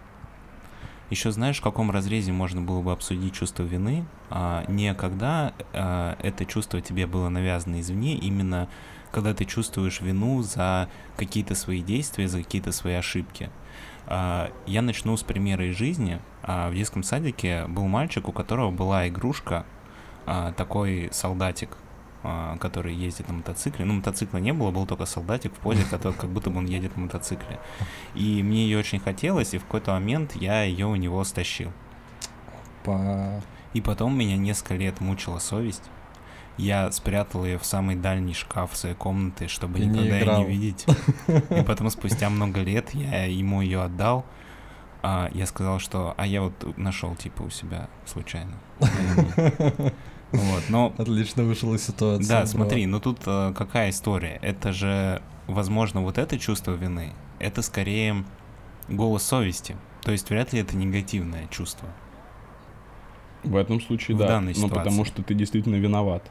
Еще 1.11 1.31
знаешь, 1.33 1.59
в 1.59 1.63
каком 1.63 1.91
разрезе 1.91 2.33
можно 2.33 2.61
было 2.61 2.83
бы 2.83 2.93
обсудить 2.93 3.33
чувство 3.33 3.63
вины? 3.63 4.05
А, 4.29 4.65
не 4.69 4.93
когда 4.95 5.55
а, 5.73 6.17
это 6.23 6.45
чувство 6.45 6.83
тебе 6.83 7.07
было 7.07 7.31
навязано 7.31 7.81
извне, 7.81 8.15
именно 8.15 8.69
когда 9.11 9.35
ты 9.35 9.45
чувствуешь 9.45 10.01
вину 10.01 10.43
за 10.43 10.89
какие-то 11.17 11.55
свои 11.55 11.83
действия, 11.83 12.29
за 12.29 12.43
какие-то 12.43 12.73
свои 12.73 12.95
ошибки. 12.95 13.51
А, 14.07 14.51
я 14.67 14.81
начну 14.81 15.17
с 15.17 15.23
примера 15.23 15.67
из 15.67 15.77
жизни. 15.77 16.21
А, 16.43 16.71
в 16.71 16.75
детском 16.75 17.03
садике 17.03 17.67
был 17.69 17.87
мальчик, 17.87 18.29
у 18.29 18.33
которого 18.33 18.71
была 18.71 19.07
игрушка, 19.09 19.67
а, 20.27 20.53
такой 20.53 21.11
солдатик, 21.13 21.77
который 22.59 22.95
ездит 22.97 23.29
на 23.29 23.35
мотоцикле. 23.35 23.85
Ну, 23.85 23.95
мотоцикла 23.95 24.39
не 24.39 24.53
было, 24.53 24.73
был 24.73 24.87
только 24.87 25.07
солдатик 25.07 25.53
в 25.53 25.59
позе, 25.59 25.85
который 25.89 26.15
как 26.15 26.29
будто 26.29 26.51
бы 26.51 26.59
он 26.59 26.67
едет 26.67 26.97
на 26.97 27.05
мотоцикле. 27.05 27.61
И 28.17 28.43
мне 28.43 28.65
ее 28.65 28.79
очень 28.79 28.99
хотелось, 28.99 29.55
и 29.55 29.59
в 29.59 29.65
какой-то 29.65 29.93
момент 29.93 30.35
я 30.35 30.65
ее 30.65 30.87
у 30.87 30.97
него 30.97 31.23
стащил. 31.23 31.71
По... 32.83 33.41
И 33.73 33.81
потом 33.81 34.19
меня 34.19 34.37
несколько 34.37 34.75
лет 34.75 35.01
мучила 35.01 35.39
совесть. 35.39 35.85
Я 36.59 36.91
спрятал 36.93 37.45
ее 37.45 37.59
в 37.59 37.65
самый 37.65 37.97
дальний 37.97 38.35
шкаф 38.35 38.77
своей 38.77 38.95
комнаты, 38.95 39.49
чтобы 39.49 39.79
И 39.79 39.83
не 39.83 39.89
никогда 39.89 40.17
ее 40.17 40.23
играл. 40.23 40.41
не 40.43 40.49
видеть. 40.49 40.87
И 41.51 41.63
потом 41.63 41.89
спустя 41.91 42.29
много 42.31 42.61
лет 42.61 42.93
я 42.95 43.25
ему 43.25 43.63
ее 43.63 43.83
отдал. 43.83 44.27
А 45.03 45.31
я 45.33 45.47
сказал, 45.47 45.79
что 45.79 46.15
а 46.17 46.27
я 46.27 46.43
вот 46.43 46.77
нашел 46.77 47.15
типа 47.15 47.43
у 47.43 47.51
себя 47.51 47.89
случайно. 48.05 48.55
Вот, 50.31 50.65
но 50.69 50.93
Отлично 50.99 51.45
вышла 51.45 51.75
из 51.75 51.87
ситуации. 51.87 52.29
да, 52.29 52.41
бро. 52.41 52.47
смотри, 52.47 52.85
ну 52.85 53.01
тут 53.01 53.21
э, 53.25 53.55
какая 53.57 53.89
история? 53.89 54.39
Это 54.43 54.73
же, 54.75 55.23
возможно, 55.47 56.03
вот 56.03 56.19
это 56.19 56.39
чувство 56.39 56.73
вины, 56.73 57.15
это 57.39 57.63
скорее 57.63 58.25
голос 58.91 59.23
совести. 59.23 59.75
То 60.03 60.13
есть 60.13 60.29
вряд 60.29 60.53
ли 60.53 60.61
это 60.61 60.77
негативное 60.77 61.47
чувство. 61.47 61.89
В 63.43 63.57
этом 63.57 63.81
случае, 63.81 64.17
В 64.17 64.21
да. 64.21 64.29
данной 64.29 64.53
ну, 64.57 64.69
потому 64.69 65.07
что 65.07 65.23
ты 65.23 65.33
действительно 65.33 65.77
виноват. 65.77 66.31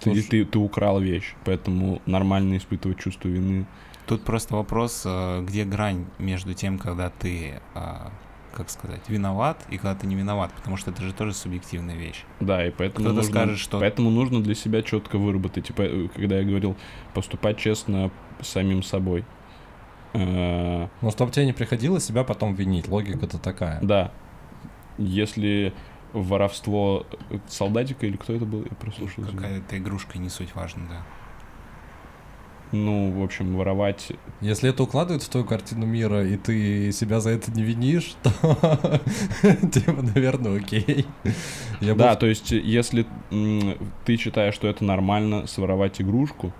Ты, 0.00 0.10
Слушай, 0.10 0.22
ты, 0.22 0.44
ты 0.44 0.58
украл 0.58 1.00
вещь, 1.00 1.34
поэтому 1.44 2.02
нормально 2.06 2.56
испытывать 2.56 2.98
чувство 2.98 3.28
вины. 3.28 3.66
Тут 4.06 4.22
просто 4.22 4.54
вопрос, 4.54 5.02
э, 5.06 5.42
где 5.46 5.64
грань 5.64 6.04
между 6.18 6.52
тем, 6.54 6.78
когда 6.78 7.08
ты, 7.10 7.60
а, 7.74 8.10
как 8.52 8.68
сказать, 8.70 9.00
виноват 9.08 9.64
и 9.70 9.78
когда 9.78 9.94
ты 9.94 10.06
не 10.06 10.14
виноват, 10.14 10.52
потому 10.52 10.76
что 10.76 10.90
это 10.90 11.02
же 11.02 11.12
тоже 11.14 11.32
субъективная 11.32 11.96
вещь. 11.96 12.24
Да, 12.40 12.66
и 12.66 12.70
поэтому 12.70 13.06
Кто-то 13.06 13.16
нужно, 13.16 13.30
скажет, 13.32 13.58
что- 13.58 13.80
поэтому 13.80 14.10
нужно 14.10 14.42
для 14.42 14.54
себя 14.54 14.82
четко 14.82 15.16
выработать. 15.16 15.66
Типа, 15.68 15.82
э, 15.82 16.08
когда 16.14 16.38
я 16.38 16.44
говорил, 16.44 16.76
поступать 17.14 17.56
честно 17.58 18.10
с 18.40 18.48
самим 18.48 18.82
собой. 18.82 19.24
Э, 20.12 20.88
Ну, 21.00 21.10
чтобы 21.10 21.32
тебе 21.32 21.46
не 21.46 21.52
приходилось 21.52 22.04
себя 22.04 22.24
потом 22.24 22.54
винить, 22.54 22.88
логика-то 22.88 23.38
такая. 23.38 23.78
Да. 23.82 24.12
Если 24.98 25.72
воровство 26.14 27.06
солдатика 27.48 28.06
или 28.06 28.16
кто 28.16 28.34
это 28.34 28.44
был, 28.44 28.62
я 28.62 28.76
прослушал. 28.76 29.24
Какая-то 29.24 29.78
игрушка, 29.78 30.18
не 30.18 30.28
суть 30.28 30.54
важно, 30.54 30.88
да. 30.88 31.02
Ну, 32.72 33.12
в 33.12 33.22
общем, 33.22 33.56
воровать... 33.56 34.12
Если 34.40 34.68
это 34.68 34.82
укладывается 34.82 35.28
в 35.28 35.30
твою 35.30 35.46
картину 35.46 35.86
мира, 35.86 36.26
и 36.26 36.36
ты 36.36 36.90
себя 36.90 37.20
за 37.20 37.30
это 37.30 37.52
не 37.52 37.62
винишь, 37.62 38.16
то, 38.22 38.32
типа, 39.72 40.02
наверное, 40.02 40.58
окей. 40.58 41.06
Я 41.80 41.94
Да, 41.94 42.16
то 42.16 42.26
есть, 42.26 42.50
если 42.50 43.06
ты 44.04 44.16
считаешь, 44.16 44.54
что 44.54 44.66
это 44.66 44.82
нормально 44.82 45.46
своровать 45.46 46.00
игрушку, 46.00 46.52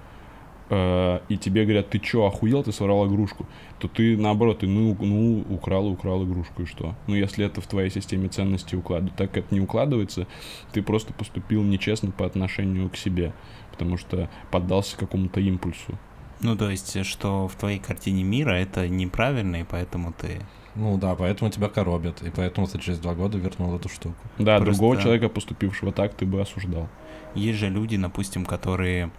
э, 0.71 1.21
и 1.29 1.37
тебе 1.37 1.65
говорят, 1.65 1.91
ты 1.91 1.99
чё, 1.99 2.25
охуел, 2.25 2.63
ты 2.63 2.73
своровал 2.73 3.09
игрушку, 3.09 3.47
то 3.79 3.89
ты, 3.89 4.17
наоборот, 4.17 4.61
ты, 4.61 4.67
ну, 4.67 4.97
ну, 5.01 5.45
украл, 5.49 5.89
и 5.89 5.91
украл 5.91 6.25
игрушку, 6.25 6.63
и 6.63 6.67
что? 6.67 6.95
Ну, 7.07 7.15
если 7.15 7.45
это 7.45 7.61
в 7.61 7.67
твоей 7.67 7.91
системе 7.91 8.29
ценностей 8.29 8.77
укладывается, 8.77 9.17
так 9.19 9.31
как 9.33 9.45
это 9.45 9.55
не 9.55 9.61
укладывается, 9.61 10.27
ты 10.73 10.83
просто 10.83 11.13
поступил 11.13 11.63
нечестно 11.63 12.11
по 12.11 12.25
отношению 12.27 12.89
к 12.91 12.97
себе, 12.97 13.33
потому 13.71 13.97
что 13.97 14.29
поддался 14.51 14.97
какому-то 14.97 15.41
импульсу. 15.41 15.99
Ну, 16.41 16.57
то 16.57 16.69
есть, 16.69 17.05
что 17.07 17.49
в 17.49 17.55
твоей 17.55 17.79
картине 17.79 18.23
мира 18.23 18.53
это 18.53 18.89
неправильно, 18.89 19.57
и 19.57 19.65
поэтому 19.65 20.13
ты... 20.13 20.41
Ну 20.75 20.99
да, 20.99 21.15
поэтому 21.15 21.51
тебя 21.51 21.69
коробят, 21.69 22.23
и 22.23 22.31
поэтому 22.31 22.67
ты 22.67 22.79
через 22.81 22.99
два 22.99 23.15
года 23.15 23.39
вернул 23.39 23.77
эту 23.77 23.89
штуку. 23.89 24.17
Да, 24.39 24.57
Просто- 24.59 24.65
другого 24.65 25.01
человека, 25.01 25.29
поступившего 25.29 25.93
так, 25.93 26.15
ты 26.15 26.27
бы 26.27 26.41
осуждал. 26.41 26.89
Есть 27.35 27.61
же 27.61 27.69
люди, 27.69 27.97
допустим, 27.97 28.45
которые 28.45 29.11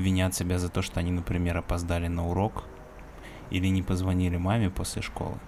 винят 0.00 0.34
себя 0.34 0.58
за 0.58 0.68
то, 0.68 0.82
что 0.82 1.00
они, 1.00 1.10
например, 1.12 1.56
опоздали 1.56 2.08
на 2.08 2.28
урок 2.28 2.64
или 3.50 3.68
не 3.68 3.82
позвонили 3.82 4.36
маме 4.36 4.70
после 4.70 5.02
школы. 5.02 5.38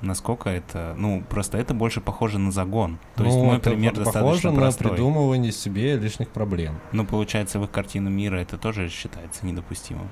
Насколько 0.00 0.50
это... 0.50 0.94
Ну, 0.98 1.22
просто 1.28 1.56
это 1.56 1.72
больше 1.72 2.00
похоже 2.00 2.38
на 2.38 2.50
загон. 2.50 2.98
То 3.16 3.24
есть 3.24 3.36
Ну, 3.36 3.44
мой 3.44 3.56
это 3.56 3.70
пример 3.70 3.94
достаточно 3.94 4.20
похоже 4.22 4.50
на 4.50 4.56
простой. 4.56 4.90
придумывание 4.90 5.52
себе 5.52 5.96
лишних 5.96 6.28
проблем. 6.28 6.78
Но 6.92 7.04
получается, 7.04 7.58
в 7.58 7.64
их 7.64 7.70
картину 7.70 8.10
мира 8.10 8.36
это 8.36 8.58
тоже 8.58 8.88
считается 8.90 9.46
недопустимым. 9.46 10.08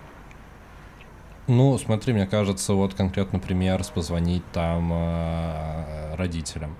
Ну, 1.48 1.76
смотри, 1.76 2.12
мне 2.14 2.26
кажется, 2.26 2.72
вот 2.72 2.94
конкретно 2.94 3.38
пример 3.38 3.82
с 3.82 3.90
позвонить 3.90 4.44
там 4.52 4.90
э, 4.92 6.14
родителям. 6.14 6.76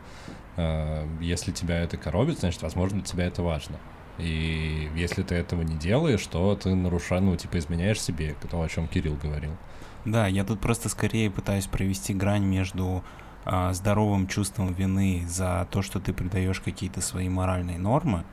Э, 0.57 1.07
Если 1.21 1.51
тебя 1.53 1.81
это 1.81 1.97
коробит, 1.97 2.39
значит, 2.39 2.63
возможно, 2.63 2.99
для 2.99 3.07
тебя 3.07 3.27
это 3.27 3.43
важно. 3.43 3.77
И 4.23 4.91
если 4.95 5.23
ты 5.23 5.35
этого 5.35 5.63
не 5.63 5.77
делаешь, 5.77 6.25
то 6.27 6.55
ты 6.55 6.75
нарушаешь, 6.75 7.23
ну, 7.23 7.37
типа, 7.37 7.59
изменяешь 7.59 8.01
себе, 8.01 8.37
то, 8.51 8.63
о 8.63 8.69
чем 8.69 8.87
Кирилл 8.87 9.17
говорил. 9.21 9.57
Да, 10.05 10.27
я 10.27 10.45
тут 10.45 10.61
просто 10.61 10.89
скорее 10.89 11.31
пытаюсь 11.31 11.67
провести 11.67 12.15
грань 12.15 12.45
между 12.45 13.03
а, 13.45 13.73
здоровым 13.73 14.27
чувством 14.29 14.73
вины 14.73 15.25
за 15.29 15.67
то, 15.71 15.83
что 15.83 16.01
ты 16.01 16.13
придаешь 16.13 16.61
какие-то 16.61 17.01
свои 17.01 17.29
моральные 17.29 17.79
нормы, 17.79 18.25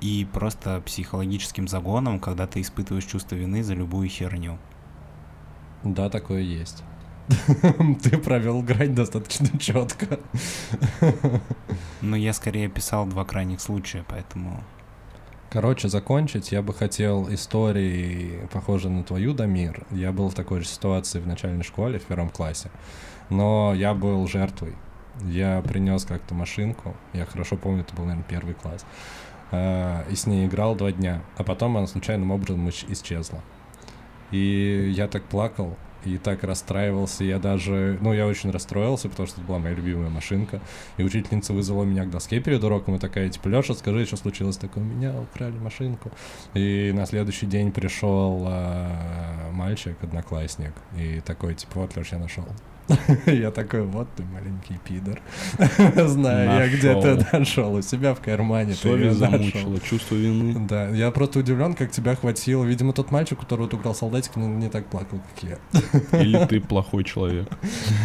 и 0.00 0.26
просто 0.30 0.80
психологическим 0.80 1.68
загоном, 1.68 2.20
когда 2.20 2.46
ты 2.46 2.60
испытываешь 2.60 3.04
чувство 3.04 3.36
вины 3.36 3.62
за 3.62 3.74
любую 3.74 4.08
херню. 4.08 4.58
Да, 5.82 6.08
такое 6.10 6.40
есть. 6.40 6.84
Ты 8.02 8.18
провел 8.18 8.62
грань 8.62 8.94
достаточно 8.94 9.46
четко. 9.58 10.20
Но 12.00 12.16
я 12.16 12.32
скорее 12.32 12.68
писал 12.68 13.06
два 13.06 13.24
крайних 13.24 13.60
случая, 13.60 14.04
поэтому... 14.08 14.62
Короче, 15.52 15.88
закончить 15.88 16.50
я 16.50 16.62
бы 16.62 16.72
хотел 16.72 17.30
истории, 17.30 18.48
похожие 18.54 18.90
на 18.90 19.04
твою, 19.04 19.34
Дамир. 19.34 19.84
Я 19.90 20.10
был 20.10 20.30
в 20.30 20.34
такой 20.34 20.60
же 20.60 20.66
ситуации 20.66 21.20
в 21.20 21.26
начальной 21.26 21.62
школе, 21.62 21.98
в 21.98 22.04
первом 22.04 22.30
классе. 22.30 22.70
Но 23.28 23.74
я 23.74 23.92
был 23.92 24.26
жертвой. 24.26 24.74
Я 25.26 25.60
принес 25.60 26.06
как-то 26.06 26.34
машинку. 26.34 26.96
Я 27.12 27.26
хорошо 27.26 27.58
помню, 27.58 27.82
это 27.82 27.94
был, 27.94 28.04
наверное, 28.06 28.26
первый 28.26 28.54
класс. 28.54 28.86
А, 29.50 30.06
И 30.10 30.14
с 30.14 30.26
ней 30.26 30.46
играл 30.46 30.74
два 30.74 30.90
дня. 30.90 31.20
А 31.36 31.44
потом 31.44 31.76
она 31.76 31.86
случайным 31.86 32.30
образом 32.30 32.66
исч- 32.68 32.90
исчезла. 32.90 33.42
И 34.30 34.90
я 34.96 35.06
так 35.06 35.22
плакал, 35.24 35.76
и 36.04 36.18
так 36.18 36.44
расстраивался. 36.44 37.24
Я 37.24 37.38
даже, 37.38 37.98
ну, 38.00 38.12
я 38.12 38.26
очень 38.26 38.50
расстроился, 38.50 39.08
потому 39.08 39.26
что 39.26 39.40
это 39.40 39.46
была 39.46 39.58
моя 39.58 39.74
любимая 39.74 40.10
машинка. 40.10 40.60
И 40.96 41.02
учительница 41.02 41.52
вызвала 41.52 41.84
меня 41.84 42.04
к 42.04 42.10
доске 42.10 42.40
перед 42.40 42.62
уроком 42.64 42.96
и 42.96 42.98
такая, 42.98 43.28
типа, 43.28 43.48
Леша, 43.48 43.74
скажи, 43.74 44.06
что 44.06 44.16
случилось 44.16 44.56
такое? 44.56 44.84
У 44.84 44.86
меня 44.86 45.14
украли 45.18 45.58
машинку. 45.58 46.10
И 46.54 46.92
на 46.94 47.06
следующий 47.06 47.46
день 47.46 47.72
пришел 47.72 48.44
а, 48.46 49.50
мальчик, 49.52 49.96
одноклассник, 50.02 50.72
и 50.96 51.20
такой, 51.20 51.54
типа, 51.54 51.80
вот, 51.80 51.96
Леш, 51.96 52.12
я 52.12 52.18
нашел. 52.18 52.46
Я 53.26 53.50
такой, 53.50 53.82
вот 53.82 54.08
ты 54.16 54.24
маленький 54.24 54.78
пидор. 54.84 55.20
Знаю, 56.08 56.50
я 56.60 56.68
где 56.68 56.94
ты 57.00 57.14
Нашёл. 57.14 57.38
нашел, 57.38 57.74
у 57.74 57.82
себя 57.82 58.14
в 58.14 58.20
кармане 58.20 58.74
Совесть 58.74 59.18
замучила, 59.18 59.80
чувство 59.80 60.14
вины. 60.14 60.66
Да, 60.68 60.88
я 60.88 61.10
просто 61.10 61.38
удивлен, 61.40 61.74
как 61.74 61.90
тебя 61.90 62.14
хватило. 62.16 62.64
Видимо, 62.64 62.92
тот 62.92 63.10
мальчик, 63.10 63.38
который 63.40 63.62
вот 63.62 63.74
украл 63.74 63.94
солдатик, 63.94 64.36
ну, 64.36 64.48
не 64.48 64.68
так 64.68 64.86
плакал, 64.86 65.20
как 65.34 65.50
я. 65.50 66.20
Или 66.20 66.44
ты 66.46 66.60
плохой 66.60 67.04
человек. 67.04 67.48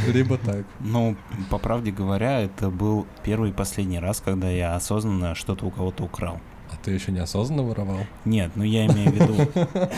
Либо 0.07 0.37
так. 0.37 0.65
Ну, 0.79 1.15
по 1.49 1.57
правде 1.57 1.91
говоря, 1.91 2.41
это 2.41 2.69
был 2.69 3.07
первый 3.23 3.49
и 3.49 3.53
последний 3.53 3.99
раз, 3.99 4.21
когда 4.21 4.49
я 4.49 4.75
осознанно 4.75 5.35
что-то 5.35 5.65
у 5.65 5.71
кого-то 5.71 6.03
украл. 6.03 6.39
Ты 6.83 6.91
еще 6.91 7.11
неосознанно 7.11 7.63
воровал? 7.63 8.05
Нет, 8.25 8.51
ну 8.55 8.63
я 8.63 8.85
имею 8.85 9.11
в 9.11 9.15
виду... 9.15 9.51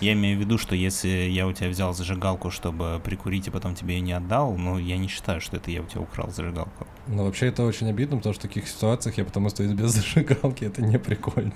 Я 0.00 0.14
имею 0.14 0.38
в 0.38 0.40
виду, 0.40 0.56
что 0.56 0.74
если 0.74 1.08
я 1.08 1.46
у 1.46 1.52
тебя 1.52 1.68
взял 1.68 1.92
зажигалку, 1.92 2.50
чтобы 2.50 3.00
прикурить, 3.04 3.48
и 3.48 3.50
потом 3.50 3.74
тебе 3.74 3.96
ее 3.96 4.00
не 4.00 4.12
отдал, 4.12 4.56
ну, 4.56 4.78
я 4.78 4.96
не 4.96 5.08
считаю, 5.08 5.42
что 5.42 5.58
это 5.58 5.70
я 5.70 5.82
у 5.82 5.84
тебя 5.84 6.00
украл 6.00 6.30
зажигалку. 6.30 6.86
Но 7.06 7.24
вообще 7.24 7.48
это 7.48 7.64
очень 7.64 7.90
обидно, 7.90 8.16
потому 8.16 8.32
что 8.32 8.40
в 8.40 8.48
таких 8.48 8.66
ситуациях 8.66 9.18
я 9.18 9.24
потому 9.26 9.50
что 9.50 9.62
без 9.66 9.90
зажигалки, 9.94 10.64
это 10.64 10.80
не 10.80 10.98
прикольно. 10.98 11.52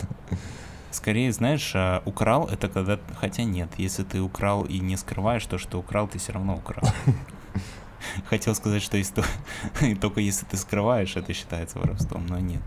Скорее, 0.90 1.32
знаешь, 1.32 1.72
а, 1.74 2.03
украл 2.05 2.47
это 2.49 2.68
когда... 2.68 3.01
Хотя 3.18 3.45
нет, 3.45 3.70
если 3.78 4.05
ты 4.05 4.20
украл 4.20 4.64
и 4.64 4.78
не 4.78 4.97
скрываешь 4.97 5.47
то, 5.47 5.59
что 5.59 5.78
украл, 5.78 6.07
ты 6.07 6.18
все 6.18 6.32
равно 6.32 6.57
украл. 6.57 6.84
Хотел 8.28 8.55
сказать, 8.55 8.82
что 8.82 8.97
если 8.97 9.24
только 10.01 10.20
если 10.20 10.47
ты 10.47 10.57
скрываешь, 10.57 11.16
это 11.16 11.32
считается 11.32 11.78
воровством, 11.78 12.26
но 12.26 12.38
нет. 12.38 12.62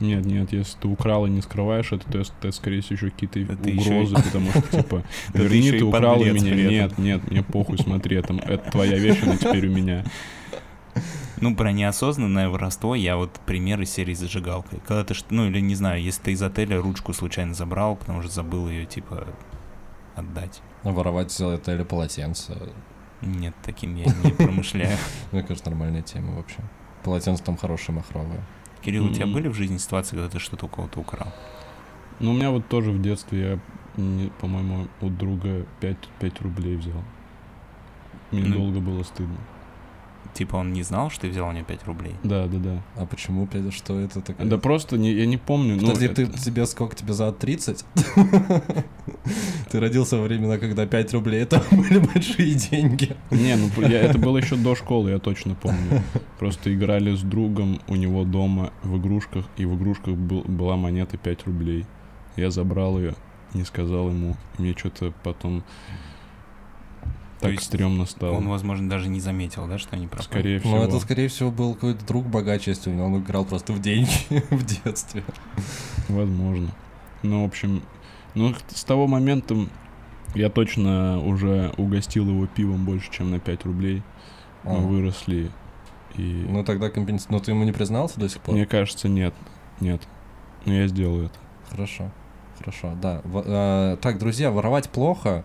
Нет, 0.00 0.26
нет, 0.26 0.52
если 0.52 0.78
ты 0.78 0.88
украл 0.88 1.26
и 1.26 1.30
не 1.30 1.40
скрываешь 1.40 1.92
это, 1.92 2.10
то 2.10 2.18
это, 2.18 2.52
скорее 2.52 2.80
всего, 2.82 2.96
еще 2.96 3.10
какие-то 3.10 3.40
Это 3.40 3.68
еще 3.68 3.94
угрозы, 3.94 4.16
потому 4.16 4.50
что, 4.50 4.62
типа, 4.62 5.04
верни, 5.34 5.58
еще 5.58 5.78
ты 5.78 5.84
украл 5.84 6.22
меня. 6.22 6.68
Нет, 6.68 6.98
нет, 6.98 7.30
мне 7.30 7.42
похуй, 7.42 7.78
смотри, 7.78 8.16
это, 8.16 8.34
это 8.34 8.70
твоя 8.70 8.98
вещь, 8.98 9.22
она 9.22 9.36
теперь 9.36 9.68
у 9.68 9.72
меня. 9.72 10.04
Ну, 11.40 11.54
про 11.54 11.72
неосознанное 11.72 12.48
воровство 12.48 12.94
я 12.94 13.16
вот 13.16 13.30
пример 13.44 13.80
из 13.82 13.90
серии 13.90 14.14
с 14.14 14.20
зажигалкой. 14.20 14.80
Когда 14.86 15.04
ты, 15.04 15.14
ну 15.30 15.46
или 15.46 15.60
не 15.60 15.74
знаю, 15.74 16.02
если 16.02 16.22
ты 16.22 16.32
из 16.32 16.42
отеля 16.42 16.80
ручку 16.80 17.12
случайно 17.12 17.54
забрал, 17.54 17.96
потому 17.96 18.22
что 18.22 18.30
забыл 18.30 18.68
ее, 18.68 18.86
типа, 18.86 19.26
отдать. 20.14 20.62
Воровать 20.82 21.30
из 21.32 21.40
отеля 21.40 21.84
полотенце. 21.84 22.56
Нет, 23.20 23.54
таким 23.62 23.96
я 23.96 24.06
не 24.24 24.30
промышляю. 24.30 24.96
Мне 25.32 25.42
кажется, 25.42 25.68
нормальная 25.70 26.02
тема 26.02 26.34
вообще. 26.34 26.58
Полотенце 27.02 27.42
там 27.42 27.56
хорошее, 27.56 27.96
махровое. 27.96 28.40
Кирилл, 28.86 29.06
у 29.06 29.12
тебя 29.12 29.26
были 29.26 29.48
в 29.48 29.54
жизни 29.54 29.78
ситуации, 29.78 30.14
когда 30.14 30.28
ты 30.28 30.38
что-то 30.38 30.66
у 30.66 30.68
кого-то 30.68 31.00
украл? 31.00 31.32
Ну, 32.20 32.30
у 32.30 32.34
меня 32.34 32.52
вот 32.52 32.68
тоже 32.68 32.92
в 32.92 33.02
детстве 33.02 33.58
я, 33.96 34.30
по-моему, 34.40 34.86
у 35.00 35.08
друга 35.08 35.66
5, 35.80 35.96
5 36.20 36.40
рублей 36.42 36.76
взял. 36.76 37.02
Мне 38.30 38.42
Ну. 38.44 38.54
долго 38.54 38.78
было 38.78 39.02
стыдно. 39.02 39.38
Типа 40.36 40.56
он 40.56 40.72
не 40.72 40.82
знал, 40.82 41.08
что 41.10 41.22
ты 41.22 41.28
взял 41.30 41.48
у 41.48 41.52
него 41.52 41.64
5 41.64 41.84
рублей? 41.86 42.12
Да, 42.22 42.46
да, 42.46 42.58
да. 42.58 42.82
А 42.96 43.06
почему, 43.06 43.44
опять, 43.44 43.72
что 43.72 43.98
это 43.98 44.20
такое? 44.20 44.46
Да 44.46 44.58
просто 44.58 44.98
не, 44.98 45.12
я 45.12 45.24
не 45.24 45.38
помню. 45.38 45.76
ну, 45.76 45.80
Подожди, 45.80 46.06
это- 46.06 46.26
ты, 46.26 46.38
тебе 46.40 46.66
сколько 46.66 46.94
тебе 46.94 47.14
за 47.14 47.32
30? 47.32 47.84
Ты 49.70 49.80
родился 49.80 50.16
во 50.18 50.24
времена, 50.24 50.58
когда 50.58 50.86
5 50.86 51.14
рублей 51.14 51.42
это 51.42 51.62
были 51.70 51.98
большие 51.98 52.54
деньги. 52.54 53.16
Не, 53.30 53.56
ну 53.56 53.68
я- 53.88 54.02
это 54.02 54.18
было 54.18 54.38
еще 54.38 54.56
до 54.56 54.74
школы, 54.74 55.10
я 55.10 55.18
точно 55.18 55.54
помню. 55.54 56.02
Просто 56.38 56.72
играли 56.72 57.14
с 57.14 57.20
другом 57.22 57.80
у 57.88 57.96
него 57.96 58.24
дома 58.24 58.72
в 58.82 58.98
игрушках, 58.98 59.46
и 59.56 59.64
в 59.64 59.76
игрушках 59.76 60.14
был- 60.14 60.42
была 60.42 60.76
монета 60.76 61.16
5 61.16 61.44
рублей. 61.46 61.86
Я 62.36 62.50
забрал 62.50 62.98
ее, 62.98 63.14
не 63.54 63.64
сказал 63.64 64.08
ему. 64.10 64.36
Мне 64.58 64.74
что-то 64.76 65.12
потом 65.24 65.64
так 67.40 67.52
есть 67.52 67.64
стрёмно 67.64 68.06
стало. 68.06 68.32
Он, 68.32 68.48
возможно, 68.48 68.88
даже 68.88 69.08
не 69.08 69.20
заметил, 69.20 69.66
да, 69.66 69.78
что 69.78 69.96
они 69.96 70.06
пропали? 70.06 70.26
Скорее 70.26 70.58
всего. 70.60 70.76
Ну, 70.76 70.82
это, 70.82 70.98
скорее 71.00 71.28
всего, 71.28 71.50
был 71.50 71.74
какой-то 71.74 72.04
друг 72.06 72.26
богаче, 72.26 72.70
если 72.70 72.90
у 72.90 72.94
него 72.94 73.06
он 73.06 73.18
играл 73.22 73.44
просто 73.44 73.72
в 73.72 73.80
деньги 73.80 74.10
в 74.50 74.64
детстве. 74.64 75.22
Возможно. 76.08 76.70
Ну, 77.22 77.42
в 77.42 77.46
общем, 77.46 77.82
ну, 78.34 78.54
с 78.68 78.84
того 78.84 79.06
момента 79.06 79.56
я 80.34 80.50
точно 80.50 81.20
уже 81.20 81.72
угостил 81.76 82.28
его 82.28 82.46
пивом 82.46 82.84
больше, 82.84 83.10
чем 83.10 83.30
на 83.30 83.38
5 83.40 83.64
рублей. 83.64 84.02
А. 84.64 84.70
Мы 84.74 84.86
выросли. 84.88 85.50
И 86.16 86.46
Ну, 86.48 86.64
тогда 86.64 86.90
компенс... 86.90 87.26
Ну, 87.28 87.38
ты 87.40 87.50
ему 87.52 87.64
не 87.64 87.72
признался 87.72 88.18
до 88.18 88.28
сих 88.28 88.40
пор? 88.40 88.54
мне 88.54 88.66
кажется, 88.66 89.08
нет. 89.08 89.34
Нет. 89.80 90.00
Но 90.64 90.72
я 90.72 90.88
сделаю 90.88 91.26
это. 91.26 91.34
Хорошо, 91.70 92.10
хорошо, 92.58 92.92
да. 93.00 93.20
В- 93.24 93.42
а, 93.46 93.96
так, 93.98 94.18
друзья, 94.18 94.50
воровать 94.50 94.88
плохо. 94.90 95.44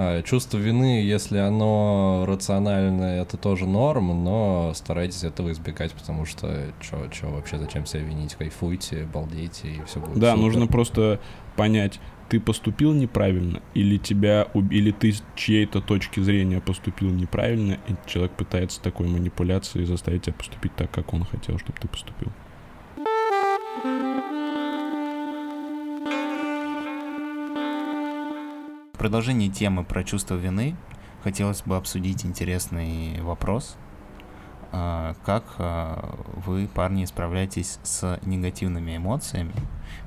А, 0.00 0.22
чувство 0.22 0.58
вины, 0.58 1.02
если 1.02 1.38
оно 1.38 2.24
рациональное, 2.24 3.20
это 3.22 3.36
тоже 3.36 3.66
норм, 3.66 4.22
но 4.22 4.70
старайтесь 4.72 5.24
этого 5.24 5.50
избегать, 5.50 5.92
потому 5.92 6.24
что 6.24 6.66
чё, 6.80 7.08
чё 7.08 7.30
вообще, 7.30 7.58
зачем 7.58 7.84
себя 7.84 8.02
винить? 8.02 8.36
Кайфуйте, 8.36 9.08
балдейте, 9.12 9.66
и 9.66 9.82
все 9.86 9.98
будет 9.98 10.20
Да, 10.20 10.30
супер. 10.30 10.42
нужно 10.44 10.66
просто 10.68 11.18
понять, 11.56 11.98
ты 12.28 12.38
поступил 12.38 12.92
неправильно, 12.92 13.60
или 13.74 13.96
тебя, 13.96 14.46
или 14.70 14.92
ты 14.92 15.10
с 15.10 15.24
чьей-то 15.34 15.80
точки 15.80 16.20
зрения 16.20 16.60
поступил 16.60 17.10
неправильно, 17.10 17.78
и 17.88 17.94
человек 18.06 18.30
пытается 18.36 18.80
такой 18.80 19.08
манипуляцией 19.08 19.84
заставить 19.84 20.22
тебя 20.22 20.34
поступить 20.34 20.76
так, 20.76 20.92
как 20.92 21.12
он 21.12 21.24
хотел, 21.24 21.58
чтобы 21.58 21.76
ты 21.80 21.88
поступил. 21.88 22.30
В 28.98 29.00
продолжении 29.00 29.48
темы 29.48 29.84
про 29.84 30.02
чувство 30.02 30.34
вины 30.34 30.74
хотелось 31.22 31.62
бы 31.62 31.76
обсудить 31.76 32.26
интересный 32.26 33.20
вопрос. 33.20 33.76
А, 34.72 35.14
Как 35.24 35.44
а, 35.58 36.18
вы, 36.34 36.66
парни, 36.66 37.04
справляетесь 37.04 37.78
с 37.84 38.18
негативными 38.22 38.96
эмоциями? 38.96 39.54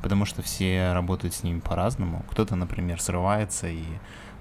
Потому 0.01 0.25
что 0.25 0.41
все 0.41 0.91
работают 0.91 1.33
с 1.33 1.43
ними 1.43 1.61
по-разному. 1.61 2.25
Кто-то, 2.31 2.57
например, 2.57 3.01
срывается 3.01 3.69
и 3.69 3.81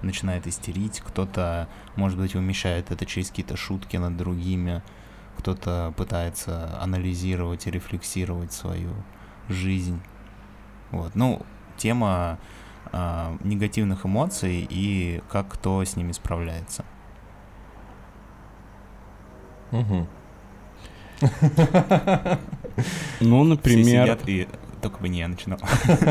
начинает 0.01 0.45
истерить, 0.47 0.99
кто-то, 0.99 1.69
может 1.95 2.19
быть, 2.19 2.35
умещает 2.35 2.91
это 2.91 3.05
через 3.05 3.29
какие-то 3.29 3.55
шутки 3.55 3.95
над 3.95 4.17
другими, 4.17 4.83
кто-то 5.37 5.93
пытается 5.95 6.77
анализировать 6.81 7.67
и 7.67 7.71
рефлексировать 7.71 8.51
свою 8.51 8.91
жизнь. 9.47 10.01
Вот. 10.91 11.15
Ну, 11.15 11.41
тема 11.77 12.37
а, 12.91 13.37
негативных 13.43 14.05
эмоций 14.05 14.65
и 14.69 15.21
как 15.29 15.47
кто 15.49 15.83
с 15.83 15.95
ними 15.95 16.11
справляется. 16.11 16.85
Мгм. 19.71 20.07
Ну, 23.19 23.41
Все 23.43 23.49
например, 23.49 24.03
сидят 24.05 24.27
и 24.29 24.47
только 24.81 24.99
бы 25.01 25.09
не 25.09 25.19
я 25.19 25.27
начинал. 25.27 25.59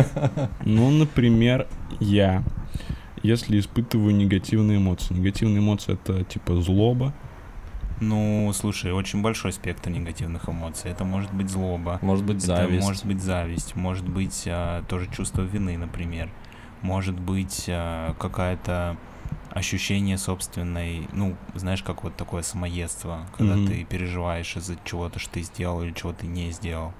ну, 0.65 0.91
например, 0.91 1.67
я, 1.99 2.45
если 3.23 3.59
испытываю 3.59 4.15
негативные 4.15 4.79
эмоции. 4.79 5.15
Негативные 5.15 5.59
эмоции 5.59 5.95
это 5.95 6.23
типа 6.25 6.61
злоба, 6.61 7.13
Ну, 8.01 8.51
слушай, 8.55 8.93
очень 8.93 9.21
большой 9.23 9.53
спектр 9.53 9.91
негативных 9.91 10.49
эмоций. 10.49 10.91
Это 10.91 11.05
может 11.05 11.33
быть 11.33 11.51
злоба, 11.51 11.99
Может 12.03 12.25
быть, 12.25 12.39
это 12.39 12.47
зависть. 12.47 12.87
может 12.87 13.07
быть 13.07 13.21
зависть, 13.23 13.75
может 13.77 14.09
быть 14.09 14.45
а, 14.47 14.83
тоже 14.85 15.09
чувство 15.11 15.43
вины, 15.43 15.77
например. 15.77 16.31
Может 16.83 17.19
быть 17.19 17.67
а, 17.69 18.15
какая-то 18.19 18.97
ощущение 19.51 20.17
собственной, 20.17 21.09
ну, 21.13 21.37
знаешь, 21.55 21.83
как 21.83 22.05
вот 22.05 22.15
такое 22.17 22.43
самоедство, 22.43 23.27
когда 23.37 23.57
Мгм. 23.57 23.67
ты 23.67 23.85
переживаешь 23.85 24.57
из-за 24.57 24.77
чего-то, 24.85 25.19
что 25.19 25.33
ты 25.35 25.43
сделал 25.43 25.83
или 25.83 25.93
чего 25.93 26.13
ты 26.13 26.27
не 26.27 26.51
сделал. 26.53 26.93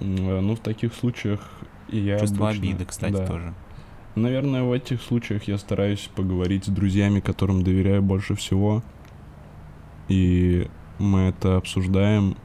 Э, 0.00 0.40
ну, 0.40 0.54
в 0.56 0.60
таких 0.60 0.94
случаях 0.94 1.40
я 1.88 2.18
Чувство 2.18 2.48
обычно- 2.48 2.64
обиды, 2.68 2.84
кстати, 2.86 3.12
да. 3.12 3.26
тоже. 3.26 3.54
Наверное, 4.14 4.62
в 4.62 4.72
этих 4.72 5.02
случаях 5.02 5.44
я 5.44 5.58
стараюсь 5.58 6.08
поговорить 6.14 6.64
с 6.64 6.68
друзьями, 6.68 7.20
которым 7.20 7.62
доверяю 7.62 8.02
больше 8.02 8.34
всего. 8.34 8.82
И 10.08 10.68
мы 10.98 11.28
это 11.28 11.56
обсуждаем. 11.58 12.36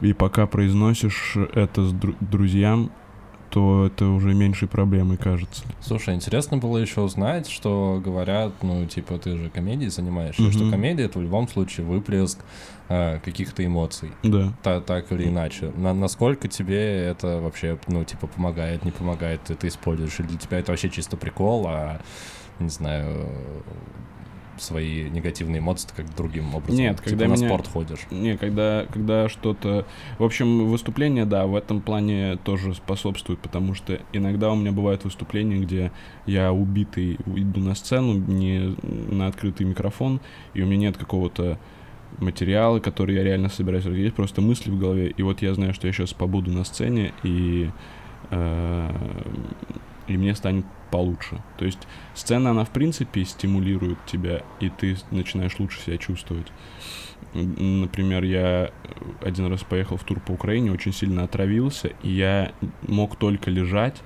И 0.00 0.12
пока 0.12 0.46
произносишь 0.46 1.36
это 1.54 1.82
с 1.84 1.92
дру- 1.92 2.16
друзьям, 2.20 2.92
то 3.50 3.86
это 3.86 4.06
уже 4.06 4.34
меньшей 4.34 4.68
проблемой 4.68 5.16
кажется. 5.16 5.62
Слушай, 5.80 6.14
интересно 6.14 6.58
было 6.58 6.78
еще 6.78 7.00
узнать, 7.00 7.48
что 7.48 8.00
говорят, 8.04 8.52
ну, 8.62 8.84
типа, 8.86 9.18
ты 9.18 9.36
же 9.36 9.50
комедией 9.50 9.90
занимаешься, 9.90 10.42
Мгм. 10.42 10.52
что 10.52 10.70
комедия— 10.70 11.04
это 11.06 11.18
в 11.18 11.22
любом 11.22 11.48
случае 11.48 11.86
выплеск 11.86 12.38
э, 12.90 13.18
каких-то 13.22 13.64
эмоций. 13.66 14.10
Да. 14.22 14.52
Та- 14.62 14.80
так 14.80 15.12
или 15.12 15.28
иначе. 15.28 15.70
На- 15.76 15.92
насколько 15.92 16.48
тебе 16.48 17.02
это 17.04 17.38
вообще, 17.38 17.78
ну, 17.86 18.02
типа, 18.04 18.26
помогает, 18.28 18.82
не 18.84 18.90
помогает, 18.92 19.42
ты 19.42 19.52
это 19.52 19.68
используешь? 19.68 20.18
Или 20.20 20.26
для 20.28 20.38
тебя 20.38 20.58
это 20.58 20.72
вообще 20.72 20.88
чисто 20.88 21.16
прикол, 21.18 21.66
а, 21.68 22.00
не 22.58 22.70
знаю, 22.70 23.28
свои 24.60 25.08
негативные 25.10 25.60
эмоции 25.60 25.88
как 25.96 26.14
другим 26.14 26.54
образом? 26.54 26.76
Нет, 26.76 26.96
типа, 26.96 27.10
когда 27.10 27.26
на 27.28 27.34
меня- 27.34 27.48
спорт 27.48 27.66
ходишь. 27.66 28.06
Не, 28.10 28.36
когда, 28.36 28.86
когда 28.92 29.28
что-то... 29.28 29.86
В 30.18 30.24
общем, 30.24 30.66
выступление, 30.66 31.24
да, 31.24 31.46
в 31.46 31.54
этом 31.54 31.80
плане 31.80 32.36
тоже 32.44 32.74
способствует, 32.74 33.38
потому 33.40 33.74
что 33.74 34.00
иногда 34.12 34.50
у 34.50 34.56
меня 34.56 34.72
бывают 34.72 35.04
выступления, 35.04 35.58
где 35.58 35.92
я 36.26 36.52
убитый 36.52 37.18
иду 37.26 37.60
на 37.60 37.74
сцену, 37.74 38.14
не 38.14 38.76
на 38.82 39.26
открытый 39.26 39.66
микрофон, 39.66 40.20
и 40.54 40.62
у 40.62 40.66
меня 40.66 40.88
нет 40.88 40.96
какого-то 40.96 41.58
материала, 42.18 42.80
который 42.80 43.14
я 43.14 43.22
реально 43.22 43.48
собираюсь. 43.48 43.84
Есть 43.84 44.14
просто 44.14 44.40
мысли 44.40 44.70
в 44.70 44.78
голове, 44.78 45.08
и 45.10 45.22
вот 45.22 45.42
я 45.42 45.54
знаю, 45.54 45.74
что 45.74 45.86
я 45.86 45.92
сейчас 45.92 46.12
побуду 46.12 46.50
на 46.50 46.64
сцене, 46.64 47.12
и, 47.22 47.70
э, 48.30 48.90
и 50.08 50.16
мне 50.16 50.34
станет 50.34 50.64
получше. 50.90 51.42
То 51.58 51.64
есть 51.64 51.86
сцена, 52.14 52.50
она 52.50 52.64
в 52.64 52.70
принципе 52.70 53.24
стимулирует 53.24 53.98
тебя, 54.06 54.42
и 54.60 54.68
ты 54.68 54.96
начинаешь 55.10 55.58
лучше 55.58 55.80
себя 55.80 55.98
чувствовать. 55.98 56.46
Например, 57.34 58.24
я 58.24 58.70
один 59.22 59.46
раз 59.46 59.62
поехал 59.62 59.96
в 59.96 60.04
тур 60.04 60.20
по 60.20 60.32
Украине, 60.32 60.72
очень 60.72 60.92
сильно 60.92 61.24
отравился, 61.24 61.92
и 62.02 62.10
я 62.10 62.52
мог 62.86 63.16
только 63.16 63.50
лежать, 63.50 64.02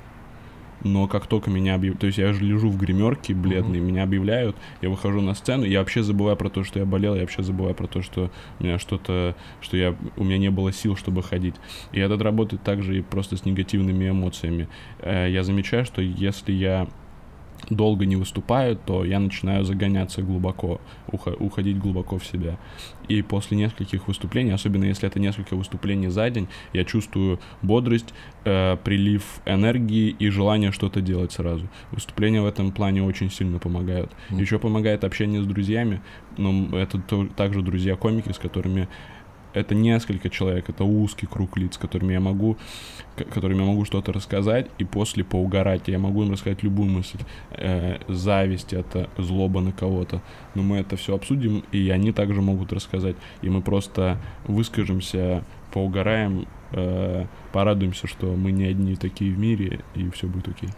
но 0.85 1.07
как 1.09 1.27
только 1.27 1.51
меня 1.51 1.75
объявляют, 1.75 2.01
то 2.01 2.07
есть 2.07 2.19
я 2.19 2.33
же 2.33 2.45
лежу 2.45 2.69
в 2.69 2.77
гримерке 2.77 3.35
бледный, 3.35 3.79
Мгм. 3.79 3.89
меня 3.89 4.03
объявляют, 4.03 4.57
я 4.81 4.89
выхожу 4.91 5.21
на 5.21 5.35
сцену, 5.35 5.65
я 5.65 5.79
вообще 5.81 6.03
забываю 6.03 6.37
про 6.37 6.49
то, 6.51 6.65
что 6.65 6.79
я 6.79 6.85
болел, 6.87 7.15
я 7.15 7.21
вообще 7.23 7.43
забываю 7.43 7.75
про 7.75 7.87
то, 7.87 8.03
что 8.03 8.31
у 8.59 8.65
меня 8.65 8.79
что-то, 8.79 9.35
что 9.61 9.77
я, 9.77 9.95
у 10.17 10.25
меня 10.25 10.39
не 10.39 10.51
было 10.51 10.73
сил, 10.73 10.97
чтобы 10.97 11.23
ходить. 11.23 11.55
И 11.93 12.01
этот 12.01 12.21
работает 12.23 12.63
также 12.63 12.99
и 12.99 13.03
просто 13.03 13.37
с 13.37 13.45
негативными 13.45 14.09
эмоциями. 14.09 14.69
Э, 15.01 15.29
Я 15.31 15.43
замечаю, 15.45 15.85
что 15.85 16.03
если 16.03 16.53
я 16.53 16.89
долго 17.71 18.07
не 18.07 18.17
выступаю, 18.17 18.77
то 18.77 19.05
я 19.05 19.19
начинаю 19.19 19.65
загоняться 19.65 20.23
глубоко, 20.23 20.81
ухо- 21.09 21.37
уходить 21.39 21.79
глубоко 21.79 22.19
в 22.19 22.25
себя. 22.27 22.59
И 23.09 23.23
после 23.23 23.57
нескольких 23.57 24.09
выступлений, 24.09 24.53
особенно 24.53 24.85
если 24.85 25.09
это 25.09 25.21
несколько 25.21 25.57
выступлений 25.57 26.09
за 26.09 26.31
день, 26.31 26.49
я 26.73 26.85
чувствую 26.85 27.41
бодрость, 27.63 28.15
э, 28.45 28.77
прилив 28.83 29.23
энергии 29.47 30.15
и 30.19 30.29
желание 30.29 30.73
что-то 30.73 31.01
делать 31.01 31.33
сразу. 31.33 31.69
Выступления 31.91 32.41
в 32.41 32.47
этом 32.47 32.73
плане 32.73 33.03
очень 33.03 33.31
сильно 33.31 33.59
помогают. 33.59 34.11
Мгм. 34.31 34.41
Еще 34.41 34.59
помогает 34.59 35.05
общение 35.05 35.43
с 35.43 35.47
друзьями, 35.47 36.01
но 36.39 36.69
это 36.79 36.99
то- 36.99 37.27
также 37.27 37.63
друзья-комики, 37.63 38.33
с 38.33 38.39
которыми 38.39 38.89
это 39.55 39.75
несколько 39.75 40.31
человек, 40.31 40.69
это 40.69 40.85
узкий 40.85 41.27
круг 41.27 41.57
лиц, 41.57 41.77
которыми 41.79 42.13
я 42.13 42.21
могу, 42.21 42.57
к- 43.17 43.25
которым 43.25 43.61
я 43.61 43.65
могу 43.67 43.85
что-то 43.85 44.13
рассказать 44.13 44.67
и 44.79 44.85
после 44.85 45.25
поугарать. 45.25 45.89
Я 45.89 45.99
могу 45.99 46.23
им 46.23 46.33
рассказать 46.33 46.63
любую 46.63 46.91
мысль. 46.91 47.19
Э, 47.51 47.99
зависть 48.09 48.73
это 48.73 49.09
злоба 49.19 49.61
на 49.61 49.73
кого-то. 49.73 50.23
Но 50.55 50.63
мы 50.63 50.79
это 50.79 50.97
все 50.97 51.15
обсудим, 51.15 51.65
и 51.73 51.91
они 51.91 52.13
также 52.13 52.41
могут 52.41 52.73
рассказать. 52.73 53.17
И 53.43 53.49
мы 53.49 53.63
просто 53.63 54.19
выскажемся, 54.47 55.45
поугараем, 55.73 56.47
э, 56.73 57.27
порадуемся, 57.53 58.07
что 58.07 58.27
мы 58.35 58.53
не 58.53 58.65
одни 58.65 58.97
такие 58.97 59.33
в 59.33 59.39
мире, 59.39 59.81
и 59.95 60.09
все 60.11 60.27
будет 60.27 60.49
окей. 60.49 60.71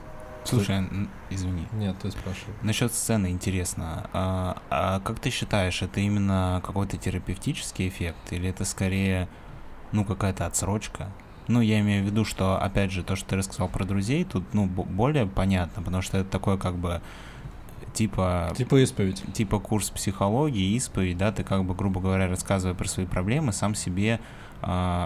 Слушай, 0.44 0.76
н- 0.76 1.08
извини. 1.30 1.66
Нет, 1.72 1.96
ты 2.00 2.10
спрашивай. 2.10 2.54
Насчет 2.62 2.92
сцены 2.92 3.30
интересно. 3.30 4.08
А, 4.12 4.62
а 4.70 5.00
как 5.00 5.18
ты 5.20 5.30
считаешь, 5.30 5.82
это 5.82 6.00
именно 6.00 6.60
какой-то 6.64 6.96
терапевтический 6.96 7.88
эффект 7.88 8.18
или 8.32 8.48
это 8.50 8.64
скорее, 8.64 9.28
ну, 9.92 10.04
какая-то 10.04 10.46
отсрочка? 10.46 11.08
Ну, 11.48 11.60
я 11.60 11.80
имею 11.80 12.02
в 12.02 12.06
виду, 12.06 12.24
что, 12.24 12.56
опять 12.60 12.90
же, 12.90 13.02
то, 13.02 13.16
что 13.16 13.28
ты 13.30 13.36
рассказал 13.36 13.68
про 13.68 13.84
друзей, 13.84 14.24
тут, 14.24 14.44
ну, 14.54 14.66
бо- 14.66 14.84
более 14.84 15.26
понятно, 15.26 15.82
потому 15.82 16.02
что 16.02 16.18
это 16.18 16.30
такое, 16.30 16.56
как 16.56 16.76
бы, 16.76 17.00
типа, 17.92 18.52
Типа 18.56 18.82
исповедь. 18.82 19.22
типа 19.34 19.58
курс 19.60 19.90
психологии, 19.90 20.74
исповедь, 20.76 21.18
да, 21.18 21.32
ты 21.32 21.44
как 21.44 21.64
бы, 21.64 21.74
грубо 21.74 22.00
говоря, 22.00 22.28
рассказывая 22.28 22.74
про 22.74 22.88
свои 22.88 23.06
проблемы, 23.06 23.52
сам 23.52 23.74
себе 23.74 24.20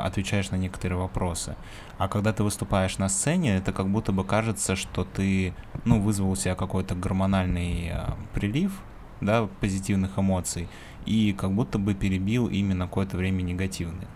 отвечаешь 0.04 0.50
на 0.50 0.56
некоторые 0.56 0.98
вопросы. 0.98 1.56
А 1.98 2.08
когда 2.08 2.32
ты 2.32 2.42
выступаешь 2.44 2.98
на 2.98 3.08
сцене, 3.08 3.56
это 3.56 3.72
как 3.72 3.88
будто 3.88 4.12
бы 4.12 4.24
кажется, 4.24 4.76
что 4.76 5.04
ты, 5.04 5.54
ну, 5.84 6.00
вызвал 6.00 6.30
у 6.30 6.36
себя 6.36 6.54
какой-то 6.54 6.94
гормональный 6.94 7.90
а, 7.92 8.16
прилив, 8.34 8.72
да, 9.20 9.48
позитивных 9.60 10.18
эмоций, 10.18 10.68
и 11.06 11.32
как 11.36 11.52
будто 11.52 11.78
бы 11.78 11.94
перебил 11.94 12.46
именно 12.48 12.86
какое-то 12.86 13.16
время 13.16 13.42
негативный. 13.42 14.06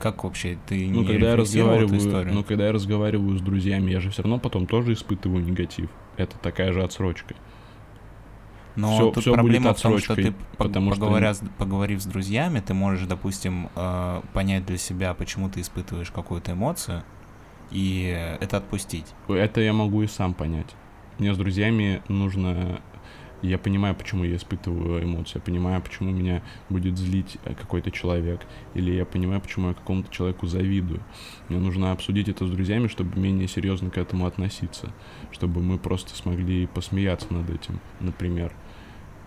Как 0.00 0.24
вообще 0.24 0.58
ты 0.66 0.88
Ну, 0.88 1.02
не 1.02 1.06
когда 1.06 1.26
я 1.30 1.32
рефлексировал 1.36 1.74
эту 1.74 1.82
разговариваю, 1.84 2.08
историю? 2.08 2.34
ну, 2.34 2.42
когда 2.42 2.66
я 2.66 2.72
разговариваю 2.72 3.38
с 3.38 3.40
друзьями, 3.40 3.92
я 3.92 4.00
же 4.00 4.10
все 4.10 4.22
равно 4.22 4.40
потом 4.40 4.66
тоже 4.66 4.94
испытываю 4.94 5.44
негатив. 5.44 5.90
Это 6.16 6.36
такая 6.38 6.72
же 6.72 6.82
отсрочка. 6.82 7.36
Но 8.76 8.92
всё- 8.94 9.10
тут 9.10 9.22
всё 9.22 9.32
проблема 9.34 9.74
в 9.74 9.80
том, 9.80 9.98
что 9.98 10.14
ты, 10.14 10.32
потому 10.56 10.92
что- 10.92 11.00
поговоря 11.00 11.34
с- 11.34 11.42
поговорив 11.58 12.00
с 12.00 12.06
друзьями, 12.06 12.60
ты 12.60 12.74
можешь, 12.74 13.06
допустим, 13.06 13.68
э, 13.74 14.22
понять 14.32 14.64
для 14.66 14.78
себя, 14.78 15.14
почему 15.14 15.48
ты 15.50 15.60
испытываешь 15.60 16.10
какую-то 16.10 16.52
эмоцию, 16.52 17.02
и 17.70 18.36
это 18.40 18.56
отпустить. 18.58 19.06
Это 19.28 19.60
я 19.60 19.72
могу 19.72 20.02
и 20.02 20.06
сам 20.06 20.34
понять. 20.34 20.74
Мне 21.18 21.34
с 21.34 21.38
друзьями 21.38 22.02
нужно... 22.08 22.80
Я 23.44 23.58
понимаю, 23.58 23.96
почему 23.96 24.22
я 24.22 24.36
испытываю 24.36 25.02
эмоции, 25.02 25.38
я 25.38 25.40
понимаю, 25.40 25.82
почему 25.82 26.12
меня 26.12 26.42
будет 26.70 26.96
злить 26.96 27.38
э, 27.44 27.54
какой-то 27.54 27.90
человек, 27.90 28.40
или 28.74 28.92
я 28.92 29.04
понимаю, 29.04 29.40
почему 29.40 29.68
я 29.70 29.74
какому-то 29.74 30.12
человеку 30.12 30.46
завидую. 30.46 31.00
Мне 31.48 31.58
нужно 31.58 31.90
обсудить 31.90 32.28
это 32.28 32.46
с 32.46 32.50
друзьями, 32.50 32.86
чтобы 32.86 33.18
менее 33.18 33.48
серьезно 33.48 33.90
к 33.90 33.98
этому 33.98 34.26
относиться, 34.26 34.92
чтобы 35.32 35.60
мы 35.62 35.78
просто 35.78 36.14
смогли 36.14 36.66
посмеяться 36.66 37.32
над 37.32 37.48
этим, 37.50 37.80
например. 38.00 38.52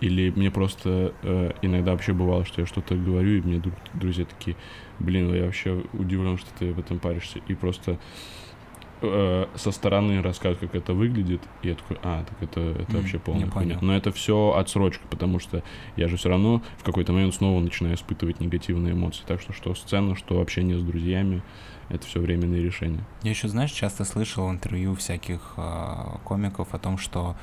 Или 0.02 0.30
мне 0.36 0.52
просто 0.52 1.14
э, 1.24 1.52
иногда 1.62 1.92
вообще 1.94 2.14
бывало, 2.14 2.44
что 2.46 2.62
я 2.62 2.68
что-то 2.68 2.96
говорю, 2.96 3.38
и 3.38 3.42
мне 3.42 3.60
друг- 3.60 3.76
друзья 3.94 4.26
такие, 4.26 4.58
блин, 5.00 5.34
я 5.34 5.46
вообще 5.46 5.84
удивлен, 5.94 6.38
что 6.38 6.48
ты 6.60 6.74
в 6.74 6.80
этом 6.80 7.00
паришься. 7.00 7.40
И 7.48 7.54
просто 7.56 7.98
э, 9.02 9.46
со 9.56 9.72
стороны 9.72 10.22
рассказывают, 10.22 10.60
как 10.60 10.76
это 10.76 10.94
выглядит, 10.94 11.42
и 11.62 11.70
я 11.70 11.76
такой, 11.76 11.98
а, 12.04 12.24
так 12.24 12.42
это, 12.42 12.60
это 12.82 12.92
М, 12.92 13.02
вообще 13.02 13.20
полная 13.20 13.50
хуйня. 13.50 13.78
Но 13.82 13.96
это 13.96 14.12
все 14.12 14.54
отсрочка, 14.58 15.08
потому 15.10 15.40
что 15.40 15.64
я 15.96 16.08
же 16.08 16.18
все 16.18 16.30
равно 16.30 16.62
в 16.78 16.84
какой-то 16.84 17.14
момент 17.14 17.34
снова 17.34 17.60
начинаю 17.62 17.96
испытывать 17.96 18.40
негативные 18.40 18.94
эмоции. 18.94 19.24
Так 19.26 19.42
что 19.42 19.54
что 19.54 19.74
сцена, 19.76 20.16
что 20.16 20.42
общение 20.42 20.78
с 20.80 20.84
друзьями, 20.84 21.42
это 21.90 22.06
все 22.06 22.20
временные 22.20 22.62
решения. 22.62 23.04
Я 23.24 23.32
еще, 23.32 23.48
знаешь, 23.48 23.72
часто 23.72 24.06
слышал 24.06 24.50
интервью 24.52 24.96
всяких 24.96 25.54
э, 25.58 26.18
комиков 26.24 26.74
о 26.74 26.80
том, 26.80 26.98
что, 26.98 27.36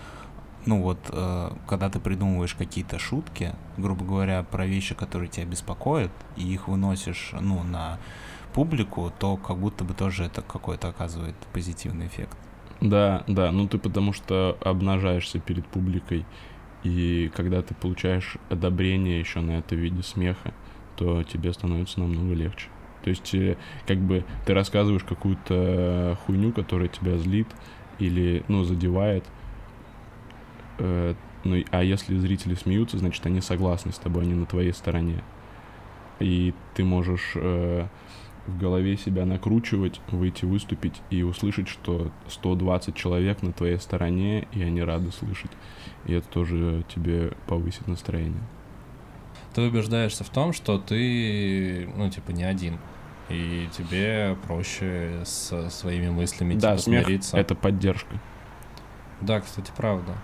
ну 0.66 0.82
вот, 0.82 0.98
э, 1.10 1.50
когда 1.68 1.88
ты 1.90 2.00
придумываешь 2.00 2.54
какие-то 2.54 2.98
шутки, 2.98 3.54
грубо 3.76 4.04
говоря, 4.04 4.42
про 4.42 4.66
вещи, 4.66 4.94
которые 4.94 5.28
тебя 5.28 5.46
беспокоят, 5.46 6.12
и 6.36 6.42
их 6.42 6.68
выносишь, 6.68 7.32
ну, 7.40 7.62
на 7.62 7.98
публику, 8.52 9.12
то 9.18 9.36
как 9.36 9.58
будто 9.58 9.84
бы 9.84 9.94
тоже 9.94 10.24
это 10.24 10.42
какой-то 10.42 10.88
оказывает 10.88 11.34
позитивный 11.52 12.06
эффект. 12.06 12.36
Да, 12.80 13.22
да, 13.28 13.52
ну 13.52 13.68
ты 13.68 13.78
потому 13.78 14.12
что 14.12 14.58
обнажаешься 14.60 15.38
перед 15.38 15.66
публикой, 15.68 16.26
и 16.82 17.30
когда 17.34 17.62
ты 17.62 17.74
получаешь 17.74 18.36
одобрение 18.50 19.20
еще 19.20 19.40
на 19.40 19.52
это 19.52 19.76
в 19.76 19.78
виде 19.78 20.02
смеха, 20.02 20.52
то 20.96 21.22
тебе 21.22 21.52
становится 21.52 22.00
намного 22.00 22.34
легче. 22.34 22.68
То 23.02 23.10
есть, 23.10 23.34
э, 23.34 23.56
как 23.86 23.98
бы 23.98 24.24
ты 24.46 24.54
рассказываешь 24.54 25.04
какую-то 25.04 26.18
хуйню, 26.24 26.52
которая 26.52 26.88
тебя 26.88 27.18
злит 27.18 27.48
или, 27.98 28.44
ну, 28.48 28.64
задевает, 28.64 29.24
э, 30.78 31.14
ну, 31.44 31.62
а 31.70 31.82
если 31.82 32.16
зрители 32.16 32.54
смеются, 32.54 32.98
значит, 32.98 33.24
они 33.26 33.40
согласны 33.40 33.92
с 33.92 33.98
тобой, 33.98 34.22
они 34.24 34.34
на 34.34 34.46
твоей 34.46 34.72
стороне. 34.72 35.22
И 36.20 36.54
ты 36.74 36.84
можешь 36.84 37.32
э, 37.34 37.86
в 38.46 38.58
голове 38.58 38.96
себя 38.96 39.26
накручивать, 39.26 40.00
выйти 40.08 40.44
выступить 40.44 41.00
и 41.10 41.22
услышать, 41.22 41.68
что 41.68 42.12
120 42.28 42.94
человек 42.94 43.42
на 43.42 43.52
твоей 43.52 43.78
стороне, 43.78 44.46
и 44.52 44.62
они 44.62 44.82
рады 44.82 45.10
слышать. 45.10 45.50
И 46.06 46.12
это 46.12 46.28
тоже 46.28 46.84
тебе 46.94 47.32
повысит 47.46 47.88
настроение. 47.88 48.42
Ты 49.54 49.62
убеждаешься 49.62 50.24
в 50.24 50.30
том, 50.30 50.52
что 50.52 50.78
ты, 50.78 51.88
ну, 51.96 52.08
типа, 52.10 52.30
не 52.30 52.44
один. 52.44 52.78
И 53.28 53.68
тебе 53.76 54.36
проще 54.46 55.22
со 55.24 55.70
своими 55.70 56.10
мыслями, 56.10 56.54
да, 56.54 56.72
типа, 56.72 56.82
смех 56.82 57.04
смириться.— 57.06 57.36
это 57.38 57.54
поддержка. 57.54 58.20
Да, 59.20 59.40
кстати, 59.40 59.70
правда. 59.76 60.14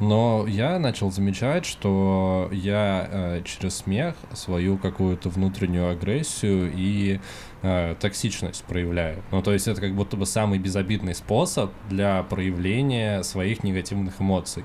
Но 0.00 0.44
я 0.48 0.78
начал 0.78 1.12
замечать, 1.12 1.64
что 1.64 2.48
я 2.52 3.08
э, 3.10 3.42
через 3.44 3.76
смех 3.76 4.16
свою 4.32 4.76
какую-то 4.76 5.28
внутреннюю 5.28 5.90
агрессию 5.90 6.72
и 6.74 7.20
э, 7.62 7.94
токсичность 8.00 8.64
проявляю. 8.64 9.22
Ну, 9.30 9.40
то 9.40 9.52
есть 9.52 9.68
это 9.68 9.80
как 9.80 9.94
будто 9.94 10.16
бы 10.16 10.26
самый 10.26 10.58
безобидный 10.58 11.14
способ 11.14 11.70
для 11.88 12.22
проявления 12.24 13.22
своих 13.22 13.62
негативных 13.62 14.20
эмоций. 14.20 14.64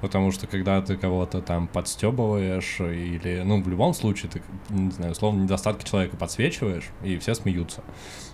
Потому 0.00 0.32
что 0.32 0.46
когда 0.46 0.80
ты 0.80 0.96
кого-то 0.96 1.42
там 1.42 1.68
подстебываешь 1.68 2.80
или, 2.80 3.42
ну, 3.44 3.62
в 3.62 3.68
любом 3.68 3.92
случае, 3.92 4.30
ты, 4.30 4.42
не 4.70 4.90
знаю, 4.90 5.12
условно, 5.12 5.42
недостатки 5.42 5.88
человека 5.88 6.16
подсвечиваешь, 6.16 6.88
и 7.02 7.18
все 7.18 7.34
смеются. 7.34 7.82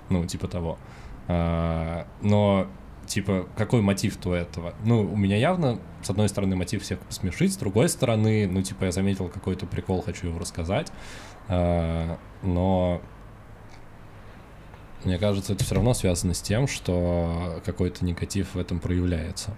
Ну, 0.09 0.25
типа 0.25 0.47
того. 0.49 0.79
А, 1.29 2.07
но 2.23 2.69
типа, 3.07 3.47
какой 3.57 3.81
мотив 3.81 4.19
у 4.27 4.31
этого? 4.31 4.75
Ну, 4.85 5.03
у 5.03 5.17
меня 5.17 5.37
явно, 5.37 5.79
с 6.03 6.11
одной 6.11 6.29
стороны, 6.29 6.57
мотив 6.57 6.83
всех 6.83 6.99
посмешить, 7.01 7.53
с 7.53 7.57
другой 7.57 7.89
стороны, 7.89 8.49
ну, 8.49 8.63
типа, 8.63 8.85
я 8.85 8.93
заметил 8.93 9.29
какой-то 9.29 9.67
прикол, 9.67 10.03
хочу 10.03 10.29
его 10.29 10.39
рассказать, 10.39 10.93
А, 11.49 12.19
но 12.43 13.01
мне 15.05 15.19
кажется, 15.19 15.53
это 15.53 15.63
все 15.63 15.77
равно 15.77 15.95
связано 15.95 16.35
с 16.35 16.41
тем, 16.41 16.67
что 16.67 17.61
какой-то 17.65 18.05
негатив 18.05 18.55
в 18.55 18.59
этом 18.59 18.81
проявляется. 18.81 19.57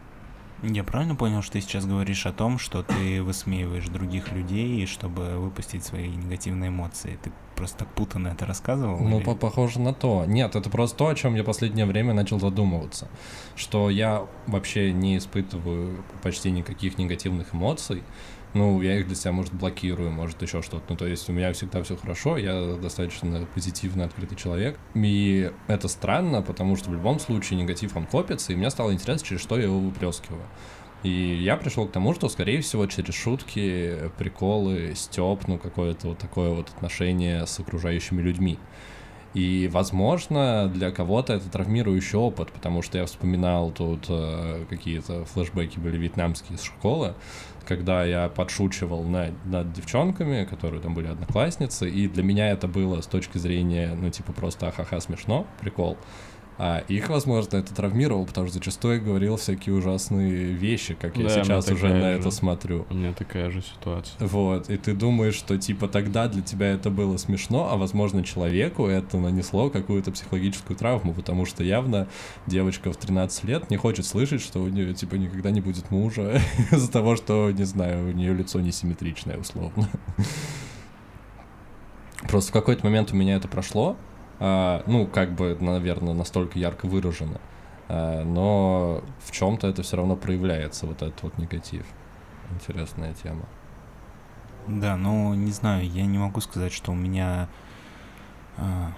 Я 0.63 0.83
правильно 0.83 1.15
понял, 1.15 1.41
что 1.43 1.53
ты 1.53 1.61
сейчас 1.61 1.87
говоришь 1.87 2.27
о 2.27 2.33
том, 2.33 2.59
что 2.59 2.83
ты 2.83 3.23
высмеиваешь 3.23 3.87
других 3.87 4.33
людей, 4.33 4.85
чтобы 4.87 5.39
выпустить 5.39 5.85
свои 5.85 6.09
негативные 6.09 6.69
эмоции? 6.71 7.17
Ты 7.23 7.31
просто 7.55 7.79
так 7.81 7.89
путанно 7.95 8.29
это 8.29 8.45
рассказывал? 8.45 8.99
Ну, 8.99 9.19
или- 9.19 9.25
по- 9.25 9.37
похоже 9.37 9.79
на 9.81 9.95
то. 9.95 10.25
Нет, 10.27 10.57
это 10.57 10.69
просто 10.69 10.99
то, 10.99 11.09
о 11.09 11.15
чем 11.15 11.37
я 11.37 11.45
последнее 11.45 11.87
время 11.87 12.13
начал 12.13 12.41
задумываться. 12.41 13.07
Что 13.55 13.89
я 13.89 14.27
вообще 14.49 14.93
не 14.93 15.17
испытываю 15.19 16.03
почти 16.23 16.51
никаких 16.51 16.99
негативных 16.99 17.55
эмоций. 17.55 18.03
Ну, 18.55 18.81
я 18.81 18.99
их 18.99 19.07
для 19.07 19.15
себя, 19.15 19.33
может, 19.33 19.53
блокирую, 19.53 20.11
может, 20.11 20.41
еще 20.41 20.63
что-то. 20.63 20.85
Ну, 20.89 20.97
то 20.97 21.07
есть 21.07 21.29
у 21.29 21.33
меня 21.33 21.53
всегда 21.53 21.83
все 21.83 21.97
хорошо, 21.97 22.39
я 22.39 22.77
достаточно 22.77 23.47
позитивно 23.55 24.05
открытый 24.05 24.39
человек. 24.39 24.79
И 24.95 25.51
это 25.67 25.89
странно, 25.89 26.43
потому 26.43 26.77
что 26.77 26.91
в 26.91 26.95
любом 26.95 27.19
случае 27.21 27.61
негатив, 27.61 27.97
он 27.97 28.07
копится, 28.07 28.53
и 28.53 28.57
мне 28.57 28.71
стало 28.71 28.93
интересно, 28.93 29.27
через 29.27 29.43
что 29.43 29.57
я 29.57 29.65
его 29.65 29.79
выплескиваю. 29.79 30.43
И 31.03 31.11
я 31.11 31.57
пришел 31.57 31.87
к 31.87 31.93
тому, 31.93 32.13
что, 32.15 32.29
скорее 32.29 32.61
всего, 32.61 32.87
через 32.87 33.15
шутки, 33.15 34.11
приколы, 34.19 34.95
степ, 34.97 35.47
ну, 35.47 35.59
какое-то 35.59 36.09
вот 36.09 36.19
такое 36.19 36.51
вот 36.51 36.71
отношение 36.71 37.47
с 37.47 37.61
окружающими 37.61 38.21
людьми. 38.21 38.59
И, 39.35 39.69
возможно, 39.71 40.71
для 40.73 40.91
кого-то 40.91 41.35
это 41.35 41.51
травмирующий 41.51 42.19
опыт, 42.19 42.51
потому 42.51 42.83
что 42.83 42.99
я 42.99 43.05
вспоминал 43.05 43.71
тут 43.71 44.07
э, 44.09 44.65
какие-то 44.71 45.25
флешбеки 45.27 45.79
были 45.79 45.99
вьетнамские 45.99 46.57
из 46.57 46.63
школы, 46.63 47.15
когда 47.67 48.05
я 48.05 48.31
подшучивал 48.31 49.03
над, 49.03 49.35
над 49.45 49.73
девчонками, 49.75 50.45
которые 50.45 50.81
там 50.81 50.95
были 50.95 51.09
одноклассницы, 51.09 51.89
и 51.89 52.09
для 52.09 52.23
меня 52.23 52.51
это 52.51 52.67
было 52.67 53.03
с 53.03 53.07
точки 53.07 53.37
зрения, 53.37 53.95
ну, 53.95 54.09
типа, 54.11 54.33
просто 54.33 54.69
ахаха 54.69 54.99
смешно, 55.01 55.47
прикол. 55.61 55.99
А 56.61 56.79
их, 56.89 57.09
возможно, 57.09 57.57
это 57.57 57.73
травмировало, 57.73 58.25
потому 58.25 58.49
что 58.49 58.55
зачастую 58.59 58.95
я 58.97 59.01
говорил 59.01 59.37
всякие 59.37 59.77
ужасные 59.77 60.53
вещи, 60.55 60.95
как 60.95 61.17
я 61.17 61.29
Да, 61.29 61.45
сейчас 61.45 61.71
уже 61.71 61.87
на 61.89 62.01
же. 62.01 62.07
это 62.19 62.31
смотрю. 62.33 62.85
У 62.91 62.95
меня 62.95 63.13
такая 63.13 63.51
же 63.51 63.63
ситуация. 63.63 64.17
Вот, 64.19 64.69
и 64.69 64.77
ты 64.77 64.93
думаешь, 64.95 65.35
что 65.35 65.57
типа 65.57 65.87
тогда 65.87 66.27
для 66.27 66.43
тебя 66.43 66.67
это 66.73 66.91
было 66.91 67.17
смешно, 67.17 67.69
а 67.71 67.77
возможно 67.77 68.25
человеку 68.25 68.87
это 68.87 69.19
нанесло 69.19 69.71
какую-то 69.71 70.11
психологическую 70.11 70.77
травму, 70.77 71.15
потому 71.15 71.47
что 71.47 71.63
явно 71.63 72.09
девочка 72.49 72.93
в 72.93 72.97
13 72.97 73.45
лет 73.45 73.71
не 73.71 73.77
хочет 73.77 74.05
слышать, 74.05 74.43
что 74.43 74.61
у 74.61 74.69
нее 74.69 74.95
типа 74.95 75.15
никогда 75.15 75.51
не 75.53 75.61
будет 75.61 75.93
мужа 75.93 76.41
из-за 76.73 76.91
того, 76.91 77.15
что, 77.15 77.53
не 77.53 77.65
знаю, 77.65 78.09
у 78.09 78.13
нее 78.13 78.35
лицо 78.35 78.61
несимметричное 78.61 79.39
условно. 79.39 79.89
Просто 82.29 82.51
в 82.51 82.53
какой-то 82.53 82.85
момент 82.85 83.13
у 83.13 83.17
меня 83.17 83.37
это 83.37 83.47
прошло, 83.47 83.97
ну, 84.39 85.07
как 85.07 85.35
бы, 85.35 85.57
наверное, 85.61 86.15
настолько 86.15 86.59
ярко 86.59 86.87
выражено, 86.87 87.41
а, 87.89 88.25
но 88.25 89.03
в 89.21 89.33
чем-то 89.33 89.67
это 89.67 89.83
все 89.83 89.97
равно 89.97 90.17
проявляется, 90.17 90.87
вот 90.87 91.03
этот 91.03 91.23
вот 91.23 91.39
негатив. 91.39 91.87
Интересная 92.53 93.15
тема. 93.15 93.47
Да, 94.67 94.97
ну, 94.97 95.35
не 95.35 95.51
знаю, 95.51 95.89
я 95.89 96.07
не 96.07 96.19
могу 96.19 96.41
сказать, 96.41 96.73
что 96.73 96.93
у 96.93 96.95
меня... 96.95 97.49
а, 98.57 98.93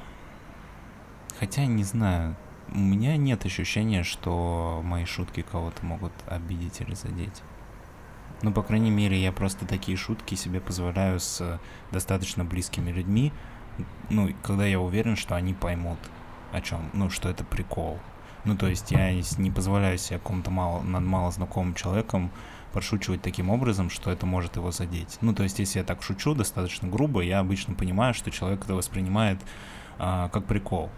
Хотя, 1.38 1.64
не 1.64 1.84
знаю, 1.84 2.36
у 2.70 2.78
меня 2.78 3.16
нет 3.16 3.46
ощущения, 3.46 4.02
что 4.02 4.82
мои 4.84 5.06
шутки 5.06 5.42
кого-то 5.42 5.86
могут 5.86 6.12
обидеть 6.26 6.82
или 6.82 6.94
задеть. 6.94 7.42
Ну, 8.42 8.52
по 8.52 8.62
крайней 8.62 8.90
мере, 8.90 9.20
я 9.20 9.32
просто 9.32 9.66
такие 9.66 9.96
шутки 9.96 10.34
себе 10.34 10.60
позволяю 10.60 11.18
с 11.18 11.40
э, 11.40 11.58
достаточно 11.92 12.44
близкими 12.44 12.90
людьми, 12.90 13.32
ну, 14.08 14.30
когда 14.42 14.66
я 14.66 14.80
уверен, 14.80 15.16
что 15.16 15.34
они 15.34 15.54
поймут, 15.54 15.98
о 16.52 16.60
чем, 16.60 16.90
ну, 16.92 17.10
что 17.10 17.28
это 17.28 17.44
прикол. 17.44 17.98
Ну, 18.44 18.56
то 18.56 18.66
есть 18.66 18.90
я 18.90 19.12
не 19.12 19.50
позволяю 19.50 19.98
себе 19.98 20.18
какому-то 20.18 20.50
мало, 20.50 20.82
над 20.82 21.02
мало 21.02 21.30
знакомым 21.30 21.74
человеком 21.74 22.30
подшучивать 22.72 23.20
таким 23.22 23.50
образом, 23.50 23.90
что 23.90 24.10
это 24.10 24.26
может 24.26 24.56
его 24.56 24.70
задеть. 24.70 25.18
Ну, 25.20 25.34
то 25.34 25.42
есть, 25.42 25.58
если 25.58 25.80
я 25.80 25.84
так 25.84 26.02
шучу 26.02 26.34
достаточно 26.34 26.88
грубо, 26.88 27.20
я 27.20 27.40
обычно 27.40 27.74
понимаю, 27.74 28.14
что 28.14 28.30
человек 28.30 28.64
это 28.64 28.74
воспринимает 28.74 29.38
а, 29.98 30.28
как 30.28 30.46
прикол. 30.46 30.90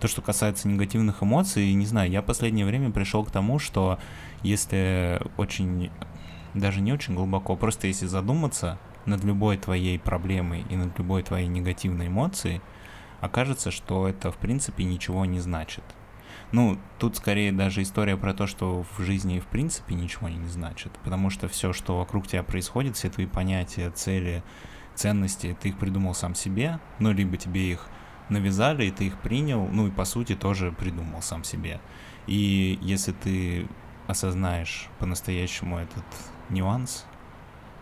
То, 0.00 0.08
что 0.08 0.22
касается 0.22 0.68
негативных 0.68 1.22
эмоций, 1.22 1.72
не 1.72 1.86
знаю, 1.86 2.10
я 2.10 2.22
последнее 2.22 2.66
время 2.66 2.90
пришел 2.90 3.24
к 3.24 3.30
тому, 3.30 3.58
что 3.58 3.98
если 4.42 5.20
очень, 5.36 5.90
даже 6.54 6.80
не 6.80 6.92
очень 6.92 7.14
глубоко, 7.14 7.56
просто 7.56 7.86
если 7.86 8.06
задуматься 8.06 8.78
над 9.08 9.24
любой 9.24 9.56
твоей 9.56 9.98
проблемой 9.98 10.64
и 10.68 10.76
над 10.76 10.96
любой 10.98 11.22
твоей 11.22 11.48
негативной 11.48 12.08
эмоцией, 12.08 12.60
окажется, 13.20 13.70
что 13.70 14.06
это 14.06 14.30
в 14.30 14.36
принципе 14.36 14.84
ничего 14.84 15.24
не 15.24 15.40
значит. 15.40 15.84
Ну, 16.52 16.78
тут 16.98 17.16
скорее 17.16 17.52
даже 17.52 17.82
история 17.82 18.16
про 18.16 18.32
то, 18.32 18.46
что 18.46 18.84
в 18.96 19.02
жизни 19.02 19.40
в 19.40 19.46
принципе 19.46 19.94
ничего 19.94 20.28
не 20.28 20.48
значит, 20.48 20.92
потому 21.04 21.30
что 21.30 21.48
все, 21.48 21.72
что 21.72 21.98
вокруг 21.98 22.26
тебя 22.26 22.42
происходит, 22.42 22.96
все 22.96 23.10
твои 23.10 23.26
понятия, 23.26 23.90
цели, 23.90 24.42
ценности, 24.94 25.56
ты 25.60 25.70
их 25.70 25.78
придумал 25.78 26.14
сам 26.14 26.34
себе, 26.34 26.78
ну, 26.98 27.12
либо 27.12 27.36
тебе 27.36 27.72
их 27.72 27.88
навязали, 28.28 28.86
и 28.86 28.90
ты 28.90 29.06
их 29.06 29.18
принял, 29.20 29.66
ну, 29.68 29.88
и 29.88 29.90
по 29.90 30.04
сути 30.04 30.34
тоже 30.34 30.72
придумал 30.72 31.22
сам 31.22 31.44
себе. 31.44 31.80
И 32.26 32.78
если 32.82 33.12
ты 33.12 33.68
осознаешь 34.06 34.88
по-настоящему 34.98 35.78
этот 35.78 36.04
нюанс, 36.48 37.04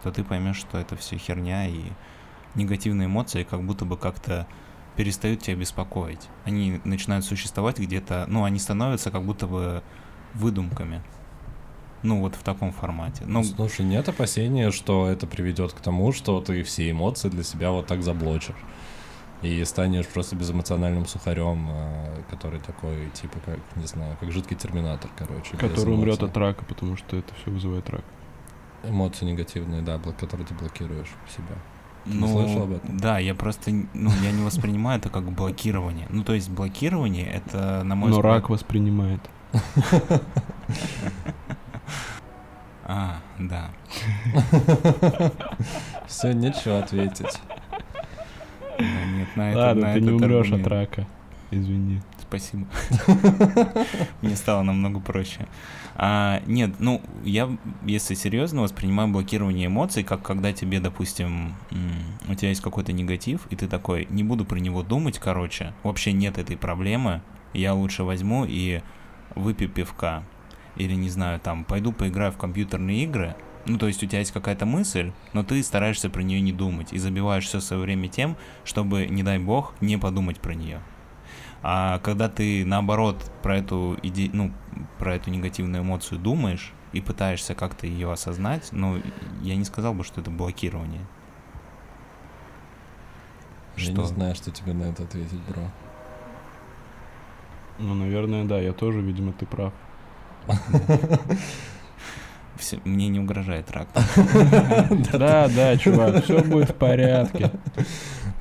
то 0.06 0.12
ты 0.12 0.24
поймешь, 0.24 0.56
что 0.56 0.78
это 0.78 0.94
все 0.96 1.16
херня, 1.16 1.66
и 1.66 1.82
негативные 2.54 3.06
эмоции 3.06 3.42
как 3.42 3.62
будто 3.64 3.84
бы 3.84 3.96
как-то 3.96 4.46
перестают 4.94 5.42
тебя 5.42 5.56
беспокоить. 5.56 6.28
Они 6.44 6.80
начинают 6.84 7.24
существовать 7.24 7.78
где-то, 7.78 8.24
ну, 8.28 8.44
они 8.44 8.58
становятся 8.60 9.10
как 9.10 9.24
будто 9.24 9.46
бы 9.48 9.82
выдумками. 10.32 11.02
Ну, 12.02 12.20
вот 12.20 12.36
в 12.36 12.42
таком 12.44 12.72
формате. 12.72 13.24
Ну, 13.26 13.42
Слушай, 13.42 13.84
нет 13.84 14.08
опасения, 14.08 14.70
что 14.70 15.08
это 15.08 15.26
приведет 15.26 15.72
к 15.72 15.80
тому, 15.80 16.12
что 16.12 16.40
ты 16.40 16.62
все 16.62 16.88
эмоции 16.90 17.28
для 17.28 17.42
себя 17.42 17.72
вот 17.72 17.86
так 17.88 18.02
заблочишь. 18.02 18.54
И 19.42 19.64
станешь 19.64 20.06
просто 20.06 20.36
безэмоциональным 20.36 21.06
сухарем, 21.06 21.66
э, 21.68 22.22
который 22.30 22.60
такой, 22.60 23.10
типа, 23.10 23.38
как, 23.44 23.58
не 23.74 23.86
знаю, 23.86 24.16
как 24.18 24.30
жидкий 24.30 24.56
терминатор, 24.56 25.10
короче. 25.16 25.56
Который 25.56 25.94
умрет 25.94 26.22
от 26.22 26.36
рака, 26.36 26.64
потому 26.64 26.96
что 26.96 27.16
это 27.16 27.34
все 27.34 27.50
вызывает 27.50 27.90
рак. 27.90 28.04
Эмоции 28.88 29.24
негативные, 29.24 29.82
да, 29.82 29.98
которые 29.98 30.46
ты 30.46 30.54
блокируешь 30.54 31.10
в 31.26 31.32
себя. 31.32 31.56
Ты 32.04 32.14
ну, 32.14 32.28
слышал 32.28 32.62
об 32.62 32.72
этом? 32.72 32.96
Да, 32.96 33.18
я 33.18 33.34
просто, 33.34 33.72
ну, 33.72 34.10
я 34.22 34.30
не 34.30 34.44
воспринимаю 34.44 35.00
это 35.00 35.08
как 35.08 35.24
блокирование. 35.32 36.06
Ну, 36.10 36.22
то 36.22 36.34
есть 36.34 36.48
блокирование 36.50 37.26
это, 37.26 37.82
на 37.82 37.96
мой 37.96 38.10
Но 38.10 38.16
взгляд... 38.16 38.34
рак 38.34 38.50
воспринимает. 38.50 39.20
А, 42.88 43.16
да. 43.40 43.70
Все, 46.06 46.32
нечего 46.32 46.78
ответить. 46.78 47.40
Да, 48.78 49.04
нет, 49.06 49.28
на 49.34 49.50
это, 49.50 49.58
Ладно, 49.58 49.86
на 49.88 49.94
ты 49.94 50.00
не 50.00 50.10
умрешь 50.12 50.52
от 50.52 50.64
рака. 50.68 51.04
Извини. 51.50 52.00
Спасибо. 52.28 52.66
Мне 54.22 54.34
стало 54.36 54.62
намного 54.62 55.00
проще. 55.00 55.46
А, 55.94 56.42
нет, 56.46 56.74
ну, 56.80 57.00
я, 57.24 57.56
если 57.84 58.14
серьезно, 58.14 58.62
воспринимаю 58.62 59.08
блокирование 59.08 59.66
эмоций, 59.66 60.02
как 60.02 60.22
когда 60.22 60.52
тебе, 60.52 60.80
допустим, 60.80 61.54
у 62.28 62.34
тебя 62.34 62.48
есть 62.48 62.62
какой-то 62.62 62.92
негатив, 62.92 63.46
и 63.50 63.56
ты 63.56 63.68
такой, 63.68 64.06
не 64.10 64.24
буду 64.24 64.44
про 64.44 64.58
него 64.58 64.82
думать, 64.82 65.18
короче, 65.18 65.72
вообще 65.84 66.12
нет 66.12 66.36
этой 66.36 66.56
проблемы, 66.56 67.22
я 67.52 67.74
лучше 67.74 68.02
возьму 68.02 68.44
и 68.44 68.80
выпью 69.34 69.68
пивка. 69.68 70.24
Или, 70.76 70.94
не 70.94 71.08
знаю, 71.08 71.40
там, 71.40 71.64
пойду 71.64 71.92
поиграю 71.92 72.32
в 72.32 72.36
компьютерные 72.36 73.04
игры, 73.04 73.36
ну, 73.66 73.78
то 73.78 73.86
есть 73.86 74.02
у 74.02 74.06
тебя 74.06 74.20
есть 74.20 74.32
какая-то 74.32 74.64
мысль, 74.64 75.12
но 75.32 75.42
ты 75.42 75.62
стараешься 75.62 76.08
про 76.08 76.22
нее 76.22 76.40
не 76.40 76.52
думать 76.52 76.92
и 76.92 76.98
забиваешь 76.98 77.46
все 77.46 77.60
свое 77.60 77.82
время 77.82 78.08
тем, 78.08 78.36
чтобы, 78.64 79.06
не 79.06 79.22
дай 79.22 79.38
бог, 79.38 79.74
не 79.80 79.96
подумать 79.96 80.40
про 80.40 80.54
нее. 80.54 80.80
А 81.68 81.98
когда 81.98 82.28
ты 82.28 82.64
наоборот 82.64 83.28
про 83.42 83.56
эту 83.58 83.98
иде... 84.00 84.30
ну, 84.32 84.52
про 85.00 85.16
эту 85.16 85.30
негативную 85.30 85.82
эмоцию 85.82 86.20
думаешь 86.20 86.72
и 86.92 87.00
пытаешься 87.00 87.56
как-то 87.56 87.88
ее 87.88 88.12
осознать, 88.12 88.68
ну, 88.70 89.02
я 89.42 89.56
не 89.56 89.64
сказал 89.64 89.92
бы, 89.92 90.04
что 90.04 90.20
это 90.20 90.30
блокирование. 90.30 91.04
Я 93.76 93.82
Что? 93.82 94.02
не 94.02 94.06
знаю, 94.06 94.36
что 94.36 94.52
тебе 94.52 94.74
на 94.74 94.84
это 94.84 95.02
ответить, 95.02 95.40
бро. 95.48 95.62
Ну, 97.80 97.94
наверное, 97.94 98.44
да, 98.44 98.60
я 98.60 98.72
тоже, 98.72 99.00
видимо, 99.00 99.32
ты 99.32 99.44
прав. 99.44 99.72
Всё- 102.56 102.78
мне 102.84 103.08
не 103.08 103.18
угрожает 103.18 103.72
рак. 103.72 103.88
Да, 105.12 105.48
да, 105.48 105.76
чувак, 105.76 106.22
все 106.22 106.44
будет 106.44 106.70
в 106.70 106.74
порядке. 106.74 107.50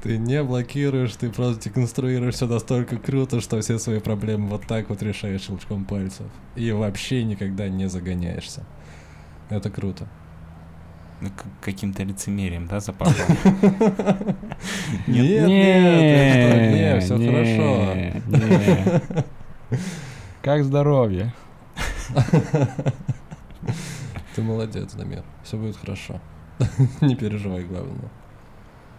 Ты 0.05 0.19
не 0.19 0.43
блокируешь, 0.43 1.15
ты 1.15 1.31
просто 1.31 1.63
деконструируешь 1.63 2.35
все 2.35 2.45
настолько 2.45 2.97
круто, 2.97 3.41
что 3.41 3.59
все 3.59 3.79
свои 3.79 3.99
проблемы 3.99 4.47
вот 4.49 4.67
так 4.67 4.87
вот 4.89 5.01
решаешь 5.01 5.41
щелчком 5.41 5.83
пальцев. 5.83 6.27
И 6.55 6.71
вообще 6.71 7.23
никогда 7.23 7.69
не 7.69 7.89
загоняешься. 7.89 8.65
Это 9.49 9.71
круто. 9.71 10.07
Ну, 11.21 11.29
к- 11.29 11.63
Каким-то 11.65 12.03
лицемерием, 12.03 12.67
да, 12.67 12.81
запахло? 12.81 13.13
Нет, 15.07 15.47
нет, 15.47 17.03
все 17.03 17.17
хорошо. 17.17 17.95
Как 20.43 20.63
здоровье? 20.63 21.33
Ты 24.35 24.43
молодец, 24.43 24.93
Дамир. 24.93 25.23
Все 25.43 25.57
будет 25.57 25.77
хорошо. 25.77 26.21
Не 27.01 27.15
переживай, 27.15 27.63
главное. 27.63 28.11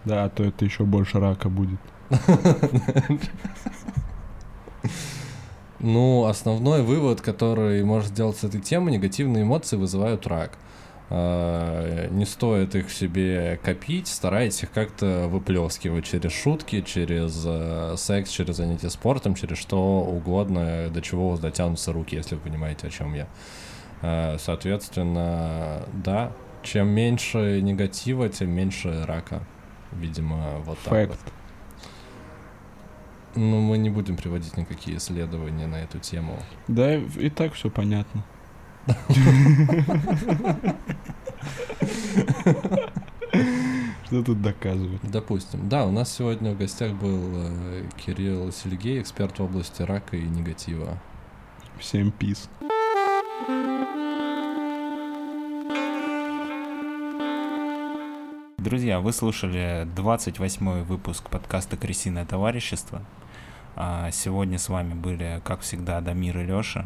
Да, 0.07 0.23
а 0.23 0.29
то 0.29 0.43
это 0.43 0.63
еще 0.63 0.85
больше 0.85 1.19
рака 1.19 1.49
будет. 1.49 1.79
Ну, 5.79 6.25
основной 6.25 6.81
вывод, 6.81 7.21
который 7.21 7.83
может 7.83 8.07
сделать 8.09 8.37
с 8.37 8.43
этой 8.43 8.59
темы, 8.61 8.89
негативные 8.89 9.43
эмоции 9.43 9.75
вызывают 9.75 10.25
рак. 10.25 10.57
А, 11.09 12.09
Не 12.09 12.25
стоит 12.25 12.73
их 12.73 12.87
в 12.87 12.93
себе 12.93 13.59
копить, 13.63 14.07
старайтесь 14.07 14.63
их 14.63 14.71
как-то 14.71 15.27
выплескивать 15.27 16.05
через 16.05 16.31
шутки, 16.31 16.81
через 16.81 17.43
э, 17.45 17.93
секс, 17.97 18.29
через 18.31 18.55
занятия 18.55 18.89
спортом, 18.89 19.35
через 19.35 19.57
что 19.59 19.77
угодно, 20.01 20.89
до 20.89 21.01
чего 21.01 21.37
дотянутся 21.37 21.91
руки, 21.93 22.15
если 22.15 22.35
вы 22.35 22.41
понимаете, 22.41 22.87
о 22.87 22.89
чем 22.89 23.13
я. 23.13 23.27
А, 24.01 24.37
Соответственно, 24.39 25.83
да, 25.93 26.31
чем 26.63 26.87
меньше 26.87 27.59
негатива, 27.61 28.29
тем 28.29 28.49
меньше 28.49 29.05
рака. 29.05 29.43
Видимо, 29.99 30.59
вот 30.59 30.77
так 30.83 31.09
вот. 31.09 31.19
Ну, 33.35 33.61
мы 33.61 33.77
не 33.77 33.89
будем 33.89 34.15
приводить 34.17 34.57
никакие 34.57 34.97
исследования 34.97 35.67
на 35.67 35.75
эту 35.75 35.99
тему. 35.99 36.39
Да, 36.67 36.95
и 36.95 37.05
и 37.17 37.29
так 37.29 37.53
все 37.53 37.69
понятно. 37.69 38.23
Что 44.05 44.23
тут 44.23 44.41
доказывать? 44.41 45.01
Допустим. 45.03 45.67
Да, 45.67 45.85
у 45.85 45.91
нас 45.91 46.15
сегодня 46.15 46.53
в 46.53 46.57
гостях 46.57 46.93
был 46.93 47.19
э, 47.33 47.83
Кирилл 47.97 48.51
Сельгей, 48.53 49.01
эксперт 49.01 49.37
в 49.37 49.43
области 49.43 49.81
рака 49.81 50.15
и 50.15 50.23
негатива. 50.23 50.97
Всем 51.77 52.11
peace. 52.11 52.49
Друзья, 58.67 58.99
вы 58.99 59.13
слушали 59.13 59.87
28 59.95 60.83
выпуск 60.83 61.29
подкаста 61.29 61.77
«Крысиное 61.77 62.25
товарищество». 62.25 63.01
А 63.77 64.11
Сегодня 64.11 64.59
с 64.59 64.67
вами 64.67 64.93
были, 64.93 65.41
как 65.45 65.61
всегда, 65.61 66.01
Дамир 66.01 66.37
и 66.39 66.43
Лёша. 66.43 66.85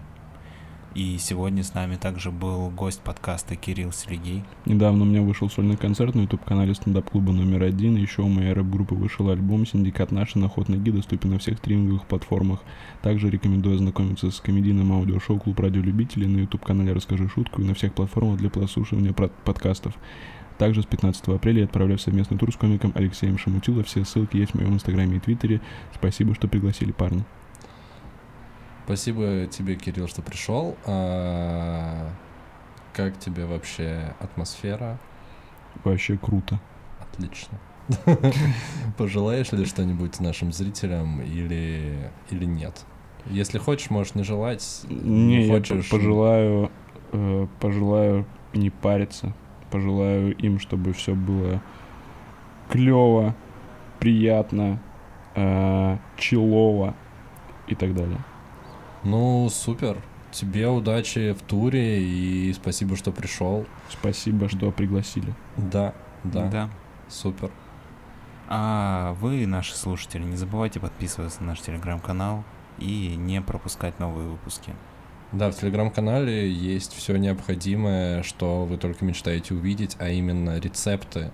И 0.93 1.17
сегодня 1.17 1.63
с 1.63 1.73
нами 1.73 1.95
также 1.95 2.29
был 2.29 2.69
гость 2.69 3.01
подкаста 3.01 3.55
Кирилл 3.55 3.91
Селегей. 3.93 4.43
Недавно 4.67 5.05
у 5.05 5.07
меня 5.07 5.23
вышел 5.23 5.49
сольный 5.49 5.75
концерт 5.75 6.13
на 6.13 6.21
YouTube-канале 6.21 6.75
стендап-клуба 6.75 7.31
номер 7.31 7.63
один. 7.63 7.95
Еще 7.95 8.21
у 8.21 8.27
моей 8.27 8.53
рэп-группы 8.53 8.93
вышел 8.93 9.31
альбом 9.31 9.65
«Синдикат 9.65 10.11
наши» 10.11 10.37
на 10.37 10.49
ход 10.49 10.69
ноги, 10.69 10.91
доступен 10.91 11.31
на 11.31 11.39
всех 11.39 11.57
стриминговых 11.57 12.05
платформах. 12.05 12.59
Также 13.01 13.31
рекомендую 13.31 13.77
ознакомиться 13.77 14.29
с 14.29 14.39
комедийным 14.39 14.91
аудиошоу 14.91 15.39
«Клуб 15.39 15.59
радиолюбителей» 15.59 16.27
на 16.27 16.41
YouTube-канале 16.41 16.93
«Расскажи 16.93 17.27
шутку» 17.27 17.63
и 17.63 17.65
на 17.65 17.73
всех 17.73 17.95
платформах 17.95 18.37
для 18.37 18.51
прослушивания 18.51 19.13
про- 19.13 19.29
подкастов. 19.29 19.95
Также 20.61 20.83
с 20.83 20.85
15 20.85 21.27
апреля 21.29 21.61
я 21.61 21.65
отправляю 21.65 21.97
совместный 21.97 22.37
тур 22.37 22.53
с 22.53 22.55
комиком 22.55 22.91
Алексеем 22.93 23.39
Шамутило. 23.39 23.83
Все 23.83 24.05
ссылки 24.05 24.37
есть 24.37 24.51
в 24.51 24.55
моем 24.59 24.75
инстаграме 24.75 25.17
и 25.17 25.19
твиттере. 25.19 25.59
Спасибо, 25.91 26.35
что 26.35 26.47
пригласили 26.47 26.91
парни. 26.91 27.23
Спасибо 28.85 29.47
тебе, 29.47 29.73
Кирилл, 29.73 30.07
что 30.07 30.21
пришел. 30.21 30.77
А, 30.85 32.11
Как 32.93 33.17
тебе 33.17 33.47
вообще 33.47 34.13
атмосфера? 34.19 34.99
Вообще 35.83 36.15
круто. 36.15 36.61
Отлично. 36.99 37.57
Пожелаешь 38.99 39.51
ли 39.53 39.65
что-нибудь 39.65 40.19
нашим 40.19 40.53
зрителям 40.53 41.23
или, 41.23 42.11
или 42.29 42.45
нет? 42.45 42.85
Если 43.25 43.57
хочешь, 43.57 43.89
можешь 43.89 44.13
не 44.13 44.21
желать. 44.21 44.83
Не, 44.87 45.47
я 45.47 45.53
хочешь... 45.55 45.89
п- 45.89 45.97
пожелаю, 45.97 46.69
э, 47.13 47.47
пожелаю 47.59 48.27
не 48.53 48.69
париться. 48.69 49.33
Пожелаю 49.71 50.35
им, 50.35 50.59
чтобы 50.59 50.93
все 50.93 51.15
было 51.15 51.61
клево, 52.69 53.35
приятно, 53.99 54.79
э, 55.35 55.97
челово 56.17 56.93
и 57.67 57.75
так 57.75 57.95
далее. 57.95 58.19
Ну, 59.03 59.49
супер. 59.49 59.97
Тебе 60.31 60.67
удачи 60.67 61.33
в 61.33 61.41
туре 61.41 62.01
и 62.01 62.53
спасибо, 62.53 62.95
что 62.95 63.11
пришел. 63.11 63.65
Спасибо, 63.89 64.47
что 64.47 64.71
пригласили. 64.71 65.33
Да, 65.57 65.93
да, 66.23 66.47
да. 66.47 66.69
супер. 67.09 67.51
А 68.47 69.13
вы, 69.19 69.45
наши 69.45 69.75
слушатели, 69.75 70.23
не 70.23 70.37
забывайте 70.37 70.79
подписываться 70.79 71.41
на 71.41 71.47
наш 71.49 71.61
телеграм-канал 71.61 72.43
и 72.77 73.15
не 73.15 73.41
пропускать 73.41 73.99
новые 73.99 74.27
выпуски. 74.27 74.73
Да, 75.31 75.49
в 75.49 75.55
телеграм-канале 75.55 76.51
есть 76.51 76.93
все 76.93 77.15
необходимое, 77.15 78.21
что 78.23 78.65
вы 78.65 78.77
только 78.77 79.05
мечтаете 79.05 79.53
увидеть, 79.53 79.95
а 79.99 80.09
именно 80.09 80.59
рецепты, 80.59 81.31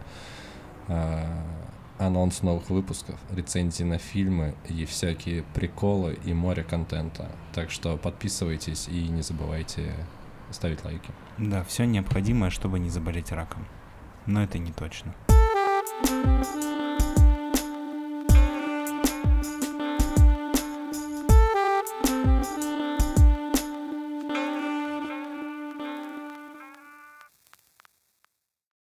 а, 0.88 1.44
анонс 1.98 2.44
новых 2.44 2.70
выпусков, 2.70 3.20
рецензии 3.32 3.84
на 3.84 3.98
фильмы 3.98 4.54
и 4.70 4.86
всякие 4.86 5.44
приколы 5.56 6.20
и 6.26 6.34
море 6.34 6.64
контента. 6.64 7.32
Так 7.54 7.72
что 7.72 7.98
подписывайтесь 7.98 8.88
и 8.88 9.08
не 9.08 9.24
забывайте 9.24 9.94
ставить 10.52 10.86
лайки. 10.86 11.10
Да, 11.40 11.64
все 11.64 11.86
необходимое, 11.86 12.52
чтобы 12.52 12.78
не 12.80 12.90
заболеть 12.90 13.32
раком. 13.32 13.66
Но 14.28 14.44
это 14.44 14.60
не 14.60 14.72
точно. 14.72 15.16
Thank 16.04 16.67